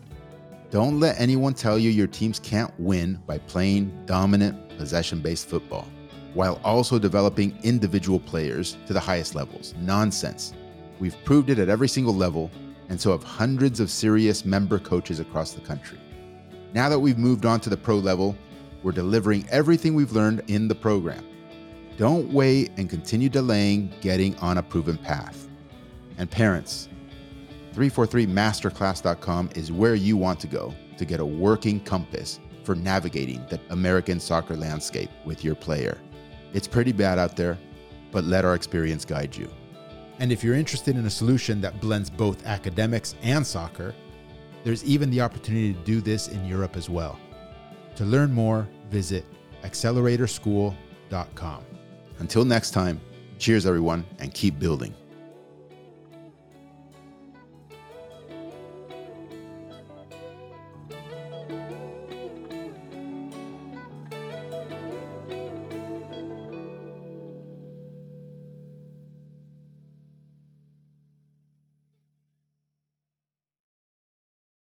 Don't 0.71 0.99
let 0.99 1.21
anyone 1.21 1.55
tell 1.55 1.79
you 1.79 1.91
your 1.91 2.07
teams 2.07 2.39
can't 2.39 2.73
win 2.81 3.19
by 3.27 3.39
playing 3.39 3.93
dominant, 4.07 4.77
possession 4.77 5.21
based 5.21 5.49
football, 5.49 5.89
while 6.35 6.61
also 6.65 6.99
developing 6.99 7.57
individual 7.63 8.19
players 8.19 8.77
to 8.87 8.93
the 8.93 9.01
highest 9.01 9.35
levels. 9.35 9.75
Nonsense. 9.79 10.53
We've 10.99 11.17
proved 11.25 11.51
it 11.51 11.59
at 11.59 11.69
every 11.69 11.89
single 11.89 12.15
level, 12.15 12.51
and 12.89 13.01
so 13.01 13.13
have 13.13 13.23
hundreds 13.23 13.81
of 13.81 13.91
serious 13.91 14.45
member 14.45 14.79
coaches 14.79 15.21
across 15.21 15.53
the 15.53 15.61
country. 15.61 15.99
Now 16.73 16.89
that 16.89 16.99
we've 16.99 17.19
moved 17.19 17.47
on 17.47 17.61
to 17.61 17.71
the 17.71 17.77
pro 17.77 17.97
level, 17.97 18.37
we're 18.83 18.93
delivering 18.93 19.47
everything 19.51 19.95
we've 19.95 20.13
learned 20.13 20.43
in 20.49 20.69
the 20.69 20.75
program. 20.75 21.25
Don't 21.97 22.33
wait 22.33 22.73
and 22.77 22.91
continue 22.91 23.29
delaying 23.29 23.95
getting 24.01 24.37
on 24.39 24.59
a 24.59 24.63
proven 24.63 24.99
path. 24.99 25.44
And 26.19 26.31
parents, 26.31 26.89
343masterclass.com 27.75 29.51
is 29.55 29.73
where 29.73 29.95
you 29.95 30.17
want 30.17 30.41
to 30.41 30.47
go 30.47 30.75
to 30.97 31.05
get 31.05 31.21
a 31.21 31.27
working 31.27 31.81
compass 31.81 32.41
for 32.63 32.75
navigating 32.75 33.45
the 33.51 33.61
American 33.71 34.21
soccer 34.21 34.57
landscape 34.57 35.11
with 35.25 35.45
your 35.45 35.55
player. 35.55 35.99
It's 36.53 36.69
pretty 36.69 36.93
bad 36.93 37.19
out 37.19 37.37
there, 37.37 37.59
but 38.13 38.25
let 38.25 38.45
our 38.45 38.55
experience 38.55 39.05
guide 39.05 39.37
you. 39.37 39.51
And 40.21 40.31
if 40.31 40.45
you're 40.45 40.55
interested 40.55 40.97
in 40.97 41.07
a 41.07 41.11
solution 41.11 41.61
that 41.63 41.81
blends 41.81 42.09
both 42.09 42.47
academics 42.47 43.17
and 43.23 43.45
soccer, 43.45 43.95
there's 44.63 44.85
even 44.85 45.11
the 45.11 45.21
opportunity 45.21 45.75
to 45.75 45.81
do 45.81 46.01
this 46.01 46.29
in 46.29 46.47
Europe 46.47 46.77
as 46.77 46.89
well. 46.89 47.19
To 47.97 48.05
learn 48.05 48.33
more, 48.33 48.69
visit 48.89 49.27
acceleratorschool.com. 49.63 51.65
Until 52.19 52.45
next 52.45 52.71
time, 52.71 53.01
cheers 53.39 53.67
everyone 53.67 54.07
and 54.21 54.33
keep 54.33 54.59
building. 54.59 54.95